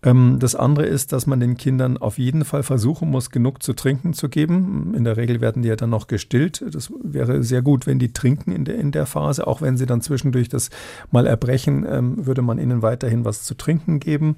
Ähm, 0.02 0.38
das 0.38 0.54
andere 0.54 0.86
ist, 0.86 1.12
dass 1.12 1.26
man 1.26 1.40
den 1.40 1.56
Kindern 1.56 1.96
auf 1.96 2.18
jeden 2.18 2.44
Fall 2.44 2.62
versuchen 2.62 3.10
muss, 3.10 3.30
genug 3.30 3.62
zu 3.62 3.72
trinken 3.72 4.12
zu 4.12 4.28
geben. 4.28 4.94
In 4.96 5.04
der 5.04 5.16
Regel 5.16 5.40
werden 5.40 5.62
die 5.62 5.68
ja 5.68 5.76
dann 5.76 5.90
noch 5.90 6.06
gestillt. 6.06 6.64
Das 6.70 6.92
wäre 7.02 7.42
sehr 7.42 7.62
gut, 7.62 7.86
wenn 7.86 7.98
die 7.98 8.12
trinken 8.12 8.52
in 8.52 8.64
der, 8.64 8.76
in 8.76 8.92
der 8.92 9.06
Phase. 9.06 9.46
Auch 9.46 9.62
wenn 9.62 9.76
sie 9.76 9.86
dann 9.86 10.00
zwischendurch 10.00 10.48
das 10.48 10.70
mal 11.10 11.26
erbrechen, 11.26 11.86
ähm, 11.88 12.26
würde 12.26 12.42
man 12.42 12.58
ihnen 12.58 12.82
weiterhin 12.82 13.24
was 13.24 13.44
zu 13.44 13.54
trinken 13.54 13.99
geben 14.00 14.34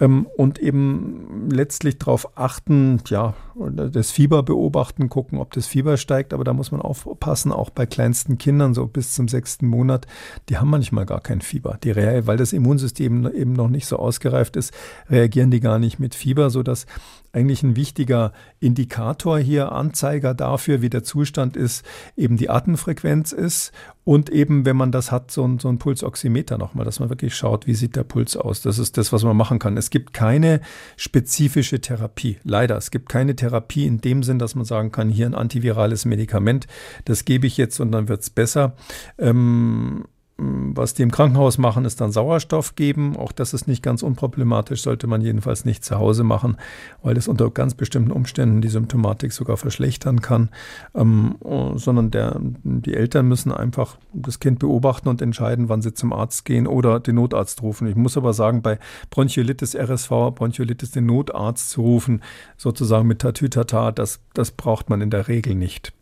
ähm, 0.00 0.26
und 0.36 0.58
eben 0.58 1.48
letztlich 1.50 1.98
darauf 1.98 2.38
achten, 2.38 3.00
ja, 3.08 3.34
das 3.68 4.10
Fieber 4.10 4.42
beobachten, 4.42 5.08
gucken, 5.08 5.38
ob 5.38 5.52
das 5.52 5.66
Fieber 5.66 5.96
steigt, 5.96 6.32
aber 6.32 6.44
da 6.44 6.52
muss 6.52 6.72
man 6.72 6.80
aufpassen, 6.80 7.52
auch 7.52 7.70
bei 7.70 7.86
kleinsten 7.86 8.38
Kindern, 8.38 8.74
so 8.74 8.86
bis 8.86 9.12
zum 9.12 9.28
sechsten 9.28 9.66
Monat, 9.66 10.06
die 10.48 10.58
haben 10.58 10.70
manchmal 10.70 11.06
gar 11.06 11.20
kein 11.20 11.40
Fieber. 11.40 11.78
Die, 11.82 11.94
weil 11.94 12.36
das 12.36 12.52
Immunsystem 12.52 13.30
eben 13.32 13.52
noch 13.52 13.68
nicht 13.68 13.86
so 13.86 13.96
ausgereift 13.96 14.56
ist, 14.56 14.72
reagieren 15.08 15.50
die 15.50 15.60
gar 15.60 15.78
nicht 15.78 15.98
mit 15.98 16.14
Fieber, 16.14 16.50
sodass 16.50 16.86
eigentlich 17.32 17.62
ein 17.62 17.76
wichtiger 17.76 18.32
Indikator 18.58 19.38
hier, 19.38 19.72
Anzeiger 19.72 20.34
dafür, 20.34 20.82
wie 20.82 20.90
der 20.90 21.04
Zustand 21.04 21.56
ist, 21.56 21.84
eben 22.16 22.36
die 22.36 22.50
Atemfrequenz 22.50 23.32
ist 23.32 23.72
und 24.04 24.30
eben, 24.30 24.64
wenn 24.64 24.76
man 24.76 24.90
das 24.90 25.12
hat, 25.12 25.30
so 25.30 25.46
ein, 25.46 25.58
so 25.58 25.68
ein 25.68 25.78
Pulsoximeter 25.78 26.58
nochmal, 26.58 26.84
dass 26.84 26.98
man 26.98 27.10
wirklich 27.10 27.36
schaut, 27.36 27.66
wie 27.66 27.74
sieht 27.74 27.94
der 27.94 28.02
Puls 28.02 28.36
aus. 28.36 28.62
Das 28.62 28.78
ist 28.78 28.96
das, 28.96 29.12
was 29.12 29.22
man 29.22 29.36
machen 29.36 29.60
kann. 29.60 29.76
Es 29.76 29.90
gibt 29.90 30.12
keine 30.12 30.60
spezifische 30.96 31.80
Therapie. 31.80 32.38
Leider, 32.42 32.76
es 32.76 32.90
gibt 32.90 33.08
keine 33.08 33.36
Therapie 33.36 33.49
in 33.86 34.00
dem 34.00 34.22
Sinn, 34.22 34.38
dass 34.38 34.54
man 34.54 34.64
sagen 34.64 34.92
kann, 34.92 35.08
hier 35.08 35.26
ein 35.26 35.34
antivirales 35.34 36.04
Medikament, 36.04 36.66
das 37.04 37.24
gebe 37.24 37.46
ich 37.46 37.56
jetzt 37.56 37.80
und 37.80 37.92
dann 37.92 38.08
wird 38.08 38.22
es 38.22 38.30
besser. 38.30 38.74
Ähm, 39.18 40.04
was 40.40 40.94
die 40.94 41.02
im 41.02 41.10
Krankenhaus 41.10 41.58
machen, 41.58 41.84
ist 41.84 42.00
dann 42.00 42.12
Sauerstoff 42.12 42.74
geben. 42.74 43.16
Auch 43.16 43.32
das 43.32 43.52
ist 43.52 43.68
nicht 43.68 43.82
ganz 43.82 44.02
unproblematisch, 44.02 44.82
sollte 44.82 45.06
man 45.06 45.20
jedenfalls 45.20 45.64
nicht 45.66 45.84
zu 45.84 45.98
Hause 45.98 46.24
machen, 46.24 46.56
weil 47.02 47.16
es 47.18 47.28
unter 47.28 47.50
ganz 47.50 47.74
bestimmten 47.74 48.10
Umständen 48.10 48.62
die 48.62 48.68
Symptomatik 48.68 49.32
sogar 49.32 49.58
verschlechtern 49.58 50.22
kann. 50.22 50.48
Ähm, 50.94 51.36
sondern 51.74 52.10
der, 52.10 52.40
die 52.40 52.94
Eltern 52.94 53.28
müssen 53.28 53.52
einfach 53.52 53.98
das 54.14 54.40
Kind 54.40 54.60
beobachten 54.60 55.08
und 55.08 55.20
entscheiden, 55.20 55.68
wann 55.68 55.82
sie 55.82 55.92
zum 55.92 56.12
Arzt 56.12 56.44
gehen 56.46 56.66
oder 56.66 57.00
den 57.00 57.16
Notarzt 57.16 57.62
rufen. 57.62 57.86
Ich 57.86 57.96
muss 57.96 58.16
aber 58.16 58.32
sagen, 58.32 58.62
bei 58.62 58.78
Bronchiolitis 59.10 59.74
RSV, 59.74 60.10
Bronchiolitis 60.34 60.92
den 60.92 61.06
Notarzt 61.06 61.70
zu 61.70 61.82
rufen, 61.82 62.22
sozusagen 62.56 63.06
mit 63.06 63.20
Tatütata, 63.20 63.92
das, 63.92 64.20
das 64.32 64.52
braucht 64.52 64.88
man 64.88 65.02
in 65.02 65.10
der 65.10 65.28
Regel 65.28 65.54
nicht. 65.54 65.92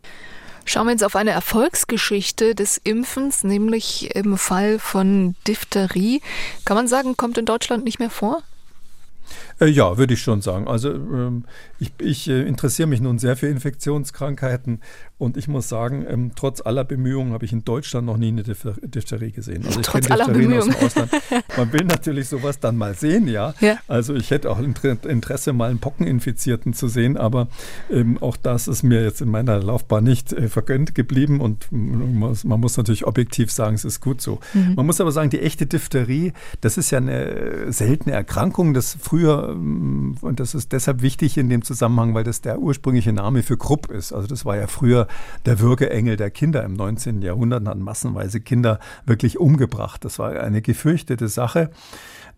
Schauen 0.69 0.85
wir 0.85 0.91
jetzt 0.91 1.03
auf 1.03 1.15
eine 1.15 1.31
Erfolgsgeschichte 1.31 2.53
des 2.53 2.77
Impfens, 2.77 3.43
nämlich 3.43 4.15
im 4.15 4.37
Fall 4.37 4.77
von 4.77 5.33
Diphtherie. 5.47 6.21
Kann 6.63 6.77
man 6.77 6.87
sagen, 6.87 7.17
kommt 7.17 7.39
in 7.39 7.45
Deutschland 7.45 7.83
nicht 7.83 7.97
mehr 7.97 8.11
vor? 8.11 8.43
Äh, 9.59 9.65
ja, 9.65 9.97
würde 9.97 10.13
ich 10.13 10.21
schon 10.21 10.43
sagen. 10.43 10.67
Also 10.67 10.91
ähm, 10.91 11.45
ich, 11.79 11.91
ich 11.97 12.29
äh, 12.29 12.43
interessiere 12.43 12.87
mich 12.87 13.01
nun 13.01 13.17
sehr 13.17 13.35
für 13.35 13.47
Infektionskrankheiten 13.47 14.81
und 15.19 15.35
ich 15.35 15.49
muss 15.49 15.67
sagen, 15.67 16.05
ähm, 16.09 16.31
trotz 16.33 16.61
aller 16.61 16.85
Bemühungen 16.85 17.33
habe 17.33 17.43
ich 17.43 17.51
in 17.51 17.65
Deutschland 17.65 18.07
noch 18.07 18.15
nie 18.15 18.29
eine 18.29 18.41
Diphtherie 18.43 19.33
gesehen. 19.33 19.65
Also 19.65 19.81
ich 19.81 19.85
trotz 19.85 20.09
aller 20.09 20.29
Bemühungen. 20.29 20.59
aus 20.59 20.65
dem 20.65 20.75
Ausland. 20.75 21.11
Man 21.57 21.73
will 21.73 21.83
natürlich 21.83 22.29
sowas 22.29 22.61
dann 22.61 22.77
mal 22.77 22.95
sehen, 22.95 23.27
ja. 23.27 23.53
ja. 23.59 23.77
Also 23.89 24.15
ich 24.15 24.31
hätte 24.31 24.49
auch 24.49 24.59
Interesse, 24.59 25.51
mal 25.51 25.69
einen 25.69 25.79
Pockeninfizierten 25.79 26.73
zu 26.73 26.87
sehen, 26.87 27.17
aber 27.17 27.49
ähm, 27.91 28.17
auch 28.21 28.37
das 28.37 28.69
ist 28.69 28.83
mir 28.83 29.03
jetzt 29.03 29.19
in 29.19 29.29
meiner 29.29 29.61
Laufbahn 29.61 30.05
nicht 30.05 30.31
äh, 30.31 30.47
vergönnt 30.47 30.95
geblieben 30.95 31.41
und 31.41 31.69
man 31.69 32.15
muss, 32.15 32.45
man 32.45 32.61
muss, 32.61 32.77
natürlich 32.77 33.05
objektiv 33.05 33.51
sagen, 33.51 33.75
es 33.75 33.83
ist 33.83 33.99
gut 33.99 34.21
so. 34.21 34.39
Mhm. 34.53 34.75
Man 34.75 34.85
muss 34.85 35.01
aber 35.01 35.11
sagen, 35.11 35.29
die 35.29 35.41
echte 35.41 35.65
Diphtherie, 35.65 36.31
das 36.61 36.77
ist 36.77 36.91
ja 36.91 36.99
eine 36.99 37.73
seltene 37.73 38.15
Erkrankung, 38.15 38.73
das 38.73 38.95
früher, 38.97 39.49
und 39.49 40.35
das 40.37 40.55
ist 40.55 40.71
deshalb 40.71 41.01
wichtig 41.01 41.37
in 41.37 41.49
dem 41.49 41.61
Zusammenhang, 41.61 42.13
weil 42.13 42.23
das 42.23 42.39
der 42.39 42.59
ursprüngliche 42.59 43.11
Name 43.11 43.43
für 43.43 43.57
Krupp 43.57 43.91
ist. 43.91 44.13
Also 44.13 44.25
das 44.25 44.45
war 44.45 44.55
ja 44.55 44.67
früher 44.67 45.08
der 45.45 45.59
Würgeengel 45.59 46.17
der 46.17 46.31
Kinder 46.31 46.63
im 46.63 46.73
19. 46.73 47.21
Jahrhundert, 47.21 47.67
hat 47.67 47.77
massenweise 47.77 48.41
Kinder 48.41 48.79
wirklich 49.05 49.39
umgebracht. 49.39 50.05
Das 50.05 50.19
war 50.19 50.31
eine 50.39 50.61
gefürchtete 50.61 51.27
Sache. 51.27 51.69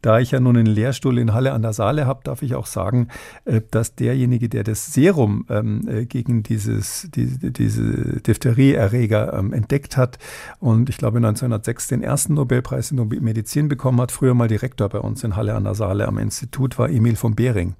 Da 0.01 0.19
ich 0.19 0.31
ja 0.31 0.39
nun 0.39 0.57
einen 0.57 0.65
Lehrstuhl 0.65 1.19
in 1.19 1.33
Halle 1.33 1.51
an 1.51 1.61
der 1.61 1.73
Saale 1.73 2.07
habe, 2.07 2.21
darf 2.23 2.41
ich 2.41 2.55
auch 2.55 2.65
sagen, 2.65 3.09
äh, 3.45 3.61
dass 3.69 3.95
derjenige, 3.95 4.49
der 4.49 4.63
das 4.63 4.93
Serum 4.93 5.45
ähm, 5.49 5.87
äh, 5.87 6.05
gegen 6.05 6.43
dieses, 6.43 7.07
diese, 7.13 7.51
diese 7.51 8.19
Diphtherie-Erreger 8.21 9.33
ähm, 9.33 9.53
entdeckt 9.53 9.97
hat 9.97 10.17
und 10.59 10.89
ich 10.89 10.97
glaube 10.97 11.17
1906 11.17 11.87
den 11.87 12.01
ersten 12.01 12.33
Nobelpreis 12.33 12.91
in 12.91 13.07
Medizin 13.21 13.67
bekommen 13.67 14.01
hat, 14.01 14.11
früher 14.11 14.33
mal 14.33 14.47
Direktor 14.47 14.89
bei 14.89 14.99
uns 14.99 15.23
in 15.23 15.35
Halle 15.35 15.53
an 15.53 15.65
der 15.65 15.75
Saale 15.75 16.07
am 16.07 16.17
Institut 16.17 16.79
war 16.79 16.89
Emil 16.89 17.15
von 17.15 17.35
Behring. 17.35 17.75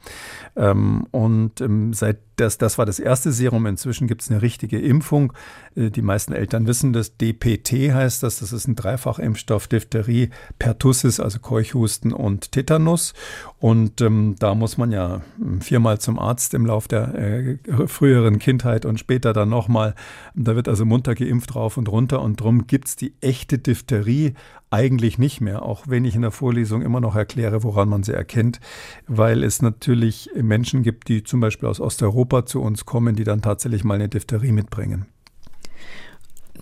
Ähm, 0.56 1.08
und 1.12 1.64
seit 1.92 2.18
das, 2.42 2.58
das 2.58 2.78
war 2.78 2.86
das 2.86 3.00
erste 3.00 3.32
Serum. 3.32 3.66
Inzwischen 3.68 4.08
gibt 4.08 4.24
es 4.24 4.32
eine 4.32 4.42
richtige 4.42 4.80
Impfung. 4.80 5.34
Äh, 5.76 5.92
die 5.92 6.02
meisten 6.02 6.34
Eltern 6.34 6.68
wissen 6.68 6.92
das. 6.92 7.16
DPT 7.18 7.94
heißt 7.94 8.24
das. 8.24 8.40
Das 8.40 8.52
ist 8.52 8.68
ein 8.68 8.76
Dreifachimpfstoff 8.76 9.68
Diphtherie, 9.68 10.32
Pertussis, 10.60 11.20
also 11.20 11.40
Keuchhusten 11.40 12.12
und 12.12 12.52
Tetanus. 12.52 13.14
Und 13.60 14.02
ähm, 14.02 14.36
da 14.40 14.56
muss 14.56 14.78
man 14.78 14.92
ja 14.92 15.22
hm, 15.38 15.62
viermal 15.62 16.00
zum 16.00 16.18
Arzt 16.18 16.54
im 16.54 16.66
Lauf 16.66 16.88
der 16.88 17.14
äh, 17.16 17.58
früheren 17.88 18.40
Kindheit 18.40 18.86
und 18.86 19.00
später 19.00 19.34
dann 19.34 19.50
nochmal. 19.50 19.94
Da 20.34 20.56
wird 20.56 20.68
also 20.68 20.86
munter 20.86 21.16
geimpft 21.16 21.56
rauf 21.56 21.78
und 21.78 21.90
runter. 21.90 22.22
Und 22.22 22.42
darum 22.42 22.66
gibt 22.66 22.88
es 22.88 22.96
die 22.96 23.14
echte 23.22 23.60
Diphtherie 23.60 24.34
eigentlich 24.72 25.18
nicht 25.18 25.42
mehr, 25.42 25.64
auch 25.64 25.84
wenn 25.88 26.06
ich 26.06 26.16
in 26.16 26.22
der 26.22 26.32
Vorlesung 26.32 26.82
immer 26.82 27.02
noch 27.02 27.16
erkläre, 27.16 27.64
woran 27.64 27.90
man 27.90 28.04
sie 28.04 28.14
erkennt, 28.14 28.60
weil 29.08 29.44
es 29.44 29.62
natürlich 29.62 30.30
Menschen 30.34 30.82
gibt, 30.82 31.10
die 31.10 31.24
zum 31.24 31.42
Beispiel 31.42 31.68
aus 31.68 31.80
Osteuropa 31.80 32.46
zu 32.46 32.62
uns 32.62 32.86
kommen, 32.86 33.16
die 33.16 33.26
dann 33.26 33.42
tatsächlich 33.42 33.84
mal 33.84 33.96
eine 33.96 34.10
Diphtherie 34.10 34.54
mitbringen. 34.54 35.06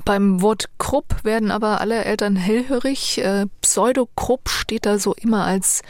Beim 0.05 0.41
Wort 0.41 0.69
Krupp 0.77 1.23
werden 1.23 1.51
aber 1.51 1.81
alle 1.81 2.03
Eltern 2.05 2.35
hellhörig. 2.35 3.19
Äh, 3.19 3.45
Pseudokrupp 3.61 4.49
steht 4.49 4.85
da 4.85 4.97
so 4.97 5.13
immer 5.13 5.43
als 5.43 5.81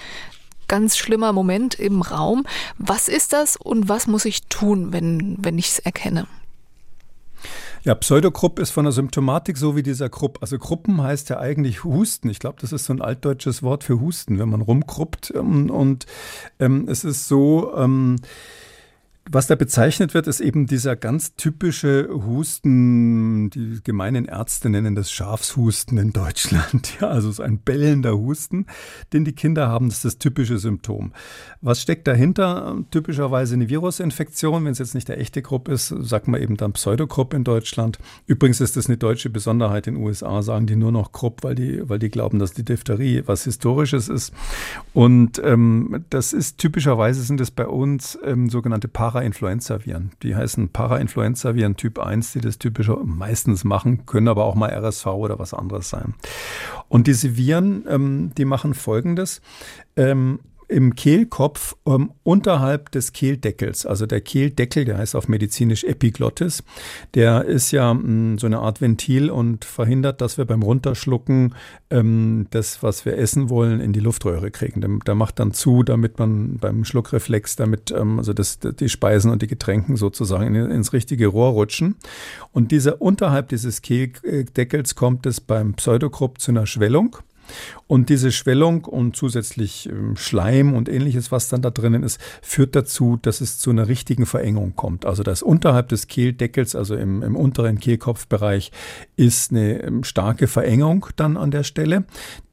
ganz 0.67 0.97
schlimmer 0.97 1.31
Moment 1.31 1.75
im 1.75 2.01
Raum. 2.01 2.45
Was 2.77 3.07
ist 3.07 3.33
das 3.33 3.55
und 3.55 3.87
was 3.87 4.07
muss 4.07 4.25
ich 4.25 4.47
tun, 4.47 4.91
wenn, 4.91 5.37
wenn 5.39 5.57
ich 5.57 5.67
es 5.67 5.79
erkenne? 5.79 6.27
Ja, 7.83 7.95
Pseudogrupp 7.95 8.59
ist 8.59 8.71
von 8.71 8.83
der 8.83 8.91
Symptomatik 8.91 9.57
so 9.57 9.75
wie 9.75 9.83
dieser 9.83 10.09
Krupp. 10.09 10.39
Also 10.41 10.57
Gruppen 10.57 11.01
heißt 11.01 11.29
ja 11.29 11.39
eigentlich 11.39 11.83
Husten. 11.83 12.29
Ich 12.29 12.39
glaube, 12.39 12.57
das 12.59 12.73
ist 12.73 12.85
so 12.85 12.93
ein 12.93 13.01
altdeutsches 13.01 13.63
Wort 13.63 13.85
für 13.85 14.01
Husten, 14.01 14.37
wenn 14.37 14.49
man 14.49 14.61
rumkruppt. 14.61 15.33
Ähm, 15.35 15.69
und 15.69 16.05
ähm, 16.59 16.87
es 16.89 17.05
ist 17.05 17.27
so, 17.27 17.73
ähm, 17.77 18.17
was 19.31 19.45
da 19.45 19.55
bezeichnet 19.55 20.15
wird, 20.15 20.25
ist 20.25 20.39
eben 20.39 20.65
dieser 20.65 20.95
ganz 20.95 21.35
typische 21.35 22.09
Husten, 22.11 23.51
die 23.51 23.79
gemeinen 23.83 24.25
Ärzte 24.25 24.69
nennen 24.69 24.95
das 24.95 25.11
Schafshusten 25.11 25.97
in 25.97 26.11
Deutschland. 26.13 26.93
Ja, 26.99 27.07
also 27.07 27.31
so 27.31 27.43
ein 27.43 27.59
bellender 27.59 28.17
Husten, 28.17 28.65
den 29.13 29.23
die 29.23 29.31
Kinder 29.31 29.67
haben, 29.67 29.87
das 29.89 29.97
ist 29.97 30.05
das 30.05 30.17
typische 30.17 30.57
Symptom. 30.57 31.13
Was 31.61 31.81
steckt 31.81 32.07
dahinter? 32.07 32.77
Typischerweise 32.91 33.53
eine 33.53 33.69
Virusinfektion. 33.69 34.65
Wenn 34.65 34.71
es 34.71 34.79
jetzt 34.79 34.95
nicht 34.95 35.07
der 35.07 35.19
echte 35.19 35.41
Grupp 35.41 35.69
ist, 35.69 35.87
sagt 35.87 36.27
man 36.27 36.41
eben 36.41 36.57
dann 36.57 36.73
Pseudogrupp 36.73 37.33
in 37.33 37.43
Deutschland. 37.43 37.99
Übrigens 38.25 38.59
ist 38.59 38.75
das 38.75 38.87
eine 38.87 38.97
deutsche 38.97 39.29
Besonderheit. 39.29 39.87
In 39.87 39.95
den 39.95 40.03
USA 40.03 40.41
sagen 40.41 40.65
die 40.65 40.75
nur 40.75 40.91
noch 40.91 41.11
Grupp, 41.11 41.43
weil 41.43 41.55
die, 41.55 41.87
weil 41.87 41.99
die 41.99 42.09
glauben, 42.09 42.39
dass 42.39 42.53
die 42.53 42.65
Diphtherie 42.65 43.23
was 43.25 43.43
Historisches 43.43 44.09
ist. 44.09 44.33
Und 44.93 45.39
ähm, 45.43 46.05
das 46.09 46.33
ist 46.33 46.57
typischerweise 46.57 47.21
sind 47.21 47.39
es 47.39 47.51
bei 47.51 47.67
uns 47.67 48.17
ähm, 48.23 48.49
sogenannte 48.49 48.87
Para 48.87 49.18
Parainfluenza-Viren. 49.19 50.11
Die 50.23 50.35
heißen 50.35 50.69
Parainfluenza-Viren 50.69 51.75
Typ 51.75 51.99
1, 51.99 52.33
die 52.33 52.41
das 52.41 52.57
typische 52.57 52.97
meistens 53.03 53.63
machen, 53.63 54.05
können 54.05 54.29
aber 54.29 54.45
auch 54.45 54.55
mal 54.55 54.69
RSV 54.69 55.07
oder 55.07 55.39
was 55.39 55.53
anderes 55.53 55.89
sein. 55.89 56.15
Und 56.87 57.07
diese 57.07 57.35
Viren, 57.35 57.85
ähm, 57.89 58.31
die 58.37 58.45
machen 58.45 58.73
Folgendes. 58.73 59.41
Ähm, 59.97 60.39
im 60.69 60.95
Kehlkopf 60.95 61.75
ähm, 61.87 62.11
unterhalb 62.23 62.91
des 62.91 63.11
Kehldeckels. 63.11 63.85
Also 63.85 64.05
der 64.05 64.21
Kehldeckel, 64.21 64.85
der 64.85 64.99
heißt 64.99 65.15
auf 65.15 65.27
medizinisch 65.27 65.83
Epiglottis, 65.83 66.63
der 67.15 67.45
ist 67.45 67.71
ja 67.71 67.93
mh, 67.93 68.03
hm, 68.03 68.37
so 68.37 68.45
eine 68.45 68.59
Art 68.59 68.79
Ventil 68.79 69.31
und 69.31 69.65
verhindert, 69.65 70.21
dass 70.21 70.37
wir 70.37 70.45
beim 70.45 70.61
Runterschlucken 70.61 71.55
ähm, 71.89 72.47
das, 72.51 72.83
was 72.83 73.03
wir 73.03 73.17
essen 73.17 73.49
wollen, 73.49 73.79
in 73.79 73.93
die 73.93 73.99
Luftröhre 73.99 74.51
kriegen. 74.51 74.79
Der, 74.79 74.91
der 75.05 75.15
macht 75.15 75.39
dann 75.39 75.53
zu, 75.53 75.81
damit 75.81 76.19
man 76.19 76.57
beim 76.57 76.85
Schluckreflex, 76.85 77.55
damit 77.55 77.91
ähm, 77.91 78.19
also 78.19 78.33
das, 78.33 78.59
die 78.59 78.89
Speisen 78.89 79.31
und 79.31 79.41
die 79.41 79.47
Getränken 79.47 79.97
sozusagen 79.97 80.53
in, 80.53 80.69
ins 80.69 80.93
richtige 80.93 81.27
Rohr 81.27 81.49
rutschen. 81.49 81.95
Und 82.53 82.71
dieser 82.71 83.01
unterhalb 83.01 83.49
dieses 83.49 83.81
Kehldeckels 83.81 84.93
kommt 84.93 85.25
es 85.25 85.41
beim 85.41 85.73
Pseudokrupp 85.73 86.39
zu 86.39 86.51
einer 86.51 86.67
Schwellung. 86.67 87.17
Und 87.89 88.09
diese 88.09 88.31
Schwellung 88.31 88.85
und 88.85 89.15
zusätzlich 89.15 89.89
ähm, 89.89 90.15
Schleim 90.15 90.75
und 90.75 90.87
ähnliches, 90.87 91.31
was 91.31 91.49
dann 91.49 91.63
da 91.63 91.71
drinnen 91.71 92.03
ist, 92.03 92.21
führt 92.43 92.75
dazu, 92.75 93.17
dass 93.19 93.41
es 93.41 93.57
zu 93.57 93.71
einer 93.71 93.87
richtigen 93.87 94.27
Verengung 94.27 94.75
kommt. 94.75 95.07
Also 95.07 95.23
das 95.23 95.41
unterhalb 95.41 95.89
des 95.89 96.05
Kehldeckels, 96.05 96.75
also 96.75 96.95
im, 96.95 97.23
im 97.23 97.35
unteren 97.35 97.79
Kehlkopfbereich, 97.79 98.71
ist 99.15 99.49
eine 99.49 99.81
ähm, 99.81 100.03
starke 100.03 100.45
Verengung 100.45 101.07
dann 101.15 101.35
an 101.35 101.49
der 101.49 101.63
Stelle, 101.63 102.05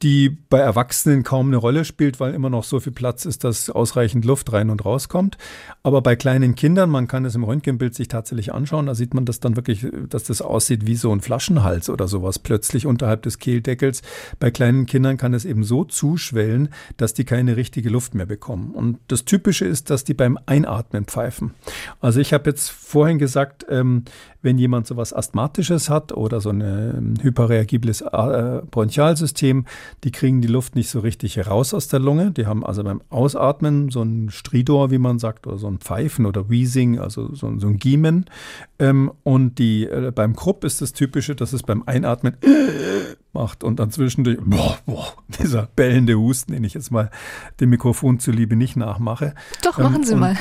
die 0.03 0.30
bei 0.30 0.59
Erwachsenen 0.59 1.22
kaum 1.22 1.49
eine 1.49 1.59
Rolle 1.59 1.84
spielt, 1.84 2.18
weil 2.18 2.32
immer 2.32 2.49
noch 2.49 2.64
so 2.64 2.80
viel 2.80 2.95
Platz 2.95 3.26
ist, 3.26 3.45
dass 3.45 3.68
ausreichend 3.68 4.24
Luft 4.24 4.55
rein 4.55 4.70
und 4.70 4.87
rauskommt. 4.87 5.37
Aber 5.82 6.01
bei 6.01 6.16
kleinen 6.16 6.55
Kindern, 6.55 6.89
man 6.89 7.09
kann 7.09 7.26
es 7.26 7.34
im 7.34 7.45
Röntgenbild 7.45 7.95
sich 7.95 8.09
tatsächlich 8.09 8.55
anschauen, 8.55 8.87
da 8.87 8.95
sieht 8.95 9.12
man 9.12 9.26
das 9.26 9.41
dann 9.41 9.55
wirklich, 9.57 9.87
dass 10.09 10.24
das 10.24 10.41
aussieht 10.41 10.87
wie 10.87 10.97
so 10.97 11.12
ein 11.12 11.20
Flaschenhals 11.20 11.91
oder 11.91 12.09
sowas 12.09 12.39
plötzlich 12.39 12.87
unterhalb 12.87 13.20
des 13.20 13.39
Kehldeckels. 13.39 14.01
Bei 14.39 14.51
kleinen 14.51 14.87
Kindern 14.87 15.18
kann 15.18 15.26
kann 15.27 15.35
es 15.35 15.45
eben 15.45 15.64
so 15.64 15.83
zuschwellen, 15.83 16.68
dass 16.99 17.12
die 17.12 17.24
keine 17.24 17.57
richtige 17.57 17.89
Luft 17.91 18.14
mehr 18.14 18.27
bekommen. 18.27 18.70
Und 18.70 19.01
das 19.09 19.24
Typische 19.24 19.64
ist, 19.64 19.91
dass 19.91 20.05
die 20.05 20.14
beim 20.14 20.39
Einatmen 20.47 21.05
pfeifen. 21.05 21.53
Also 22.01 22.20
ich 22.20 22.33
habe 22.33 22.49
jetzt 22.49 22.70
vorhin 22.70 23.18
gesagt, 23.18 23.66
ähm, 23.68 24.05
wenn 24.47 24.59
jemand 24.59 24.86
so 24.86 24.97
was 24.97 25.12
Asthmatisches 25.12 25.90
hat 25.90 26.12
oder 26.12 26.40
so 26.40 26.51
ein 26.51 26.61
ähm, 26.61 27.14
hyperreagibles 27.20 28.01
äh, 28.03 28.62
Bronchialsystem, 28.70 29.66
die 30.05 30.12
kriegen 30.12 30.40
die 30.40 30.47
Luft 30.47 30.76
nicht 30.76 30.88
so 30.88 31.01
richtig 31.01 31.47
raus 31.49 31.74
aus 31.74 31.88
der 31.88 31.99
Lunge. 31.99 32.30
Die 32.30 32.47
haben 32.47 32.64
also 32.64 32.84
beim 32.84 33.03
Ausatmen 33.11 33.90
so 33.90 34.03
ein 34.03 34.30
Stridor, 34.30 34.92
wie 34.92 34.99
man 34.99 35.18
sagt, 35.18 35.49
oder 35.49 35.59
so 35.59 35.66
ein 35.66 35.78
Pfeifen 35.78 36.26
oder 36.26 36.49
Wheezing, 36.49 37.01
also 37.01 37.34
so, 37.34 37.59
so 37.59 37.66
ein 37.66 37.78
Giemen. 37.78 38.26
Ähm, 38.78 39.11
und 39.24 39.59
die, 39.59 39.84
äh, 39.84 40.12
beim 40.14 40.36
Krupp 40.36 40.62
ist 40.62 40.80
das 40.80 40.92
Typische, 40.92 41.34
dass 41.34 41.53
es 41.53 41.64
beim 41.64 41.82
Einatmen 41.84 42.36
macht 43.32 43.64
und 43.64 43.80
dann 43.80 43.90
zwischendurch 43.90 44.38
boah, 44.44 44.78
boah, 44.86 45.12
dieser 45.40 45.68
bellende 45.74 46.14
Husten, 46.14 46.53
den 46.53 46.62
ich 46.62 46.74
jetzt 46.74 46.92
mal 46.92 47.11
dem 47.59 47.70
Mikrofon 47.70 48.20
zuliebe 48.20 48.55
nicht 48.55 48.76
nachmache. 48.76 49.34
Doch, 49.64 49.78
machen 49.78 49.97
ähm, 49.97 50.05
Sie 50.05 50.14
mal. 50.14 50.36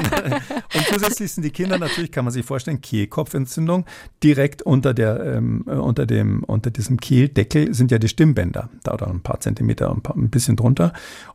und 0.74 0.86
zusätzlich 0.86 1.32
sind 1.32 1.42
die 1.44 1.50
Kinder 1.50 1.78
natürlich, 1.78 2.12
kann 2.12 2.24
man 2.24 2.32
sich 2.32 2.44
vorstellen, 2.44 2.80
Kehlkopfentzündung. 2.80 3.86
Direkt 4.22 4.62
unter, 4.62 4.94
der, 4.94 5.24
ähm, 5.24 5.64
äh, 5.66 5.72
unter, 5.72 6.06
dem, 6.06 6.44
unter 6.44 6.70
diesem 6.70 7.00
Kehldeckel 7.00 7.74
sind 7.74 7.90
ja 7.90 7.98
die 7.98 8.08
Stimmbänder, 8.08 8.70
da 8.84 8.94
oder 8.94 9.08
ein 9.08 9.20
paar 9.20 9.40
Zentimeter, 9.40 9.90
ein, 9.90 10.02
paar, 10.02 10.16
ein 10.16 10.30
bisschen 10.30 10.56
drunter. 10.56 10.92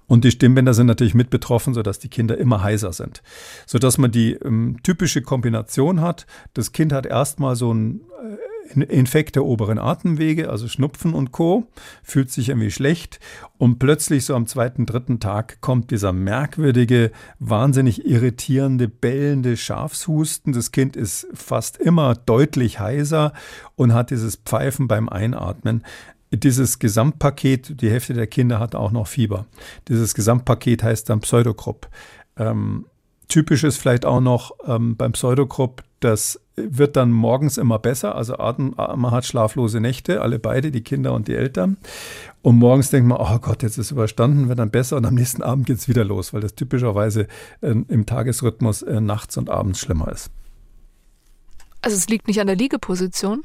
Und 0.08 0.24
die 0.24 0.32
Stimmbänder 0.32 0.74
sind 0.74 0.88
natürlich 0.88 1.16
mit 1.16 1.30
betroffen, 1.30 1.74
sodass 1.74 2.00
die 2.00 2.10
Kinder 2.10 2.38
immer 2.38 2.64
heiser 2.64 2.94
sind. 2.94 3.24
Sodass 3.66 3.98
man 3.98 4.12
die 4.12 4.34
ähm, 4.34 4.78
typische 4.84 5.22
Kombination 5.22 6.02
hat. 6.02 6.26
Das 6.54 6.72
Kind 6.72 6.94
hat 6.94 7.06
erstmal 7.06 7.56
so 7.56 7.74
ein 7.74 8.02
äh, 8.24 8.38
Infekt 8.74 9.36
der 9.36 9.46
oberen 9.46 9.78
Atemwege, 9.78 10.50
also 10.50 10.68
Schnupfen 10.68 11.14
und 11.14 11.32
Co., 11.32 11.68
fühlt 12.04 12.32
sich 12.32 12.50
irgendwie 12.50 12.72
schlecht 12.72 13.20
und 13.58 13.80
plötzlich 13.80 14.26
so 14.26 14.36
am 14.36 14.48
zweiten, 14.48 14.86
dritten 14.86 15.20
Tag 15.20 15.62
kommt 15.62 15.92
dieser 15.92 16.12
merkwürdige, 16.12 17.12
wahnsinnig 17.40 18.06
irritierende, 18.06 18.88
bellende 18.88 19.56
Schafshusten. 19.56 20.54
Das 20.54 20.72
Kind 20.72 20.96
ist 20.96 21.28
fast 21.34 21.78
immer 21.78 22.16
deutlich 22.16 22.80
heiser 22.80 23.34
und 23.76 23.94
hat 23.94 24.10
dieses 24.10 24.36
Pfeifen 24.38 24.88
beim 24.88 25.08
Einatmen. 25.08 25.84
Dieses 26.32 26.80
Gesamtpaket, 26.80 27.82
die 27.82 27.90
Hälfte 27.90 28.14
der 28.14 28.28
Kinder 28.28 28.60
hat 28.60 28.76
auch 28.76 28.92
noch 28.92 29.08
Fieber. 29.08 29.46
Dieses 29.88 30.16
Gesamtpaket 30.16 30.84
heißt 30.84 31.10
dann 31.10 31.22
Pseudogrupp. 31.22 31.88
Ähm, 32.36 32.88
typisch 33.30 33.64
ist 33.64 33.78
vielleicht 33.78 34.06
auch 34.06 34.20
noch 34.20 34.52
ähm, 34.68 34.98
beim 34.98 35.14
Pseudogrupp, 35.14 35.84
das 36.06 36.40
wird 36.56 36.96
dann 36.96 37.12
morgens 37.12 37.58
immer 37.58 37.80
besser. 37.80 38.16
Also 38.16 38.36
man 38.38 39.12
hat 39.12 39.26
schlaflose 39.26 39.82
Nächte, 39.82 40.22
alle 40.22 40.40
beide, 40.40 40.72
die 40.72 40.82
Kinder 40.82 41.14
und 41.14 41.28
die 41.28 41.36
Eltern. 41.36 41.78
Und 42.42 42.58
morgens 42.58 42.92
denkt 42.92 43.10
man, 43.10 43.18
oh 43.20 43.40
Gott, 43.40 43.64
jetzt 43.64 43.78
ist 43.78 43.88
es 43.88 43.92
überstanden, 43.92 44.48
wird 44.48 44.60
dann 44.60 44.70
besser. 44.70 44.98
Und 44.98 45.06
am 45.06 45.16
nächsten 45.16 45.42
Abend 45.42 45.66
geht 45.66 45.78
es 45.78 45.90
wieder 45.90 46.06
los, 46.06 46.32
weil 46.32 46.42
das 46.42 46.54
typischerweise 46.54 47.28
äh, 47.62 47.72
im 47.72 48.06
Tagesrhythmus 48.06 48.84
äh, 48.84 49.02
nachts 49.02 49.36
und 49.38 49.50
abends 49.50 49.80
schlimmer 49.80 50.12
ist. 50.12 50.30
Also 51.82 51.98
es 51.98 52.08
liegt 52.08 52.28
nicht 52.28 52.40
an 52.40 52.48
der 52.48 52.56
Liegeposition? 52.56 53.44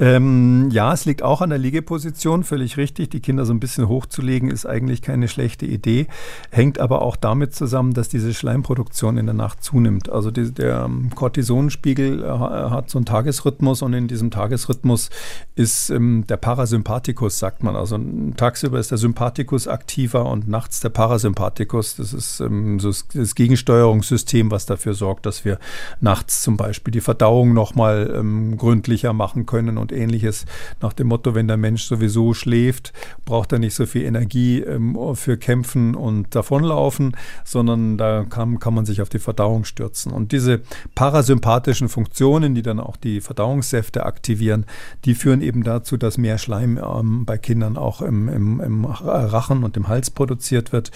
Ähm, 0.00 0.68
ja, 0.70 0.92
es 0.92 1.06
liegt 1.06 1.22
auch 1.24 1.40
an 1.40 1.50
der 1.50 1.58
Liegeposition, 1.58 2.44
völlig 2.44 2.76
richtig. 2.76 3.10
Die 3.10 3.20
Kinder 3.20 3.44
so 3.44 3.52
ein 3.52 3.58
bisschen 3.58 3.88
hochzulegen 3.88 4.48
ist 4.48 4.64
eigentlich 4.64 5.02
keine 5.02 5.26
schlechte 5.26 5.66
Idee. 5.66 6.06
Hängt 6.50 6.78
aber 6.78 7.02
auch 7.02 7.16
damit 7.16 7.54
zusammen, 7.54 7.94
dass 7.94 8.08
diese 8.08 8.32
Schleimproduktion 8.32 9.18
in 9.18 9.26
der 9.26 9.34
Nacht 9.34 9.64
zunimmt. 9.64 10.08
Also 10.08 10.30
die, 10.30 10.52
der 10.52 10.88
Cortisonspiegel 11.16 12.22
äh, 12.22 12.28
hat 12.28 12.90
so 12.90 12.98
einen 12.98 13.06
Tagesrhythmus 13.06 13.82
und 13.82 13.92
in 13.92 14.06
diesem 14.06 14.30
Tagesrhythmus 14.30 15.10
ist 15.56 15.90
ähm, 15.90 16.24
der 16.28 16.36
Parasympathikus, 16.36 17.40
sagt 17.40 17.64
man. 17.64 17.74
Also 17.74 17.98
tagsüber 18.36 18.78
ist 18.78 18.92
der 18.92 18.98
Sympathikus 18.98 19.66
aktiver 19.66 20.26
und 20.26 20.46
nachts 20.46 20.78
der 20.78 20.90
Parasympathikus. 20.90 21.96
Das 21.96 22.12
ist 22.12 22.38
ähm, 22.38 22.78
so 22.78 22.92
das 23.14 23.34
Gegensteuerungssystem, 23.34 24.52
was 24.52 24.64
dafür 24.64 24.94
sorgt, 24.94 25.26
dass 25.26 25.44
wir 25.44 25.58
nachts 26.00 26.42
zum 26.42 26.56
Beispiel 26.56 26.92
die 26.92 27.00
Verdauung 27.00 27.52
nochmal 27.52 28.14
ähm, 28.14 28.56
gründlicher 28.56 29.12
machen 29.12 29.44
können 29.44 29.76
und 29.76 29.87
und 29.90 29.96
ähnliches. 29.96 30.44
Nach 30.80 30.92
dem 30.92 31.08
Motto, 31.08 31.34
wenn 31.34 31.48
der 31.48 31.56
Mensch 31.56 31.84
sowieso 31.84 32.34
schläft, 32.34 32.92
braucht 33.24 33.52
er 33.52 33.58
nicht 33.58 33.74
so 33.74 33.86
viel 33.86 34.02
Energie 34.02 34.60
ähm, 34.60 34.96
für 35.14 35.36
Kämpfen 35.36 35.94
und 35.94 36.34
Davonlaufen, 36.34 37.16
sondern 37.44 37.98
da 37.98 38.24
kann, 38.28 38.58
kann 38.58 38.74
man 38.74 38.86
sich 38.86 39.02
auf 39.02 39.08
die 39.08 39.18
Verdauung 39.18 39.64
stürzen. 39.64 40.12
Und 40.12 40.32
diese 40.32 40.60
parasympathischen 40.94 41.88
Funktionen, 41.88 42.54
die 42.54 42.62
dann 42.62 42.80
auch 42.80 42.96
die 42.96 43.20
Verdauungssäfte 43.20 44.04
aktivieren, 44.04 44.66
die 45.04 45.14
führen 45.14 45.42
eben 45.42 45.62
dazu, 45.62 45.96
dass 45.96 46.18
mehr 46.18 46.38
Schleim 46.38 46.78
ähm, 46.78 47.24
bei 47.24 47.38
Kindern 47.38 47.76
auch 47.76 48.02
im, 48.02 48.28
im, 48.28 48.60
im, 48.60 48.84
Rachen 48.84 49.64
und 49.64 49.76
im 49.76 49.88
Hals 49.88 50.10
produziert 50.10 50.72
wird. 50.72 50.90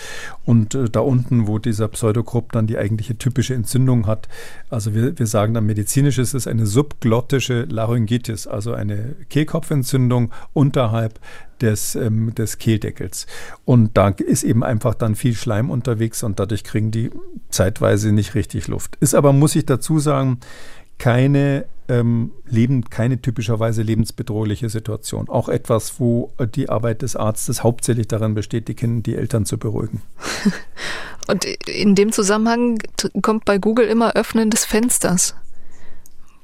Und 0.45 0.75
äh, 0.75 0.89
da 0.89 1.01
unten, 1.01 1.47
wo 1.47 1.59
dieser 1.59 1.89
Pseudogrupp 1.89 2.53
dann 2.53 2.67
die 2.67 2.79
eigentliche 2.79 3.17
typische 3.17 3.55
Entzündung 3.55 4.07
hat, 4.07 4.29
also 4.71 4.95
wir, 4.95 5.19
wir 5.19 5.27
sagen 5.27 5.55
dann 5.55 5.67
medizinisch 5.67 6.19
ist 6.19 6.35
es 6.35 6.47
eine 6.47 6.67
subglottische 6.67 7.63
Laryngitis, 7.63 8.47
also 8.47 8.73
eine 8.83 9.17
Kehlkopfentzündung 9.29 10.33
unterhalb 10.53 11.19
des, 11.61 11.95
ähm, 11.95 12.35
des 12.35 12.59
Kehldeckels. 12.59 13.27
Und 13.65 13.97
da 13.97 14.09
ist 14.09 14.43
eben 14.43 14.63
einfach 14.63 14.95
dann 14.95 15.15
viel 15.15 15.35
Schleim 15.35 15.71
unterwegs 15.71 16.23
und 16.23 16.39
dadurch 16.39 16.65
kriegen 16.65 16.91
die 16.91 17.11
zeitweise 17.49 18.13
nicht 18.13 18.35
richtig 18.35 18.69
Luft. 18.69 18.97
Ist 19.01 19.15
aber, 19.15 19.33
muss 19.33 19.57
ich 19.57 19.67
dazu 19.67 19.99
sagen, 19.99 20.41
keine 20.99 21.67
ähm, 21.89 22.33
Leben, 22.47 22.89
keine 22.89 23.21
typischerweise 23.21 23.83
lebensbedrohliche 23.83 24.69
Situation. 24.69 25.29
Auch 25.29 25.49
etwas, 25.49 25.99
wo 25.99 26.33
die 26.55 26.69
Arbeit 26.69 27.03
des 27.03 27.17
Arztes 27.17 27.63
hauptsächlich 27.63 28.09
darin 28.09 28.35
besteht, 28.35 28.69
die 28.69 28.75
Kinder, 28.75 29.03
die 29.03 29.17
Eltern 29.17 29.45
zu 29.45 29.59
beruhigen. 29.59 30.03
Und 31.29 31.45
in 31.45 31.95
dem 31.95 32.13
Zusammenhang 32.13 32.79
kommt 33.21 33.45
bei 33.45 33.59
Google 33.59 33.87
immer 33.87 34.15
Öffnen 34.15 34.51
des 34.51 34.65
Fensters. 34.65 35.35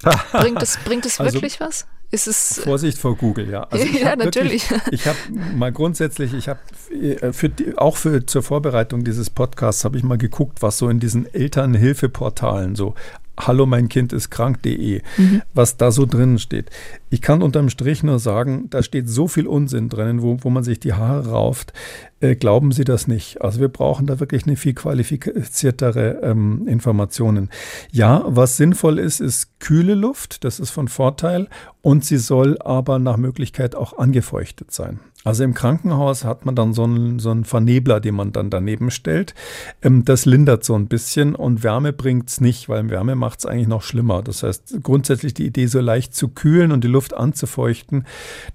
bringt 0.32 0.62
es, 0.62 0.78
bringt 0.84 1.06
es 1.06 1.18
also, 1.18 1.34
wirklich 1.34 1.60
was? 1.60 1.86
Ist 2.10 2.26
es 2.26 2.60
Vorsicht 2.64 2.96
vor 2.96 3.16
Google, 3.16 3.50
ja. 3.50 3.64
Also 3.64 3.86
ja, 3.98 4.16
natürlich. 4.16 4.70
Wirklich, 4.70 4.92
ich 5.00 5.06
habe 5.06 5.18
mal 5.56 5.72
grundsätzlich, 5.72 6.32
ich 6.32 6.48
habe 6.48 6.60
äh, 6.90 7.32
für 7.32 7.50
die, 7.50 7.76
auch 7.76 7.96
für 7.96 8.24
zur 8.24 8.42
Vorbereitung 8.42 9.04
dieses 9.04 9.28
Podcasts 9.28 9.84
habe 9.84 9.98
ich 9.98 10.02
mal 10.02 10.16
geguckt, 10.16 10.62
was 10.62 10.78
so 10.78 10.88
in 10.88 11.00
diesen 11.00 11.32
Elternhilfeportalen 11.32 12.76
so 12.76 12.94
hallo 13.38 13.66
mein 13.66 13.88
Kind 13.88 14.12
ist 14.12 14.30
krank.de, 14.30 15.02
mhm. 15.16 15.42
was 15.54 15.76
da 15.76 15.90
so 15.90 16.06
drinnen 16.06 16.38
steht. 16.38 16.70
Ich 17.10 17.22
kann 17.22 17.42
unterm 17.42 17.70
Strich 17.70 18.02
nur 18.02 18.18
sagen, 18.18 18.68
da 18.70 18.82
steht 18.82 19.08
so 19.08 19.28
viel 19.28 19.46
Unsinn 19.46 19.88
drinnen, 19.88 20.22
wo, 20.22 20.38
wo 20.40 20.50
man 20.50 20.64
sich 20.64 20.80
die 20.80 20.92
Haare 20.92 21.30
rauft. 21.30 21.72
Äh, 22.20 22.34
glauben 22.34 22.72
Sie 22.72 22.84
das 22.84 23.06
nicht? 23.06 23.40
Also 23.40 23.60
wir 23.60 23.68
brauchen 23.68 24.06
da 24.06 24.20
wirklich 24.20 24.44
eine 24.46 24.56
viel 24.56 24.74
qualifiziertere 24.74 26.20
ähm, 26.22 26.66
Informationen. 26.66 27.48
Ja, 27.92 28.24
was 28.26 28.56
sinnvoll 28.56 28.98
ist, 28.98 29.20
ist 29.20 29.60
kühle 29.60 29.94
Luft. 29.94 30.44
Das 30.44 30.58
ist 30.58 30.70
von 30.70 30.88
Vorteil. 30.88 31.48
Und 31.80 32.04
sie 32.04 32.18
soll 32.18 32.58
aber 32.60 32.98
nach 32.98 33.16
Möglichkeit 33.16 33.74
auch 33.74 33.96
angefeuchtet 33.96 34.72
sein. 34.72 35.00
Also 35.28 35.44
im 35.44 35.52
Krankenhaus 35.52 36.24
hat 36.24 36.46
man 36.46 36.54
dann 36.54 36.72
so 36.72 36.84
einen, 36.84 37.18
so 37.18 37.30
einen 37.30 37.44
Vernebler, 37.44 38.00
den 38.00 38.14
man 38.14 38.32
dann 38.32 38.48
daneben 38.48 38.90
stellt. 38.90 39.34
Ähm, 39.82 40.02
das 40.06 40.24
lindert 40.24 40.64
so 40.64 40.74
ein 40.74 40.86
bisschen 40.88 41.34
und 41.34 41.62
Wärme 41.62 41.92
bringt 41.92 42.30
es 42.30 42.40
nicht, 42.40 42.70
weil 42.70 42.88
Wärme 42.88 43.14
macht 43.14 43.40
es 43.40 43.44
eigentlich 43.44 43.68
noch 43.68 43.82
schlimmer. 43.82 44.22
Das 44.22 44.42
heißt, 44.42 44.78
grundsätzlich 44.82 45.34
die 45.34 45.44
Idee, 45.44 45.66
so 45.66 45.80
leicht 45.80 46.14
zu 46.14 46.28
kühlen 46.28 46.72
und 46.72 46.82
die 46.82 46.88
Luft 46.88 47.12
anzufeuchten. 47.12 48.06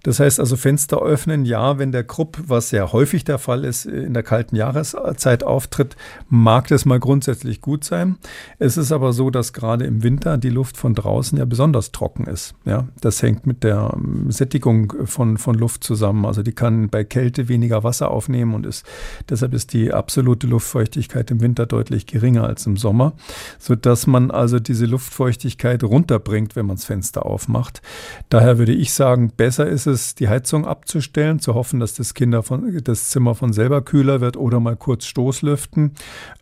Das 0.02 0.20
heißt 0.20 0.40
also 0.40 0.56
Fenster 0.56 1.00
öffnen, 1.00 1.46
ja, 1.46 1.78
wenn 1.78 1.92
der 1.92 2.06
Krupp, 2.06 2.40
was 2.48 2.70
sehr 2.70 2.92
häufig 2.92 3.24
der 3.24 3.38
Fall 3.38 3.66
ist, 3.66 3.86
in 3.86 4.16
der 4.16 4.24
kalten 4.24 4.56
Jahreszeit 4.56 5.44
auftritt, 5.44 5.96
mag 6.28 6.70
das 6.70 6.86
mal 6.86 7.00
grundsätzlich 7.00 7.62
gut 7.62 7.84
sein. 7.84 8.18
Es 8.58 8.78
ist 8.78 8.92
aber 8.92 9.14
so, 9.14 9.30
dass 9.30 9.54
gerade 9.54 9.86
im 9.86 10.02
Winter 10.02 10.40
die 10.40 10.50
Luft 10.50 10.78
von 10.78 10.96
draußen 10.96 11.38
ja 11.38 11.46
besonders 11.46 11.92
trocken 11.92 12.26
ist. 12.26 12.56
Ja, 12.66 12.88
das 13.00 13.22
hängt 13.22 13.46
mit 13.46 13.64
der 13.64 13.92
ähm, 13.94 14.32
Sättigung 14.32 14.92
von, 15.06 15.38
von 15.38 15.54
Luft 15.54 15.84
zusammen. 15.84 16.26
Also 16.26 16.42
die 16.42 16.63
kann 16.64 16.88
bei 16.88 17.04
Kälte 17.04 17.50
weniger 17.50 17.84
Wasser 17.84 18.10
aufnehmen 18.10 18.54
und 18.54 18.66
ist, 18.66 18.86
deshalb 19.30 19.54
ist 19.54 19.74
die 19.74 19.94
absolute 19.94 20.48
Luftfeuchtigkeit 20.48 21.30
im 21.30 21.42
Winter 21.42 21.66
deutlich 21.66 22.06
geringer 22.06 22.46
als 22.46 22.66
im 22.66 22.78
Sommer, 22.78 23.12
sodass 23.60 24.08
man 24.08 24.32
also 24.32 24.60
diese 24.60 24.86
Luftfeuchtigkeit 24.86 25.84
runterbringt, 25.84 26.56
wenn 26.56 26.66
man 26.66 26.78
das 26.78 26.86
Fenster 26.86 27.26
aufmacht. 27.26 27.82
Daher 28.30 28.60
würde 28.60 28.72
ich 28.72 28.94
sagen, 28.94 29.34
besser 29.36 29.68
ist 29.68 29.88
es, 29.88 30.16
die 30.16 30.30
Heizung 30.30 30.66
abzustellen, 30.66 31.40
zu 31.40 31.54
hoffen, 31.54 31.82
dass 31.82 31.96
das, 31.96 32.14
Kinder 32.14 32.44
von, 32.44 32.80
das 32.82 33.10
Zimmer 33.10 33.36
von 33.36 33.52
selber 33.52 33.82
kühler 33.82 34.22
wird 34.22 34.38
oder 34.38 34.62
mal 34.62 34.78
kurz 34.78 35.04
Stoßlüften 35.04 35.92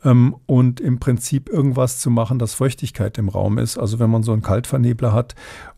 ähm, 0.03 0.36
und 0.45 0.80
im 0.80 0.99
Prinzip 0.99 1.49
irgendwas 1.49 1.97
zu 1.97 2.11
machen, 2.11 2.38
dass 2.38 2.53
Feuchtigkeit 2.53 3.17
im 3.17 3.28
Raum 3.28 3.57
ist. 3.57 3.80
Also 3.80 3.97
wenn 3.97 4.11
man 4.11 4.22
so 4.22 4.34
einen 4.34 4.43
Kaltvernebler 4.43 5.13
hat 5.13 5.34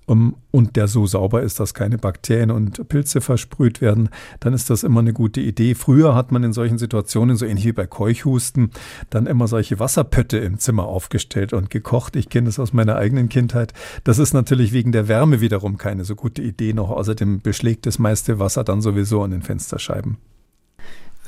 und 0.06 0.76
der 0.76 0.88
so 0.88 1.06
sauber 1.06 1.42
ist, 1.42 1.60
dass 1.60 1.74
keine 1.74 1.98
Bakterien 1.98 2.52
und 2.52 2.88
Pilze 2.90 3.22
versprüht 3.22 3.82
werden, 3.82 4.10
dann 4.40 4.54
ist 4.54 4.70
das 4.70 4.84
immer 4.84 5.00
eine 5.00 5.14
gute 5.14 5.42
Idee. 5.42 5.76
Früher 5.76 6.16
hat 6.16 6.32
man 6.32 6.44
in 6.44 6.54
solchen 6.54 6.78
Situationen, 6.78 7.38
so 7.38 7.46
ähnlich 7.46 7.66
wie 7.66 7.72
bei 7.72 7.88
Keuchhusten, 7.88 8.72
dann 9.10 9.28
immer 9.28 9.48
solche 9.48 9.80
Wasserpötte 9.80 10.38
im 10.38 10.60
Zimmer 10.60 10.86
aufgestellt 10.86 11.54
und 11.54 11.70
gekocht. 11.70 12.16
Ich 12.16 12.30
kenne 12.30 12.48
das 12.48 12.60
aus 12.60 12.74
meiner 12.74 12.96
eigenen 12.96 13.30
Kindheit. 13.30 13.74
Das 14.04 14.20
ist 14.20 14.34
natürlich 14.34 14.74
wegen 14.74 14.92
der 14.92 15.08
Wärme 15.08 15.42
wiederum 15.42 15.78
keine 15.78 16.04
so 16.04 16.16
gute 16.16 16.42
Idee 16.42 16.74
noch. 16.74 16.90
Außerdem 16.90 17.42
beschlägt 17.42 17.86
das 17.86 18.00
meiste 18.00 18.40
Wasser 18.40 18.64
dann 18.64 18.82
sowieso 18.82 19.24
an 19.24 19.32
den 19.32 19.42
Fensterscheiben. 19.42 20.18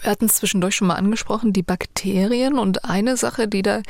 Wir 0.01 0.11
hatten 0.11 0.25
es 0.25 0.35
zwischendurch 0.35 0.75
schon 0.75 0.87
mal 0.87 0.95
angesprochen, 0.95 1.51
die 1.51 1.63
Bakterien 1.63 2.59
und 2.59 2.85
eine 2.85 3.17
Sache, 3.17 3.47
die 3.47 3.63
da 3.63 3.81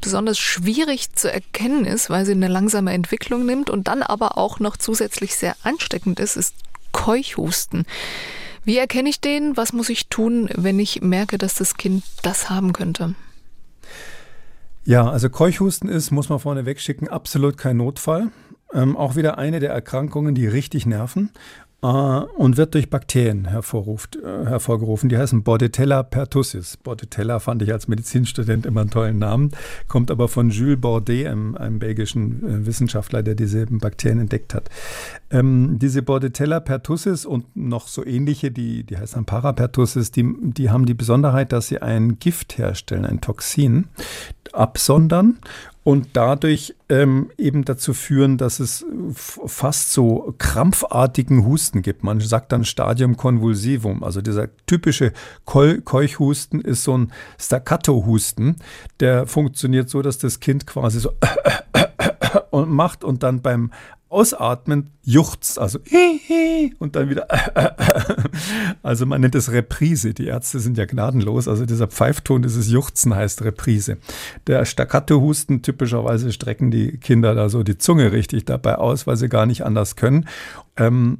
besonders 0.00 0.38
schwierig 0.38 1.12
zu 1.14 1.32
erkennen 1.32 1.84
ist, 1.84 2.10
weil 2.10 2.26
sie 2.26 2.32
eine 2.32 2.48
langsame 2.48 2.92
Entwicklung 2.92 3.46
nimmt 3.46 3.70
und 3.70 3.88
dann 3.88 4.02
aber 4.02 4.38
auch 4.38 4.60
noch 4.60 4.76
zusätzlich 4.76 5.34
sehr 5.36 5.56
ansteckend 5.62 6.20
ist, 6.20 6.36
ist 6.36 6.54
Keuchhusten. 6.92 7.84
Wie 8.64 8.76
erkenne 8.76 9.08
ich 9.08 9.20
den? 9.20 9.56
Was 9.56 9.72
muss 9.72 9.88
ich 9.88 10.08
tun, 10.08 10.48
wenn 10.54 10.78
ich 10.78 11.02
merke, 11.02 11.38
dass 11.38 11.54
das 11.54 11.76
Kind 11.76 12.04
das 12.22 12.48
haben 12.50 12.72
könnte? 12.72 13.14
Ja, 14.84 15.08
also 15.08 15.30
Keuchhusten 15.30 15.88
ist, 15.88 16.10
muss 16.10 16.28
man 16.28 16.38
vorne 16.38 16.66
wegschicken, 16.66 17.08
absolut 17.08 17.56
kein 17.56 17.76
Notfall. 17.76 18.30
Ähm, 18.72 18.96
auch 18.96 19.16
wieder 19.16 19.38
eine 19.38 19.60
der 19.60 19.70
Erkrankungen, 19.70 20.34
die 20.34 20.46
richtig 20.46 20.86
nerven 20.86 21.30
und 21.82 22.56
wird 22.56 22.74
durch 22.74 22.90
Bakterien 22.90 23.46
hervorruft, 23.46 24.14
äh, 24.16 24.46
hervorgerufen. 24.46 25.08
Die 25.08 25.18
heißen 25.18 25.42
Bordetella 25.42 26.04
pertussis. 26.04 26.76
Bordetella 26.76 27.40
fand 27.40 27.60
ich 27.62 27.72
als 27.72 27.88
Medizinstudent 27.88 28.66
immer 28.66 28.82
einen 28.82 28.90
tollen 28.90 29.18
Namen, 29.18 29.50
kommt 29.88 30.12
aber 30.12 30.28
von 30.28 30.50
Jules 30.50 30.80
Bordet, 30.80 31.26
einem, 31.26 31.56
einem 31.56 31.80
belgischen 31.80 32.62
äh, 32.62 32.66
Wissenschaftler, 32.66 33.24
der 33.24 33.34
diese 33.34 33.66
Bakterien 33.66 34.20
entdeckt 34.20 34.54
hat. 34.54 34.70
Ähm, 35.30 35.80
diese 35.80 36.02
Bordetella 36.02 36.60
pertussis 36.60 37.26
und 37.26 37.56
noch 37.56 37.88
so 37.88 38.06
ähnliche, 38.06 38.52
die, 38.52 38.84
die 38.84 38.96
heißen 38.96 39.24
Parapertussis, 39.24 40.12
die, 40.12 40.32
die 40.40 40.70
haben 40.70 40.86
die 40.86 40.94
Besonderheit, 40.94 41.50
dass 41.50 41.66
sie 41.66 41.82
ein 41.82 42.20
Gift 42.20 42.58
herstellen, 42.58 43.04
ein 43.04 43.20
Toxin, 43.20 43.88
absondern 44.52 45.38
und 45.84 46.10
dadurch 46.12 46.74
ähm, 46.88 47.30
eben 47.38 47.64
dazu 47.64 47.92
führen, 47.92 48.38
dass 48.38 48.60
es 48.60 48.84
fast 49.14 49.92
so 49.92 50.34
krampfartigen 50.38 51.44
Husten 51.44 51.82
gibt. 51.82 52.04
Man 52.04 52.20
sagt 52.20 52.52
dann 52.52 52.64
Stadium 52.64 53.16
convulsivum. 53.16 54.04
Also 54.04 54.20
dieser 54.20 54.48
typische 54.66 55.12
Keuchhusten 55.44 56.60
ist 56.60 56.84
so 56.84 56.96
ein 56.96 57.12
Staccato-Husten. 57.38 58.56
Der 59.00 59.26
funktioniert 59.26 59.90
so, 59.90 60.02
dass 60.02 60.18
das 60.18 60.38
Kind 60.38 60.66
quasi 60.66 61.00
so 61.00 61.12
und 62.50 62.70
macht 62.70 63.02
und 63.02 63.24
dann 63.24 63.42
beim 63.42 63.72
Ausatmen 64.12 64.90
juchzt, 65.02 65.58
also 65.58 65.78
und 66.78 66.96
dann 66.96 67.08
wieder. 67.08 67.26
Also 68.82 69.06
man 69.06 69.20
nennt 69.20 69.34
es 69.34 69.52
Reprise. 69.52 70.12
Die 70.12 70.26
Ärzte 70.26 70.58
sind 70.58 70.76
ja 70.76 70.84
gnadenlos. 70.84 71.46
Also 71.46 71.66
dieser 71.66 71.86
Pfeifton, 71.86 72.42
dieses 72.42 72.68
Juchzen 72.68 73.14
heißt 73.14 73.42
Reprise. 73.42 73.98
Der 74.46 74.64
Staccato-Husten, 74.64 75.62
typischerweise 75.62 76.32
strecken 76.32 76.70
die 76.70 76.98
Kinder 76.98 77.34
da 77.34 77.48
so 77.48 77.62
die 77.62 77.78
Zunge 77.78 78.12
richtig 78.12 78.44
dabei 78.44 78.76
aus, 78.76 79.06
weil 79.06 79.16
sie 79.16 79.28
gar 79.28 79.46
nicht 79.46 79.64
anders 79.64 79.96
können. 79.96 80.26
Ähm, 80.76 81.18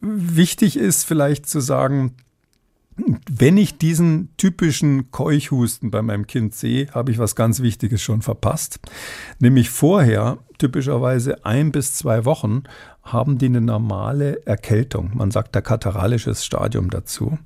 wichtig 0.00 0.76
ist 0.76 1.04
vielleicht 1.04 1.48
zu 1.48 1.60
sagen, 1.60 2.14
wenn 2.96 3.56
ich 3.56 3.78
diesen 3.78 4.28
typischen 4.36 5.10
Keuchhusten 5.10 5.90
bei 5.90 6.02
meinem 6.02 6.26
Kind 6.26 6.54
sehe, 6.54 6.88
habe 6.92 7.10
ich 7.10 7.18
was 7.18 7.34
ganz 7.34 7.60
Wichtiges 7.60 8.00
schon 8.00 8.22
verpasst. 8.22 8.78
Nämlich 9.40 9.70
vorher, 9.70 10.38
typischerweise 10.58 11.44
ein 11.44 11.72
bis 11.72 11.94
zwei 11.94 12.24
Wochen, 12.24 12.62
haben 13.02 13.38
die 13.38 13.46
eine 13.46 13.60
normale 13.60 14.46
Erkältung. 14.46 15.10
Man 15.14 15.30
sagt 15.30 15.56
da 15.56 15.60
katarrhalisches 15.60 16.44
Stadium 16.44 16.88
dazu. 16.90 17.38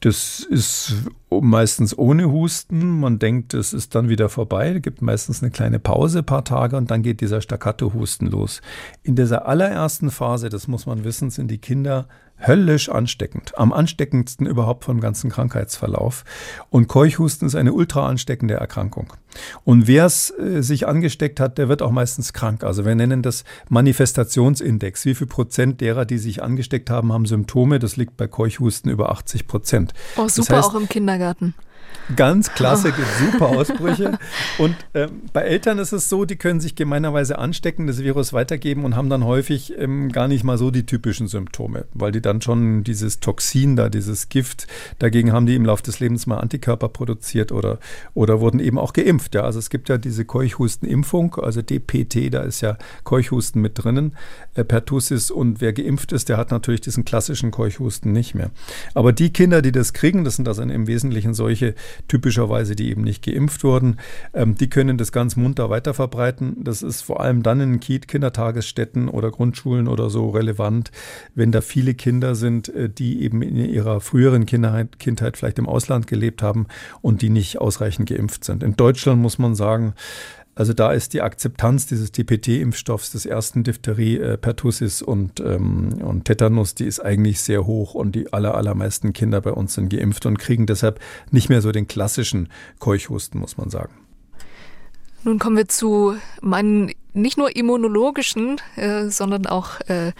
Das 0.00 0.46
ist 0.48 0.94
meistens 1.28 1.98
ohne 1.98 2.30
Husten. 2.30 3.00
Man 3.00 3.18
denkt, 3.18 3.52
es 3.52 3.72
ist 3.72 3.96
dann 3.96 4.08
wieder 4.08 4.28
vorbei. 4.28 4.74
Es 4.76 4.82
gibt 4.82 5.02
meistens 5.02 5.42
eine 5.42 5.50
kleine 5.50 5.80
Pause, 5.80 6.20
ein 6.20 6.26
paar 6.26 6.44
Tage 6.44 6.76
und 6.76 6.92
dann 6.92 7.02
geht 7.02 7.20
dieser 7.20 7.40
Staccato-Husten 7.40 8.28
los. 8.28 8.62
In 9.02 9.16
dieser 9.16 9.46
allerersten 9.46 10.12
Phase, 10.12 10.50
das 10.50 10.68
muss 10.68 10.86
man 10.86 11.02
wissen, 11.02 11.30
sind 11.30 11.50
die 11.50 11.58
Kinder 11.58 12.06
höllisch 12.46 12.88
ansteckend. 12.88 13.58
Am 13.58 13.72
ansteckendsten 13.72 14.46
überhaupt 14.46 14.84
vom 14.84 15.00
ganzen 15.00 15.30
Krankheitsverlauf. 15.30 16.24
Und 16.70 16.88
Keuchhusten 16.88 17.46
ist 17.46 17.54
eine 17.54 17.72
ultra 17.72 18.06
ansteckende 18.06 18.54
Erkrankung. 18.54 19.12
Und 19.64 19.86
wer 19.86 20.06
es 20.06 20.30
äh, 20.30 20.62
sich 20.62 20.86
angesteckt 20.86 21.40
hat, 21.40 21.58
der 21.58 21.68
wird 21.68 21.82
auch 21.82 21.90
meistens 21.90 22.32
krank. 22.32 22.64
Also 22.64 22.84
wir 22.84 22.94
nennen 22.94 23.22
das 23.22 23.44
Manifestationsindex. 23.68 25.04
Wie 25.04 25.14
viel 25.14 25.26
Prozent 25.26 25.80
derer, 25.80 26.04
die 26.04 26.18
sich 26.18 26.42
angesteckt 26.42 26.90
haben, 26.90 27.12
haben 27.12 27.26
Symptome? 27.26 27.78
Das 27.78 27.96
liegt 27.96 28.16
bei 28.16 28.26
Keuchhusten 28.26 28.90
über 28.90 29.10
80 29.10 29.46
Prozent. 29.46 29.92
Oh, 30.16 30.28
super, 30.28 30.54
das 30.54 30.64
heißt, 30.64 30.68
auch 30.70 30.80
im 30.80 30.88
Kindergarten. 30.88 31.54
Ganz 32.16 32.54
klasse, 32.54 32.90
gibt 32.92 33.08
super 33.18 33.48
Ausbrüche. 33.48 34.18
Und 34.56 34.74
äh, 34.94 35.08
bei 35.32 35.42
Eltern 35.42 35.78
ist 35.78 35.92
es 35.92 36.08
so, 36.08 36.24
die 36.24 36.36
können 36.36 36.58
sich 36.58 36.74
gemeinerweise 36.74 37.38
anstecken, 37.38 37.86
das 37.86 38.02
Virus 38.02 38.32
weitergeben 38.32 38.84
und 38.84 38.96
haben 38.96 39.10
dann 39.10 39.24
häufig 39.24 39.74
ähm, 39.78 40.10
gar 40.10 40.26
nicht 40.26 40.42
mal 40.42 40.56
so 40.56 40.70
die 40.70 40.86
typischen 40.86 41.28
Symptome, 41.28 41.84
weil 41.92 42.12
die 42.12 42.22
dann 42.22 42.40
schon 42.40 42.82
dieses 42.82 43.20
Toxin 43.20 43.76
da, 43.76 43.90
dieses 43.90 44.30
Gift, 44.30 44.66
dagegen 44.98 45.32
haben 45.32 45.44
die 45.44 45.54
im 45.54 45.66
Laufe 45.66 45.82
des 45.82 46.00
Lebens 46.00 46.26
mal 46.26 46.38
Antikörper 46.38 46.88
produziert 46.88 47.52
oder, 47.52 47.78
oder 48.14 48.40
wurden 48.40 48.60
eben 48.60 48.78
auch 48.78 48.94
geimpft. 48.94 49.34
Ja, 49.34 49.42
also 49.42 49.58
es 49.58 49.68
gibt 49.68 49.90
ja 49.90 49.98
diese 49.98 50.24
Keuchhustenimpfung, 50.24 51.34
also 51.36 51.60
DPT, 51.60 52.32
da 52.32 52.40
ist 52.40 52.62
ja 52.62 52.78
Keuchhusten 53.04 53.60
mit 53.60 53.82
drinnen, 53.82 54.16
äh, 54.54 54.64
Pertussis 54.64 55.30
und 55.30 55.60
wer 55.60 55.74
geimpft 55.74 56.12
ist, 56.12 56.30
der 56.30 56.38
hat 56.38 56.50
natürlich 56.50 56.80
diesen 56.80 57.04
klassischen 57.04 57.50
Keuchhusten 57.50 58.12
nicht 58.12 58.34
mehr. 58.34 58.50
Aber 58.94 59.12
die 59.12 59.30
Kinder, 59.30 59.60
die 59.60 59.72
das 59.72 59.92
kriegen, 59.92 60.24
das 60.24 60.36
sind 60.36 60.48
also 60.48 60.62
im 60.62 60.86
Wesentlichen 60.86 61.34
solche, 61.34 61.74
typischerweise 62.08 62.76
die 62.76 62.90
eben 62.90 63.02
nicht 63.02 63.24
geimpft 63.24 63.64
wurden. 63.64 63.98
Ähm, 64.34 64.54
die 64.54 64.68
können 64.68 64.98
das 64.98 65.12
ganz 65.12 65.36
munter 65.36 65.70
weiterverbreiten. 65.70 66.64
Das 66.64 66.82
ist 66.82 67.02
vor 67.02 67.20
allem 67.20 67.42
dann 67.42 67.60
in 67.60 67.80
Kindertagesstätten 67.80 69.08
oder 69.08 69.30
Grundschulen 69.30 69.88
oder 69.88 70.10
so 70.10 70.30
relevant, 70.30 70.90
wenn 71.34 71.52
da 71.52 71.60
viele 71.60 71.94
Kinder 71.94 72.34
sind, 72.34 72.68
äh, 72.68 72.88
die 72.88 73.22
eben 73.22 73.42
in 73.42 73.56
ihrer 73.56 74.00
früheren 74.00 74.46
Kindheit, 74.46 74.98
Kindheit 74.98 75.36
vielleicht 75.36 75.58
im 75.58 75.68
Ausland 75.68 76.06
gelebt 76.06 76.42
haben 76.42 76.66
und 77.00 77.22
die 77.22 77.30
nicht 77.30 77.60
ausreichend 77.60 78.08
geimpft 78.08 78.44
sind. 78.44 78.62
In 78.62 78.76
Deutschland 78.76 79.20
muss 79.20 79.38
man 79.38 79.54
sagen, 79.54 79.94
Also 80.58 80.72
da 80.72 80.90
ist 80.90 81.14
die 81.14 81.22
Akzeptanz 81.22 81.86
dieses 81.86 82.10
DPT-Impfstoffs 82.10 83.12
des 83.12 83.26
ersten 83.26 83.62
Diphtherie, 83.62 84.16
äh, 84.16 84.36
Pertussis 84.36 85.02
und, 85.02 85.38
ähm, 85.38 86.00
und 86.02 86.24
Tetanus, 86.24 86.74
die 86.74 86.86
ist 86.86 86.98
eigentlich 86.98 87.40
sehr 87.42 87.64
hoch 87.64 87.94
und 87.94 88.16
die 88.16 88.32
aller, 88.32 88.56
allermeisten 88.56 89.12
Kinder 89.12 89.40
bei 89.40 89.52
uns 89.52 89.74
sind 89.74 89.88
geimpft 89.88 90.26
und 90.26 90.36
kriegen 90.36 90.66
deshalb 90.66 90.98
nicht 91.30 91.48
mehr 91.48 91.62
so 91.62 91.70
den 91.70 91.86
klassischen 91.86 92.48
Keuchhusten, 92.80 93.38
muss 93.40 93.56
man 93.56 93.70
sagen. 93.70 93.92
Nun 95.22 95.38
kommen 95.38 95.56
wir 95.56 95.68
zu 95.68 96.16
meinen 96.42 96.90
nicht 97.12 97.38
nur 97.38 97.54
immunologischen, 97.54 98.60
äh, 98.74 99.10
sondern 99.10 99.46
auch, 99.46 99.80
äh, 99.82 100.10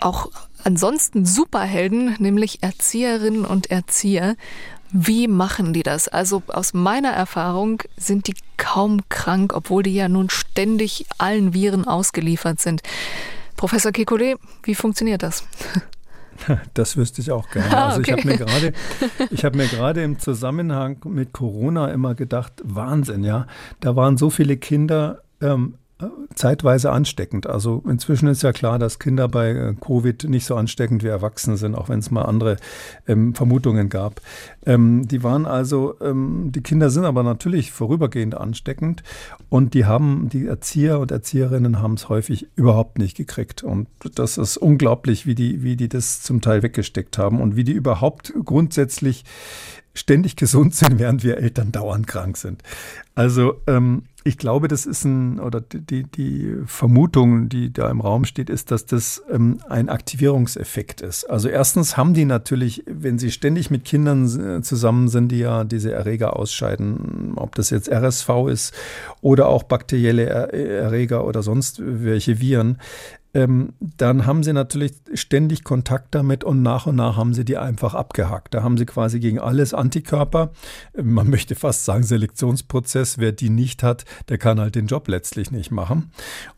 auch 0.00 0.32
ansonsten 0.64 1.26
Superhelden, 1.26 2.16
nämlich 2.18 2.60
Erzieherinnen 2.64 3.44
und 3.44 3.70
Erzieher. 3.70 4.34
Wie 4.96 5.26
machen 5.26 5.72
die 5.72 5.82
das? 5.82 6.06
Also 6.06 6.44
aus 6.46 6.72
meiner 6.72 7.10
Erfahrung 7.10 7.82
sind 7.96 8.28
die 8.28 8.34
kaum 8.56 9.00
krank, 9.08 9.52
obwohl 9.52 9.82
die 9.82 9.92
ja 9.92 10.08
nun 10.08 10.30
ständig 10.30 11.06
allen 11.18 11.52
Viren 11.52 11.84
ausgeliefert 11.84 12.60
sind. 12.60 12.80
Professor 13.56 13.90
Kekulé, 13.90 14.36
wie 14.62 14.76
funktioniert 14.76 15.22
das? 15.22 15.44
Das 16.74 16.96
wüsste 16.96 17.20
ich 17.20 17.30
auch 17.30 17.48
gerne. 17.48 17.70
Ah, 17.70 17.88
also 17.90 18.00
okay. 18.00 18.10
ich 18.10 18.18
habe 18.18 18.28
mir 18.28 18.36
gerade, 18.38 18.72
ich 19.30 19.44
habe 19.44 19.56
mir 19.56 19.68
gerade 19.68 20.02
im 20.02 20.18
Zusammenhang 20.18 20.98
mit 21.04 21.32
Corona 21.32 21.92
immer 21.92 22.16
gedacht, 22.16 22.54
Wahnsinn, 22.64 23.22
ja, 23.22 23.46
da 23.78 23.94
waren 23.94 24.16
so 24.16 24.30
viele 24.30 24.56
Kinder 24.56 25.22
ähm, 25.40 25.78
zeitweise 26.34 26.90
ansteckend. 26.90 27.46
Also 27.46 27.82
inzwischen 27.88 28.28
ist 28.28 28.42
ja 28.42 28.52
klar, 28.52 28.78
dass 28.78 28.98
Kinder 28.98 29.28
bei 29.28 29.50
äh, 29.50 29.74
Covid 29.80 30.24
nicht 30.24 30.46
so 30.46 30.56
ansteckend 30.56 31.02
wie 31.02 31.08
Erwachsene 31.08 31.56
sind, 31.56 31.74
auch 31.74 31.88
wenn 31.88 31.98
es 31.98 32.10
mal 32.10 32.22
andere 32.22 32.56
ähm, 33.06 33.34
Vermutungen 33.34 33.88
gab. 33.88 34.20
Ähm, 34.66 35.06
die 35.06 35.22
waren 35.22 35.46
also, 35.46 35.94
ähm, 36.00 36.50
die 36.52 36.62
Kinder 36.62 36.90
sind 36.90 37.04
aber 37.04 37.22
natürlich 37.22 37.72
vorübergehend 37.72 38.36
ansteckend 38.36 39.02
und 39.48 39.74
die 39.74 39.84
haben, 39.84 40.28
die 40.28 40.46
Erzieher 40.46 40.98
und 41.00 41.10
Erzieherinnen 41.10 41.80
haben 41.80 41.94
es 41.94 42.08
häufig 42.08 42.48
überhaupt 42.56 42.98
nicht 42.98 43.16
gekriegt. 43.16 43.62
Und 43.62 43.88
das 44.14 44.38
ist 44.38 44.56
unglaublich, 44.56 45.26
wie 45.26 45.34
die, 45.34 45.62
wie 45.62 45.76
die 45.76 45.88
das 45.88 46.22
zum 46.22 46.40
Teil 46.40 46.62
weggesteckt 46.62 47.18
haben 47.18 47.40
und 47.40 47.56
wie 47.56 47.64
die 47.64 47.72
überhaupt 47.72 48.32
grundsätzlich 48.44 49.24
ständig 49.94 50.36
gesund 50.36 50.74
sind, 50.74 50.98
während 50.98 51.22
wir 51.24 51.38
Eltern 51.38 51.72
dauernd 51.72 52.06
krank 52.06 52.36
sind. 52.36 52.62
Also 53.14 53.60
ähm, 53.66 54.02
ich 54.24 54.38
glaube, 54.38 54.68
das 54.68 54.86
ist 54.86 55.04
ein, 55.04 55.38
oder 55.38 55.60
die, 55.60 56.04
die 56.04 56.56
Vermutung, 56.66 57.48
die 57.50 57.72
da 57.72 57.90
im 57.90 58.00
Raum 58.00 58.24
steht, 58.24 58.48
ist, 58.48 58.70
dass 58.70 58.86
das 58.86 59.22
ähm, 59.30 59.58
ein 59.68 59.88
Aktivierungseffekt 59.88 61.02
ist. 61.02 61.24
Also 61.24 61.48
erstens 61.48 61.96
haben 61.96 62.14
die 62.14 62.24
natürlich, 62.24 62.82
wenn 62.86 63.18
sie 63.18 63.30
ständig 63.30 63.70
mit 63.70 63.84
Kindern 63.84 64.62
zusammen 64.62 65.08
sind, 65.08 65.28
die 65.28 65.38
ja 65.38 65.64
diese 65.64 65.92
Erreger 65.92 66.36
ausscheiden, 66.36 67.34
ob 67.36 67.54
das 67.54 67.70
jetzt 67.70 67.90
RSV 67.90 68.48
ist 68.50 68.74
oder 69.20 69.46
auch 69.48 69.62
bakterielle 69.62 70.24
Erreger 70.24 71.26
oder 71.26 71.42
sonst 71.42 71.80
welche 71.84 72.40
Viren, 72.40 72.78
ähm, 73.34 73.72
dann 73.80 74.26
haben 74.26 74.44
sie 74.44 74.52
natürlich 74.52 74.92
ständig 75.14 75.64
Kontakt 75.64 76.14
damit 76.14 76.44
und 76.44 76.62
nach 76.62 76.86
und 76.86 76.96
nach 76.96 77.16
haben 77.16 77.34
sie 77.34 77.44
die 77.44 77.56
einfach 77.56 77.94
abgehakt. 77.94 78.54
Da 78.54 78.62
haben 78.62 78.78
sie 78.78 78.86
quasi 78.86 79.18
gegen 79.18 79.40
alles 79.40 79.74
Antikörper. 79.74 80.52
Man 81.00 81.28
möchte 81.28 81.56
fast 81.56 81.84
sagen 81.84 82.04
Selektionsprozess. 82.04 83.18
Wer 83.18 83.32
die 83.32 83.50
nicht 83.50 83.82
hat, 83.82 84.04
der 84.28 84.38
kann 84.38 84.60
halt 84.60 84.76
den 84.76 84.86
Job 84.86 85.08
letztlich 85.08 85.50
nicht 85.50 85.72
machen. 85.72 86.12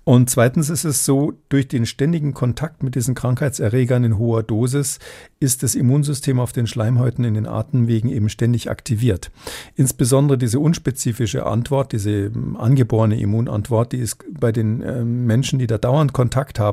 Und 0.05 0.31
zweitens 0.31 0.71
ist 0.71 0.85
es 0.85 1.05
so, 1.05 1.33
durch 1.49 1.67
den 1.67 1.87
ständigen 1.87 2.33
Kontakt 2.35 2.83
mit 2.83 2.95
diesen 2.95 3.15
Krankheitserregern 3.15 4.05
in 4.05 4.19
hoher 4.19 4.43
Dosis 4.43 5.01
ist 5.41 5.63
das 5.63 5.75
Immunsystem 5.75 6.39
auf 6.39 6.53
den 6.53 6.67
Schleimhäuten 6.67 7.25
in 7.25 7.35
den 7.35 7.47
Atemwegen 7.47 8.11
eben 8.11 8.29
ständig 8.29 8.71
aktiviert. 8.71 9.33
Insbesondere 9.75 10.39
diese 10.39 10.61
unspezifische 10.61 11.47
Antwort, 11.47 11.93
diese 11.93 12.11
ähm, 12.11 12.57
angeborene 12.57 13.19
Immunantwort, 13.19 13.93
die 13.93 13.99
ist 13.99 14.25
bei 14.29 14.53
den 14.53 14.83
ähm, 14.83 15.27
Menschen, 15.27 15.59
die 15.59 15.67
da 15.67 15.77
dauernd 15.77 16.13
Kontakt 16.13 16.59
haben, 16.59 16.66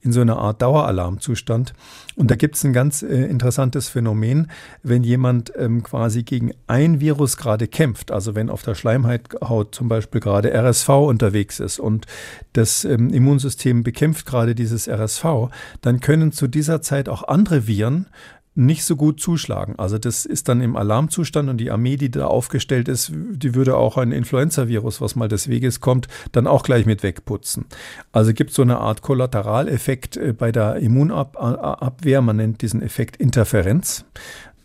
in 0.00 0.12
so 0.12 0.20
einer 0.20 0.38
Art 0.38 0.62
Daueralarmzustand. 0.62 1.74
Und 2.16 2.30
da 2.30 2.34
gibt 2.34 2.56
es 2.56 2.64
ein 2.64 2.72
ganz 2.72 3.02
äh, 3.02 3.06
interessantes 3.06 3.88
Phänomen, 3.88 4.50
wenn 4.82 5.02
jemand 5.02 5.52
ähm, 5.56 5.82
quasi 5.82 6.22
gegen 6.22 6.52
ein 6.66 7.00
Virus 7.00 7.36
gerade 7.36 7.66
kämpft, 7.66 8.10
also 8.10 8.34
wenn 8.34 8.50
auf 8.50 8.62
der 8.62 8.74
Schleimhaut 8.74 9.74
zum 9.74 9.88
Beispiel 9.88 10.20
gerade 10.20 10.52
RSV 10.52 10.88
unterwegs 10.88 11.60
ist 11.60 11.78
und 11.78 12.06
das 12.52 12.84
ähm, 12.84 13.10
Immunsystem 13.10 13.82
bekämpft 13.82 14.26
gerade 14.26 14.54
dieses 14.54 14.88
RSV, 14.88 15.50
dann 15.80 16.00
können 16.00 16.32
zu 16.32 16.46
dieser 16.46 16.82
Zeit 16.82 17.08
auch 17.08 17.26
andere 17.28 17.66
Viren 17.66 18.06
nicht 18.54 18.84
so 18.84 18.96
gut 18.96 19.20
zuschlagen. 19.20 19.74
Also 19.78 19.98
das 19.98 20.26
ist 20.26 20.48
dann 20.48 20.60
im 20.60 20.76
Alarmzustand 20.76 21.48
und 21.48 21.58
die 21.58 21.70
Armee, 21.70 21.96
die 21.96 22.10
da 22.10 22.26
aufgestellt 22.26 22.88
ist, 22.88 23.12
die 23.14 23.54
würde 23.54 23.76
auch 23.76 23.96
ein 23.96 24.12
Influenza-Virus, 24.12 25.00
was 25.00 25.14
mal 25.14 25.28
des 25.28 25.48
Weges 25.48 25.80
kommt, 25.80 26.08
dann 26.32 26.46
auch 26.46 26.64
gleich 26.64 26.84
mit 26.84 27.02
wegputzen. 27.02 27.66
Also 28.12 28.32
gibt 28.34 28.52
so 28.52 28.62
eine 28.62 28.78
Art 28.78 29.02
Kollateraleffekt 29.02 30.16
äh, 30.16 30.32
bei 30.32 30.50
der 30.50 30.76
Immunabwehr. 30.76 32.22
Man 32.22 32.36
nennt 32.36 32.62
diesen 32.62 32.82
Effekt 32.82 33.16
Interferenz. 33.16 34.04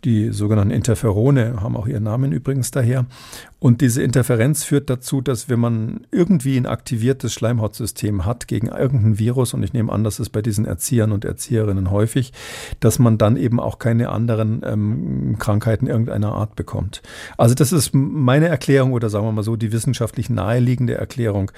Die 0.04 0.32
sogenannten 0.32 0.72
Interferone 0.72 1.62
haben 1.62 1.76
auch 1.76 1.88
ihren 1.88 2.04
Namen 2.04 2.32
übrigens 2.32 2.70
daher. 2.70 3.08
Und 3.66 3.82
diese 3.82 4.04
Interferenz 4.04 4.64
führt 4.64 4.92
dazu, 4.92 5.22
dass 5.22 5.50
wenn 5.50 5.60
man 5.60 6.02
irgendwie 6.12 6.56
ein 6.56 6.68
aktiviertes 6.68 7.34
Schleimhautsystem 7.34 8.24
hat 8.24 8.48
gegen 8.48 8.68
irgendein 8.68 9.18
Virus, 9.18 9.56
und 9.56 9.64
ich 9.64 9.74
nehme 9.74 9.92
an, 9.92 10.04
dass 10.04 10.20
es 10.20 10.30
bei 10.30 10.44
diesen 10.44 10.66
Erziehern 10.66 11.12
und 11.12 11.26
Erzieherinnen 11.26 11.90
häufig, 11.90 12.32
dass 12.80 13.00
man 13.00 13.18
dann 13.18 13.38
eben 13.38 13.60
auch 13.60 13.80
keine 13.80 14.10
anderen 14.10 14.62
ähm, 14.64 15.38
Krankheiten 15.40 15.88
irgendeiner 15.88 16.34
Art 16.34 16.56
bekommt. 16.56 17.02
Also 17.40 17.56
das 17.56 17.72
ist 17.72 17.90
meine 17.96 18.50
Erklärung 18.50 18.94
oder 18.94 19.10
sagen 19.10 19.26
wir 19.26 19.32
mal 19.32 19.42
so 19.42 19.56
die 19.56 19.72
wissenschaftlich 19.72 20.30
naheliegende 20.30 20.94
Erklärung, 20.94 21.52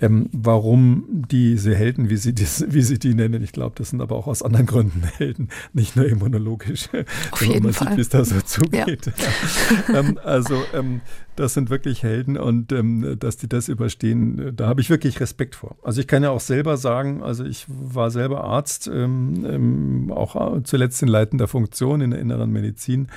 ähm, 0.00 0.28
warum 0.32 1.24
diese 1.30 1.74
Helden, 1.74 2.10
wie 2.10 2.18
sie, 2.18 2.34
dies, 2.34 2.66
wie 2.68 2.82
sie 2.82 2.98
die 2.98 3.14
nennen, 3.14 3.42
ich 3.42 3.52
glaube, 3.52 3.76
das 3.78 3.88
sind 3.88 4.02
aber 4.02 4.16
auch 4.16 4.26
aus 4.26 4.42
anderen 4.42 4.66
Gründen 4.66 5.02
Helden, 5.16 5.48
nicht 5.72 5.96
nur 5.96 6.04
immunologisch, 6.04 6.90
Auf 7.30 7.40
wenn 7.40 7.62
man 7.62 7.72
Fall. 7.72 7.88
sieht, 7.88 7.96
wie 7.96 8.00
es 8.02 8.08
da 8.10 8.22
so 8.22 8.38
zugeht. 8.42 9.06
Ja. 9.06 9.94
ähm, 10.00 10.18
also 10.22 10.62
ähm, 10.74 11.00
das 11.36 11.54
sind 11.54 11.70
wirklich 11.70 12.02
Helden 12.02 12.36
und 12.36 12.72
ähm, 12.72 13.16
dass 13.18 13.36
die 13.36 13.48
das 13.48 13.68
überstehen, 13.68 14.52
da 14.54 14.66
habe 14.66 14.80
ich 14.80 14.90
wirklich 14.90 15.20
Respekt 15.20 15.54
vor. 15.54 15.76
Also 15.82 16.00
ich 16.00 16.06
kann 16.06 16.22
ja 16.22 16.30
auch 16.30 16.40
selber 16.40 16.76
sagen, 16.76 17.22
also 17.22 17.44
ich 17.44 17.66
war 17.68 18.10
selber 18.10 18.44
Arzt, 18.44 18.86
ähm, 18.86 19.44
ähm, 19.48 20.12
auch 20.12 20.62
zuletzt 20.62 21.02
in 21.02 21.08
leitender 21.08 21.48
Funktion 21.48 22.00
in 22.00 22.10
der 22.10 22.20
inneren 22.20 22.50
Medizin 22.50 23.08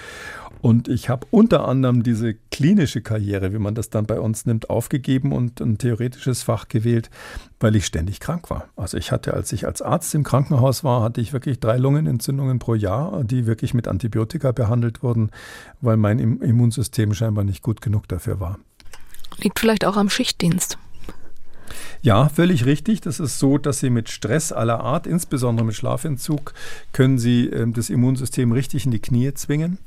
und 0.62 0.88
ich 0.88 1.10
habe 1.10 1.28
unter 1.32 1.68
anderem 1.68 2.04
diese 2.04 2.34
klinische 2.52 3.02
Karriere, 3.02 3.54
wie 3.54 3.60
man 3.60 3.76
das 3.76 3.90
dann 3.90 4.06
bei 4.06 4.20
uns 4.20 4.46
nimmt, 4.46 4.70
aufgegeben 4.70 5.32
und 5.32 5.62
ein 5.62 5.78
theoretisches 5.78 6.44
Fach 6.44 6.68
gewählt, 6.68 7.10
weil 7.60 7.76
ich 7.76 7.86
ständig 7.86 8.20
krank 8.20 8.50
war. 8.50 8.68
Also 8.76 8.98
ich 8.98 9.12
hatte, 9.12 9.34
als 9.34 9.52
ich 9.52 9.66
als 9.66 9.82
Arzt 9.82 10.14
im 10.16 10.24
Krankenhaus 10.24 10.84
war, 10.84 11.02
hatte 11.04 11.22
ich 11.22 11.34
wirklich 11.34 11.60
drei 11.60 11.78
Lungenentzündungen 11.78 12.60
pro 12.60 12.76
Jahr, 12.76 13.24
die 13.24 13.46
wirklich 13.46 13.74
mit 13.74 13.88
Antibiotika 13.88 14.52
behandelt 14.52 15.04
wurden, 15.04 15.32
weil 15.82 15.98
mein 15.98 16.20
Immunsystem 16.20 17.14
scheinbar 17.14 17.44
nicht 17.44 17.62
gut 17.62 17.82
genug 17.82 18.08
dafür 18.08 18.40
war. 18.40 18.60
Liegt 19.38 19.60
vielleicht 19.60 19.86
auch 19.86 19.98
am 19.98 20.10
Schichtdienst. 20.10 20.78
Ja, 22.02 22.30
völlig 22.30 22.66
richtig. 22.66 23.02
Das 23.02 23.20
ist 23.20 23.40
so, 23.40 23.58
dass 23.58 23.80
Sie 23.80 23.90
mit 23.90 24.10
Stress 24.10 24.52
aller 24.52 24.80
Art, 24.80 25.08
insbesondere 25.08 25.66
mit 25.66 25.76
Schlafentzug, 25.76 26.54
können 26.94 27.18
Sie 27.20 27.48
äh, 27.48 27.70
das 27.72 27.90
Immunsystem 27.90 28.52
richtig 28.52 28.86
in 28.86 28.92
die 28.92 29.02
Knie 29.02 29.34
zwingen. 29.34 29.80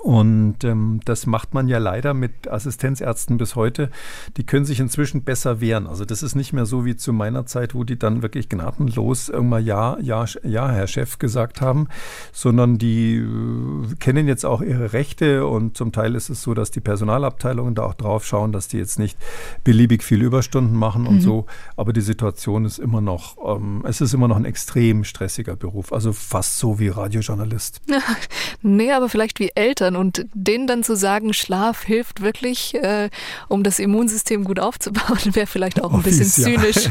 Und 0.00 0.64
ähm, 0.64 1.00
das 1.04 1.26
macht 1.26 1.54
man 1.54 1.68
ja 1.68 1.78
leider 1.78 2.14
mit 2.14 2.48
Assistenzärzten 2.48 3.36
bis 3.38 3.56
heute. 3.56 3.90
Die 4.36 4.44
können 4.44 4.64
sich 4.64 4.80
inzwischen 4.80 5.22
besser 5.22 5.60
wehren. 5.60 5.86
Also 5.86 6.04
das 6.04 6.22
ist 6.22 6.34
nicht 6.34 6.52
mehr 6.52 6.66
so 6.66 6.84
wie 6.84 6.96
zu 6.96 7.12
meiner 7.12 7.46
Zeit, 7.46 7.74
wo 7.74 7.84
die 7.84 7.98
dann 7.98 8.22
wirklich 8.22 8.48
gnadenlos 8.48 9.28
irgendwann 9.28 9.64
ja, 9.64 9.98
ja, 10.00 10.24
ja, 10.42 10.70
Herr 10.70 10.86
Chef 10.86 11.18
gesagt 11.18 11.60
haben, 11.60 11.88
sondern 12.32 12.78
die 12.78 13.16
äh, 13.16 13.94
kennen 13.98 14.28
jetzt 14.28 14.44
auch 14.44 14.62
ihre 14.62 14.92
Rechte 14.92 15.46
und 15.46 15.76
zum 15.76 15.92
Teil 15.92 16.14
ist 16.14 16.28
es 16.28 16.42
so, 16.42 16.54
dass 16.54 16.70
die 16.70 16.80
Personalabteilungen 16.80 17.74
da 17.74 17.84
auch 17.84 17.94
drauf 17.94 18.24
schauen, 18.24 18.52
dass 18.52 18.68
die 18.68 18.78
jetzt 18.78 18.98
nicht 18.98 19.18
beliebig 19.64 20.02
viel 20.02 20.22
Überstunden 20.22 20.76
machen 20.76 21.06
und 21.06 21.16
mhm. 21.16 21.20
so. 21.20 21.46
Aber 21.76 21.92
die 21.92 22.00
Situation 22.00 22.64
ist 22.64 22.78
immer 22.78 23.00
noch, 23.00 23.36
ähm, 23.44 23.84
es 23.86 24.00
ist 24.00 24.14
immer 24.14 24.28
noch 24.28 24.36
ein 24.36 24.44
extrem 24.44 25.04
stressiger 25.04 25.56
Beruf. 25.56 25.92
Also 25.92 26.12
fast 26.12 26.58
so 26.58 26.78
wie 26.78 26.88
Radiojournalist. 26.88 27.80
nee, 28.62 28.92
aber 28.92 29.08
vielleicht 29.08 29.40
wie 29.40 29.50
Eltern 29.54 29.87
Eltern 29.88 29.96
und 29.96 30.26
denen 30.34 30.66
dann 30.66 30.82
zu 30.82 30.96
sagen, 30.96 31.32
Schlaf 31.32 31.82
hilft 31.84 32.20
wirklich, 32.20 32.74
äh, 32.74 33.10
um 33.48 33.62
das 33.62 33.78
Immunsystem 33.78 34.44
gut 34.44 34.60
aufzubauen, 34.60 35.18
wäre 35.34 35.46
vielleicht 35.46 35.82
auch 35.82 35.92
ein 35.92 36.02
bisschen 36.02 36.26
zynisch. 36.26 36.86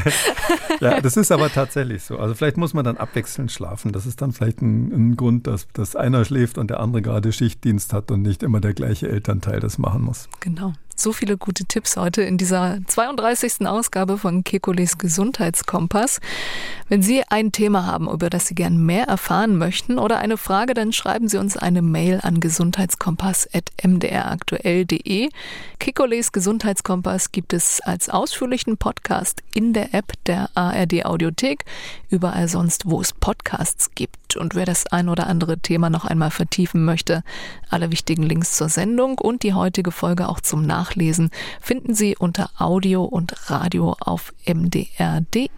Ja. 0.80 0.90
ja. 0.92 1.00
das 1.00 1.16
ist 1.16 1.32
aber 1.32 1.50
tatsächlich 1.50 2.02
so. 2.02 2.18
Also 2.18 2.34
vielleicht 2.34 2.56
muss 2.56 2.74
man 2.74 2.84
dann 2.84 2.96
abwechselnd 2.96 3.52
schlafen. 3.52 3.92
Das 3.92 4.06
ist 4.06 4.20
dann 4.20 4.32
vielleicht 4.32 4.62
ein, 4.62 4.92
ein 4.92 5.16
Grund, 5.16 5.46
dass, 5.46 5.68
dass 5.72 5.96
einer 5.96 6.24
schläft 6.24 6.58
und 6.58 6.68
der 6.70 6.80
andere 6.80 7.02
gerade 7.02 7.32
Schichtdienst 7.32 7.92
hat 7.92 8.10
und 8.10 8.22
nicht 8.22 8.42
immer 8.42 8.60
der 8.60 8.74
gleiche 8.74 9.08
Elternteil 9.08 9.60
das 9.60 9.78
machen 9.78 10.02
muss. 10.02 10.28
Genau. 10.40 10.72
So 11.00 11.12
viele 11.12 11.36
gute 11.36 11.64
Tipps 11.64 11.96
heute 11.96 12.22
in 12.22 12.38
dieser 12.38 12.80
32. 12.84 13.68
Ausgabe 13.68 14.18
von 14.18 14.42
Kekules 14.42 14.98
Gesundheitskompass. 14.98 16.18
Wenn 16.88 17.02
Sie 17.02 17.22
ein 17.28 17.52
Thema 17.52 17.86
haben, 17.86 18.10
über 18.10 18.30
das 18.30 18.48
Sie 18.48 18.56
gern 18.56 18.84
mehr 18.84 19.04
erfahren 19.04 19.58
möchten 19.58 20.00
oder 20.00 20.18
eine 20.18 20.36
Frage, 20.36 20.74
dann 20.74 20.92
schreiben 20.92 21.28
Sie 21.28 21.38
uns 21.38 21.56
eine 21.56 21.82
Mail 21.82 22.18
an 22.24 22.40
gesundheitskompass.mdraktuell.de. 22.40 25.28
Kekules 25.78 26.32
Gesundheitskompass 26.32 27.30
gibt 27.30 27.52
es 27.52 27.80
als 27.80 28.08
ausführlichen 28.08 28.76
Podcast 28.76 29.44
in 29.54 29.74
der 29.74 29.94
App 29.94 30.14
der 30.26 30.50
ARD 30.56 31.04
Audiothek, 31.04 31.64
überall 32.10 32.48
sonst, 32.48 32.90
wo 32.90 33.00
es 33.00 33.12
Podcasts 33.12 33.94
gibt. 33.94 34.18
Und 34.36 34.54
wer 34.54 34.66
das 34.66 34.86
ein 34.86 35.08
oder 35.08 35.26
andere 35.26 35.58
Thema 35.58 35.90
noch 35.90 36.04
einmal 36.04 36.30
vertiefen 36.30 36.84
möchte, 36.84 37.24
alle 37.70 37.90
wichtigen 37.92 38.24
Links 38.24 38.56
zur 38.56 38.68
Sendung 38.68 39.18
und 39.18 39.42
die 39.42 39.54
heutige 39.54 39.90
Folge 39.90 40.28
auch 40.28 40.40
zum 40.40 40.66
Nachlesen 40.88 41.30
finden 41.60 41.94
Sie 41.94 42.16
unter 42.16 42.50
Audio 42.58 43.04
und 43.04 43.50
Radio 43.50 43.94
auf 44.00 44.32
mdr.de. 44.46 45.48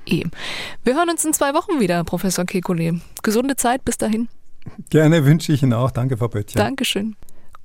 Wir 0.85 0.95
hören 0.95 1.11
uns 1.11 1.25
in 1.25 1.33
zwei 1.33 1.55
Wochen 1.55 1.79
wieder, 1.81 2.03
Professor 2.05 2.45
Kekulé. 2.45 3.01
Gesunde 3.23 3.57
Zeit 3.57 3.85
bis 3.85 3.97
dahin. 3.97 4.29
Gerne 4.91 5.25
wünsche 5.25 5.53
ich 5.53 5.63
Ihnen 5.63 5.73
auch. 5.73 5.91
Danke, 5.91 6.17
Frau 6.17 6.29
Böttcher. 6.29 6.59
Dankeschön. 6.59 7.17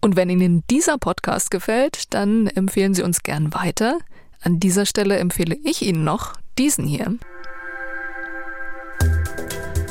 Und 0.02 0.16
wenn 0.16 0.30
Ihnen 0.30 0.64
dieser 0.70 0.98
Podcast 0.98 1.50
gefällt, 1.50 2.14
dann 2.14 2.48
empfehlen 2.48 2.94
Sie 2.94 3.02
uns 3.02 3.24
gern 3.24 3.54
weiter. 3.54 3.98
An 4.42 4.60
dieser 4.60 4.86
Stelle 4.86 5.18
empfehle 5.18 5.56
ich 5.64 5.82
Ihnen 5.82 6.04
noch 6.04 6.34
diesen 6.60 6.86
hier. 6.86 7.16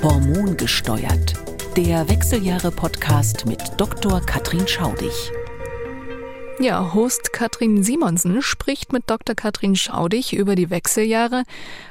Hormongesteuert. 0.02 1.34
Der 1.76 2.08
Wechseljahre-Podcast 2.08 3.46
mit 3.46 3.60
Dr. 3.78 4.20
Katrin 4.20 4.68
Schaudig. 4.68 5.32
Ja, 6.60 6.94
Host 6.94 7.32
Katrin 7.32 7.82
Simonsen 7.82 8.40
spricht 8.40 8.92
mit 8.92 9.10
Dr. 9.10 9.34
Katrin 9.34 9.74
Schaudig 9.74 10.32
über 10.34 10.54
die 10.54 10.70
Wechseljahre, 10.70 11.42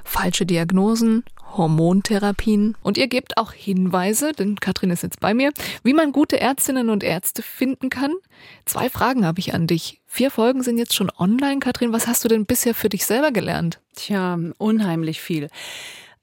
falsche 0.05 0.45
Diagnosen, 0.45 1.25
Hormontherapien 1.57 2.75
und 2.81 2.97
ihr 2.97 3.07
gebt 3.07 3.37
auch 3.37 3.51
Hinweise, 3.51 4.31
denn 4.31 4.55
Katrin 4.55 4.89
ist 4.89 5.03
jetzt 5.03 5.19
bei 5.19 5.33
mir, 5.33 5.51
wie 5.83 5.93
man 5.93 6.13
gute 6.13 6.39
Ärztinnen 6.39 6.89
und 6.89 7.03
Ärzte 7.03 7.41
finden 7.43 7.89
kann. 7.89 8.13
Zwei 8.65 8.89
Fragen 8.89 9.25
habe 9.25 9.39
ich 9.39 9.53
an 9.53 9.67
dich. 9.67 9.99
Vier 10.07 10.31
Folgen 10.31 10.63
sind 10.63 10.77
jetzt 10.77 10.95
schon 10.95 11.11
online. 11.17 11.59
Katrin, 11.59 11.91
was 11.91 12.07
hast 12.07 12.23
du 12.23 12.29
denn 12.29 12.45
bisher 12.45 12.73
für 12.73 12.89
dich 12.89 13.05
selber 13.05 13.31
gelernt? 13.31 13.79
Tja, 13.95 14.39
unheimlich 14.57 15.21
viel. 15.21 15.49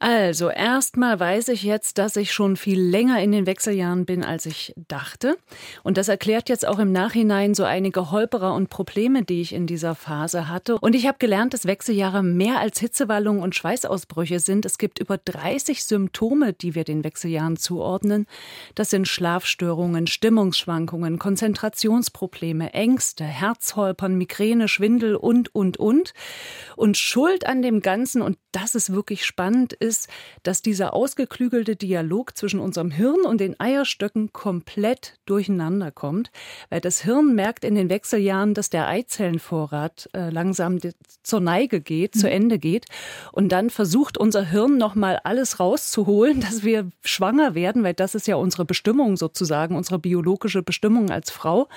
Also, 0.03 0.49
erstmal 0.49 1.21
weiß 1.21 1.49
ich 1.49 1.63
jetzt, 1.63 1.99
dass 1.99 2.17
ich 2.17 2.33
schon 2.33 2.57
viel 2.57 2.81
länger 2.81 3.23
in 3.23 3.33
den 3.33 3.45
Wechseljahren 3.45 4.07
bin, 4.07 4.25
als 4.25 4.47
ich 4.47 4.73
dachte. 4.89 5.37
Und 5.83 5.99
das 5.99 6.09
erklärt 6.09 6.49
jetzt 6.49 6.67
auch 6.67 6.79
im 6.79 6.91
Nachhinein 6.91 7.55
so 7.55 7.65
einige 7.65 8.11
Holperer 8.11 8.55
und 8.55 8.71
Probleme, 8.71 9.25
die 9.25 9.43
ich 9.43 9.53
in 9.53 9.67
dieser 9.67 9.95
Phase 9.95 10.49
hatte. 10.49 10.79
Und 10.79 10.95
ich 10.95 11.07
habe 11.07 11.19
gelernt, 11.19 11.53
dass 11.53 11.67
Wechseljahre 11.67 12.23
mehr 12.23 12.61
als 12.61 12.81
Hitzewallungen 12.81 13.43
und 13.43 13.55
Schweißausbrüche 13.55 14.41
sind. 14.41 14.65
Es 14.65 14.79
gibt 14.79 15.01
über 15.01 15.19
30 15.19 15.85
Symptome, 15.85 16.55
die 16.55 16.75
wir 16.75 16.85
den 16.85 17.05
Wechseljahren 17.05 17.59
zuordnen. 17.59 18.25
Das 18.75 18.89
sind 18.89 19.07
Schlafstörungen, 19.07 20.07
Stimmungsschwankungen, 20.07 21.19
Konzentrationsprobleme, 21.19 22.73
Ängste, 22.73 23.25
Herzholpern, 23.25 24.17
Migräne, 24.17 24.67
Schwindel 24.67 25.15
und, 25.15 25.55
und, 25.55 25.77
und. 25.77 26.15
Und 26.77 26.97
Schuld 26.97 27.45
an 27.45 27.61
dem 27.61 27.83
Ganzen, 27.83 28.23
und 28.23 28.39
das 28.53 28.75
ist 28.75 28.95
wirklich 28.95 29.27
spannend, 29.27 29.75
ist, 29.75 29.90
ist, 29.91 30.09
dass 30.45 30.63
dieser 30.63 30.95
ausgeklügelte 30.95 31.75
Dialog 31.75 32.37
zwischen 32.37 32.61
unserem 32.61 32.93
Hirn 32.93 33.23
und 33.27 33.41
den 33.41 33.59
Eierstöcken 33.59 34.33
komplett 34.33 35.15
durcheinander 35.27 35.91
kommt, 35.91 36.31
weil 36.69 36.81
das 36.81 37.03
Hirn 37.03 37.35
merkt 37.35 37.65
in 37.65 37.75
den 37.75 37.91
Wechseljahren, 37.91 38.55
dass 38.55 38.71
der 38.71 38.87
Eizellenvorrat 38.87 40.09
äh, 40.15 40.31
langsam 40.31 40.79
zur 41.25 41.41
Neige 41.41 41.81
geht, 41.81 42.15
mhm. 42.15 42.21
zu 42.21 42.31
Ende 42.31 42.59
geht 42.61 42.87
und 43.33 43.51
dann 43.51 43.69
versucht 43.69 44.17
unser 44.17 44.45
Hirn 44.45 44.79
nochmal 44.79 45.21
alles 45.25 45.59
rauszuholen, 45.59 46.41
dass 46.41 46.63
wir 46.63 46.89
schwanger 47.03 47.57
werden, 47.57 47.83
weil 47.83 47.95
das 47.95 48.15
ist 48.15 48.29
ja 48.29 48.37
unsere 48.37 48.65
Bestimmung 48.65 49.17
sozusagen, 49.17 49.75
unsere 49.75 49.99
biologische 49.99 50.63
Bestimmung 50.63 51.11
als 51.11 51.33
Frau. 51.33 51.69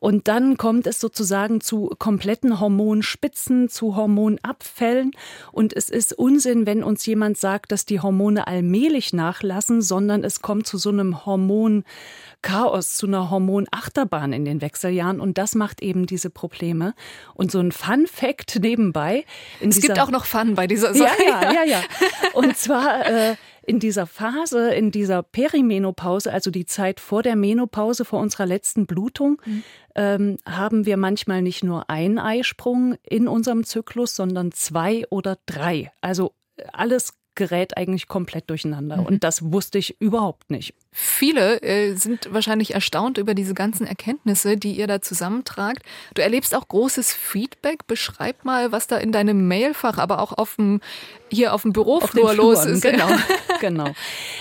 Und 0.00 0.28
dann 0.28 0.56
kommt 0.56 0.86
es 0.86 1.00
sozusagen 1.00 1.60
zu 1.60 1.90
kompletten 1.98 2.60
Hormonspitzen, 2.60 3.68
zu 3.68 3.96
Hormonabfällen. 3.96 5.12
Und 5.52 5.72
es 5.74 5.90
ist 5.90 6.12
Unsinn, 6.12 6.66
wenn 6.66 6.82
uns 6.82 7.06
jemand 7.06 7.38
sagt, 7.38 7.72
dass 7.72 7.86
die 7.86 8.00
Hormone 8.00 8.46
allmählich 8.46 9.12
nachlassen, 9.12 9.82
sondern 9.82 10.24
es 10.24 10.42
kommt 10.42 10.66
zu 10.66 10.78
so 10.78 10.90
einem 10.90 11.24
Hormonchaos, 11.24 12.96
zu 12.96 13.06
einer 13.06 13.30
Hormonachterbahn 13.30 14.32
in 14.32 14.44
den 14.44 14.60
Wechseljahren. 14.60 15.20
Und 15.20 15.38
das 15.38 15.54
macht 15.54 15.82
eben 15.82 16.06
diese 16.06 16.30
Probleme. 16.30 16.94
Und 17.34 17.50
so 17.50 17.60
ein 17.60 17.72
Fun 17.72 18.06
Fact 18.06 18.58
nebenbei. 18.60 19.24
es 19.60 19.80
gibt 19.80 19.98
auch 19.98 20.10
noch 20.10 20.26
Fun 20.26 20.54
bei 20.54 20.66
dieser 20.66 20.94
Sache. 20.94 21.16
Ja, 21.26 21.52
ja, 21.52 21.52
ja. 21.52 21.64
ja. 21.64 21.80
Und 22.34 22.56
zwar 22.56 23.06
äh, 23.06 23.36
in 23.66 23.80
dieser 23.80 24.06
Phase, 24.06 24.72
in 24.74 24.90
dieser 24.90 25.22
Perimenopause, 25.22 26.32
also 26.32 26.50
die 26.50 26.66
Zeit 26.66 27.00
vor 27.00 27.22
der 27.22 27.34
Menopause, 27.34 28.04
vor 28.04 28.20
unserer 28.20 28.46
letzten 28.46 28.86
Blutung, 28.86 29.42
mhm. 29.44 29.62
ähm, 29.96 30.38
haben 30.46 30.86
wir 30.86 30.96
manchmal 30.96 31.42
nicht 31.42 31.64
nur 31.64 31.90
einen 31.90 32.18
Eisprung 32.18 32.96
in 33.02 33.26
unserem 33.26 33.64
Zyklus, 33.64 34.14
sondern 34.14 34.52
zwei 34.52 35.04
oder 35.10 35.38
drei. 35.46 35.90
Also 36.00 36.32
alles 36.72 37.14
gerät 37.34 37.76
eigentlich 37.76 38.08
komplett 38.08 38.48
durcheinander. 38.50 38.98
Mhm. 38.98 39.06
Und 39.06 39.24
das 39.24 39.52
wusste 39.52 39.78
ich 39.78 40.00
überhaupt 40.00 40.50
nicht. 40.50 40.74
Viele 40.98 41.60
äh, 41.62 41.94
sind 41.94 42.32
wahrscheinlich 42.32 42.72
erstaunt 42.72 43.18
über 43.18 43.34
diese 43.34 43.52
ganzen 43.52 43.86
Erkenntnisse, 43.86 44.56
die 44.56 44.72
ihr 44.72 44.86
da 44.86 45.02
zusammentragt. 45.02 45.82
Du 46.14 46.22
erlebst 46.22 46.54
auch 46.54 46.66
großes 46.68 47.12
Feedback. 47.12 47.86
Beschreib 47.86 48.46
mal, 48.46 48.72
was 48.72 48.86
da 48.86 48.96
in 48.96 49.12
deinem 49.12 49.46
Mailfach, 49.46 49.98
aber 49.98 50.22
auch 50.22 50.32
auf 50.32 50.56
dem, 50.56 50.80
hier 51.30 51.52
auf 51.52 51.62
dem 51.62 51.74
Büroflur 51.74 52.30
auf 52.30 52.36
los 52.36 52.64
ist. 52.64 52.80
Genau, 52.80 53.10
genau. 53.60 53.92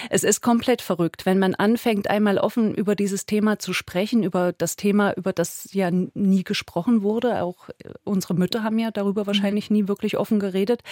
Es 0.09 0.23
ist 0.23 0.39
komplett 0.39 0.81
verrückt, 0.81 1.25
wenn 1.25 1.39
man 1.39 1.55
anfängt, 1.55 2.09
einmal 2.09 2.37
offen 2.37 2.73
über 2.73 2.95
dieses 2.95 3.25
Thema 3.25 3.59
zu 3.59 3.73
sprechen, 3.73 4.23
über 4.23 4.53
das 4.53 4.77
Thema, 4.77 5.11
über 5.11 5.33
das 5.33 5.67
ja 5.73 5.91
nie 5.91 6.45
gesprochen 6.45 7.03
wurde. 7.03 7.41
Auch 7.43 7.67
äh, 7.67 7.89
unsere 8.05 8.33
Mütter 8.33 8.63
haben 8.63 8.79
ja 8.79 8.91
darüber 8.91 9.23
mhm. 9.23 9.27
wahrscheinlich 9.27 9.69
nie 9.69 9.89
wirklich 9.89 10.15
offen 10.15 10.39
geredet. 10.39 10.83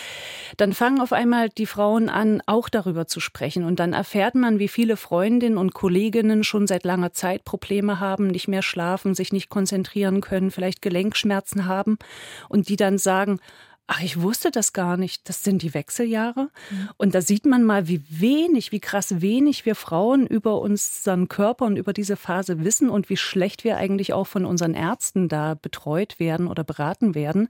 Dann 0.58 0.74
fangen 0.74 1.00
auf 1.00 1.14
einmal 1.14 1.48
die 1.48 1.68
Frauen 1.68 2.10
an, 2.10 2.42
auch 2.48 2.68
darüber 2.68 3.08
zu 3.08 3.22
sprechen. 3.22 3.64
Und 3.64 3.80
dann 3.80 3.94
erfährt 3.94 4.36
man, 4.36 4.60
wie 4.60 4.68
viele 4.68 4.98
Freundinnen 4.98 5.53
Kolleginnen 5.54 5.58
und 5.58 5.74
Kolleginnen 5.74 6.44
schon 6.44 6.68
seit 6.68 6.84
langer 6.84 7.14
Zeit 7.14 7.46
Probleme 7.46 8.00
haben, 8.00 8.28
nicht 8.28 8.48
mehr 8.48 8.62
schlafen, 8.62 9.14
sich 9.16 9.32
nicht 9.32 9.50
konzentrieren 9.50 10.22
können, 10.22 10.52
vielleicht 10.52 10.82
Gelenkschmerzen 10.82 11.66
haben 11.66 11.98
und 12.50 12.70
die 12.70 12.76
dann 12.76 12.98
sagen, 12.98 13.40
Ach, 13.86 14.02
ich 14.02 14.22
wusste 14.22 14.50
das 14.50 14.72
gar 14.72 14.96
nicht. 14.96 15.28
Das 15.28 15.44
sind 15.44 15.62
die 15.62 15.74
Wechseljahre. 15.74 16.48
Mhm. 16.70 16.90
Und 16.96 17.16
da 17.16 17.22
sieht 17.22 17.46
man 17.46 17.66
mal, 17.66 17.90
wie 17.90 18.02
wenig, 18.10 18.72
wie 18.72 18.80
krass 18.80 19.20
wenig 19.20 19.66
wir 19.66 19.76
Frauen 19.76 20.26
über 20.26 20.62
unseren 20.62 21.28
Körper 21.28 21.66
und 21.66 21.76
über 21.76 21.92
diese 21.92 22.16
Phase 22.16 22.64
wissen 22.64 22.90
und 22.90 23.10
wie 23.10 23.18
schlecht 23.18 23.66
wir 23.66 23.76
eigentlich 23.76 24.14
auch 24.14 24.28
von 24.28 24.46
unseren 24.46 24.74
Ärzten 24.74 25.28
da 25.28 25.56
betreut 25.56 26.18
werden 26.18 26.48
oder 26.48 26.64
beraten 26.64 27.14
werden. 27.14 27.50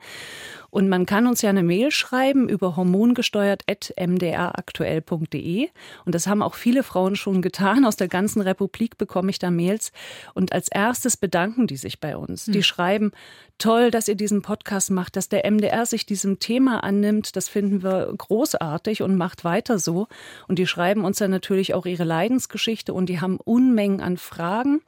Und 0.71 0.89
man 0.89 1.05
kann 1.05 1.27
uns 1.27 1.43
ja 1.43 1.51
eine 1.51 1.61
Mail 1.61 1.91
schreiben 1.91 2.49
über 2.49 2.75
hormongesteuert.mdraktuell.de. 2.75 5.69
Und 6.03 6.15
das 6.15 6.25
haben 6.25 6.41
auch 6.41 6.55
viele 6.55 6.81
Frauen 6.81 7.15
schon 7.15 7.43
getan. 7.43 7.85
Aus 7.85 7.95
der 7.95 8.07
ganzen 8.07 8.41
Republik 8.41 8.97
bekomme 8.97 9.29
ich 9.29 9.37
da 9.37 9.51
Mails. 9.51 9.91
Und 10.33 10.51
als 10.51 10.67
erstes 10.67 11.15
bedanken 11.15 11.67
die 11.67 11.77
sich 11.77 11.99
bei 11.99 12.17
uns. 12.17 12.45
Die 12.45 12.55
hm. 12.55 12.63
schreiben, 12.63 13.11
toll, 13.59 13.91
dass 13.91 14.07
ihr 14.07 14.15
diesen 14.15 14.41
Podcast 14.41 14.89
macht, 14.89 15.15
dass 15.15 15.29
der 15.29 15.47
MDR 15.49 15.85
sich 15.85 16.07
diesem 16.07 16.32
Thema 16.39 16.83
annimmt. 16.83 17.35
Das 17.35 17.49
finden 17.49 17.83
wir 17.83 18.13
großartig 18.17 19.01
und 19.01 19.15
macht 19.15 19.43
weiter 19.43 19.79
so. 19.79 20.07
Und 20.47 20.59
die 20.59 20.67
schreiben 20.67 21.05
uns 21.05 21.17
dann 21.17 21.31
natürlich 21.31 21.73
auch 21.73 21.85
ihre 21.85 22.03
Leidensgeschichte 22.03 22.93
und 22.93 23.07
die 23.07 23.21
haben 23.21 23.37
Unmengen 23.37 24.01
an 24.01 24.17
Fragen. 24.17 24.81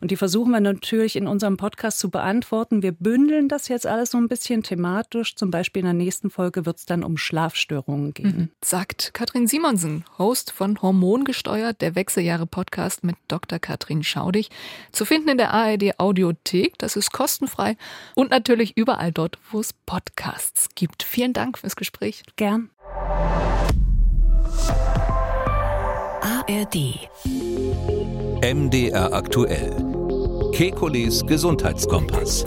Und 0.00 0.10
die 0.10 0.16
versuchen 0.16 0.52
wir 0.52 0.60
natürlich 0.60 1.16
in 1.16 1.26
unserem 1.26 1.56
Podcast 1.56 1.98
zu 1.98 2.10
beantworten. 2.10 2.82
Wir 2.82 2.92
bündeln 2.92 3.48
das 3.48 3.68
jetzt 3.68 3.86
alles 3.86 4.10
so 4.10 4.18
ein 4.18 4.28
bisschen 4.28 4.62
thematisch. 4.62 5.34
Zum 5.34 5.50
Beispiel 5.50 5.80
in 5.80 5.86
der 5.86 5.94
nächsten 5.94 6.30
Folge 6.30 6.66
wird 6.66 6.76
es 6.76 6.84
dann 6.84 7.02
um 7.02 7.16
Schlafstörungen 7.16 8.12
gehen. 8.12 8.36
Mhm. 8.36 8.48
Sagt 8.62 9.14
Katrin 9.14 9.46
Simonsen, 9.46 10.04
Host 10.18 10.50
von 10.50 10.80
Hormongesteuert, 10.82 11.80
der 11.80 11.94
Wechseljahre-Podcast 11.94 13.04
mit 13.04 13.16
Dr. 13.28 13.58
Katrin 13.58 14.02
Schaudig. 14.02 14.50
Zu 14.92 15.04
finden 15.04 15.30
in 15.30 15.38
der 15.38 15.52
ARD 15.52 15.98
Audiothek. 15.98 16.76
Das 16.78 16.96
ist 16.96 17.12
kostenfrei. 17.12 17.76
Und 18.14 18.30
natürlich 18.30 18.76
überall 18.76 19.12
dort, 19.12 19.38
wo 19.50 19.60
es 19.60 19.72
Podcasts 19.72 20.73
gibt. 20.74 21.02
Vielen 21.02 21.32
Dank 21.32 21.58
fürs 21.58 21.76
Gespräch. 21.76 22.22
Gern. 22.36 22.70
ARD. 26.20 27.08
MDR 28.42 29.12
aktuell. 29.12 29.72
Kekules 30.52 31.24
Gesundheitskompass. 31.26 32.44